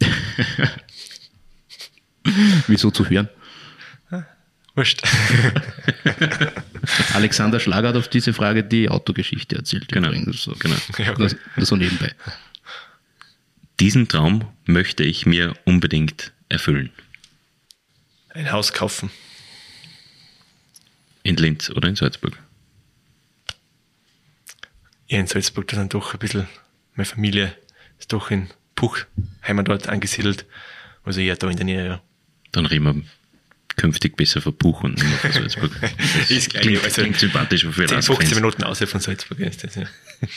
Wieso 2.66 2.90
zu 2.90 3.08
hören? 3.08 3.28
Wurscht. 4.76 5.02
Alexander 7.14 7.58
Schlager 7.60 7.88
hat 7.88 7.96
auf 7.96 8.08
diese 8.08 8.34
Frage 8.34 8.62
die 8.62 8.90
Autogeschichte 8.90 9.56
erzählt. 9.56 9.88
Genau. 9.88 10.12
So. 10.32 10.54
genau. 10.58 10.76
Ja, 10.98 11.14
das, 11.14 11.34
das 11.56 11.68
so 11.68 11.76
nebenbei. 11.76 12.14
Diesen 13.80 14.06
Traum 14.06 14.46
möchte 14.66 15.02
ich 15.02 15.24
mir 15.24 15.54
unbedingt 15.64 16.32
erfüllen. 16.50 16.90
Ein 18.28 18.52
Haus 18.52 18.74
kaufen. 18.74 19.10
In 21.22 21.36
Linz 21.36 21.70
oder 21.70 21.88
in 21.88 21.96
Salzburg? 21.96 22.38
Ja, 25.08 25.18
in 25.18 25.26
Salzburg, 25.26 25.68
da 25.68 25.76
sind 25.76 25.94
doch 25.94 26.12
ein 26.12 26.18
bisschen, 26.18 26.46
meine 26.94 27.06
Familie 27.06 27.56
ist 27.98 28.12
doch 28.12 28.30
in 28.30 28.50
Puch, 28.74 28.98
Heimat 29.46 29.68
dort 29.68 29.88
angesiedelt. 29.88 30.44
Also 31.02 31.20
eher 31.20 31.36
da 31.36 31.48
in 31.48 31.56
der 31.56 31.64
Nähe, 31.64 31.86
ja. 31.86 32.02
Dann 32.52 32.66
reden 32.66 32.84
wir 32.84 33.02
künftig 33.76 34.16
besser 34.16 34.40
von 34.40 34.56
Puch 34.56 34.82
und 34.84 34.94
nicht 34.94 35.04
mehr 35.04 35.18
von 35.18 35.32
Salzburg. 35.32 35.70
Das 36.18 36.30
Ist 36.30 36.50
gleich, 36.50 36.62
klingt, 36.62 36.84
also 36.84 37.02
klingt 37.02 37.18
sympathisch, 37.18 37.66
wofür 37.66 37.86
10, 37.86 37.96
das 37.96 38.06
15 38.06 38.26
grenzt. 38.26 38.40
Minuten 38.40 38.64
außerhalb 38.64 38.90
von 38.90 39.00
Salzburg 39.00 39.38
ist 39.40 39.64
das, 39.64 39.74
ja. 39.74 39.86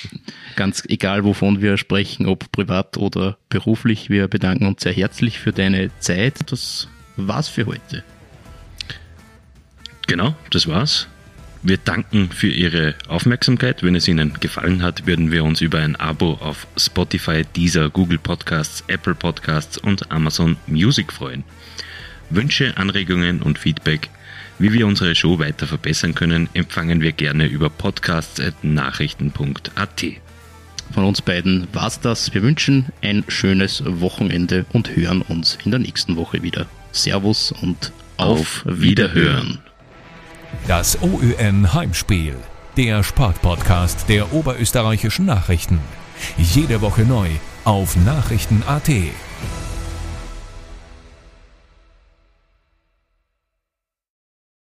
Ganz 0.55 0.83
egal, 0.87 1.23
wovon 1.23 1.61
wir 1.61 1.77
sprechen, 1.77 2.25
ob 2.25 2.51
privat 2.51 2.97
oder 2.97 3.37
beruflich, 3.47 4.09
wir 4.09 4.27
bedanken 4.27 4.67
uns 4.67 4.83
sehr 4.83 4.93
herzlich 4.93 5.39
für 5.39 5.53
deine 5.53 5.89
Zeit. 5.99 6.51
Das 6.51 6.87
war's 7.15 7.47
für 7.47 7.65
heute. 7.65 8.03
Genau, 10.07 10.35
das 10.49 10.67
war's. 10.67 11.07
Wir 11.61 11.77
danken 11.77 12.31
für 12.31 12.47
Ihre 12.47 12.95
Aufmerksamkeit. 13.07 13.83
Wenn 13.83 13.95
es 13.95 14.07
Ihnen 14.07 14.33
gefallen 14.39 14.81
hat, 14.81 15.05
würden 15.05 15.31
wir 15.31 15.43
uns 15.43 15.59
über 15.59 15.79
ein 15.79 15.97
Abo 15.97 16.33
auf 16.41 16.67
Spotify, 16.77 17.43
Deezer, 17.55 17.89
Google 17.89 18.17
Podcasts, 18.17 18.83
Apple 18.87 19.13
Podcasts 19.13 19.77
und 19.77 20.09
Amazon 20.09 20.55
Music 20.67 21.11
freuen. 21.11 21.43
Wünsche, 22.29 22.77
Anregungen 22.77 23.41
und 23.41 23.59
Feedback, 23.59 24.09
wie 24.59 24.71
wir 24.73 24.87
unsere 24.87 25.15
Show 25.15 25.39
weiter 25.39 25.67
verbessern 25.67 26.15
können, 26.15 26.49
empfangen 26.53 27.01
wir 27.01 27.13
gerne 27.13 27.47
über 27.47 27.69
podcasts.nachrichten.at. 27.69 30.05
Von 30.91 31.03
uns 31.03 31.21
beiden 31.21 31.67
war's 31.71 31.99
das. 31.99 32.33
Wir 32.33 32.41
wünschen 32.41 32.87
ein 33.01 33.23
schönes 33.27 33.83
Wochenende 33.85 34.65
und 34.73 34.95
hören 34.95 35.21
uns 35.21 35.57
in 35.63 35.71
der 35.71 35.79
nächsten 35.79 36.15
Woche 36.15 36.41
wieder. 36.41 36.65
Servus 36.91 37.51
und 37.51 37.91
auf, 38.17 38.65
Auf 38.65 38.65
Wiederhören. 38.65 39.59
Das 40.67 40.99
OÜN 41.01 41.73
Heimspiel, 41.73 42.35
der 42.75 43.03
Sportpodcast 43.03 44.09
der 44.09 44.33
oberösterreichischen 44.33 45.25
Nachrichten. 45.25 45.79
Jede 46.37 46.81
Woche 46.81 47.03
neu 47.03 47.29
auf 47.63 47.95
Nachrichten.at. 47.95 48.89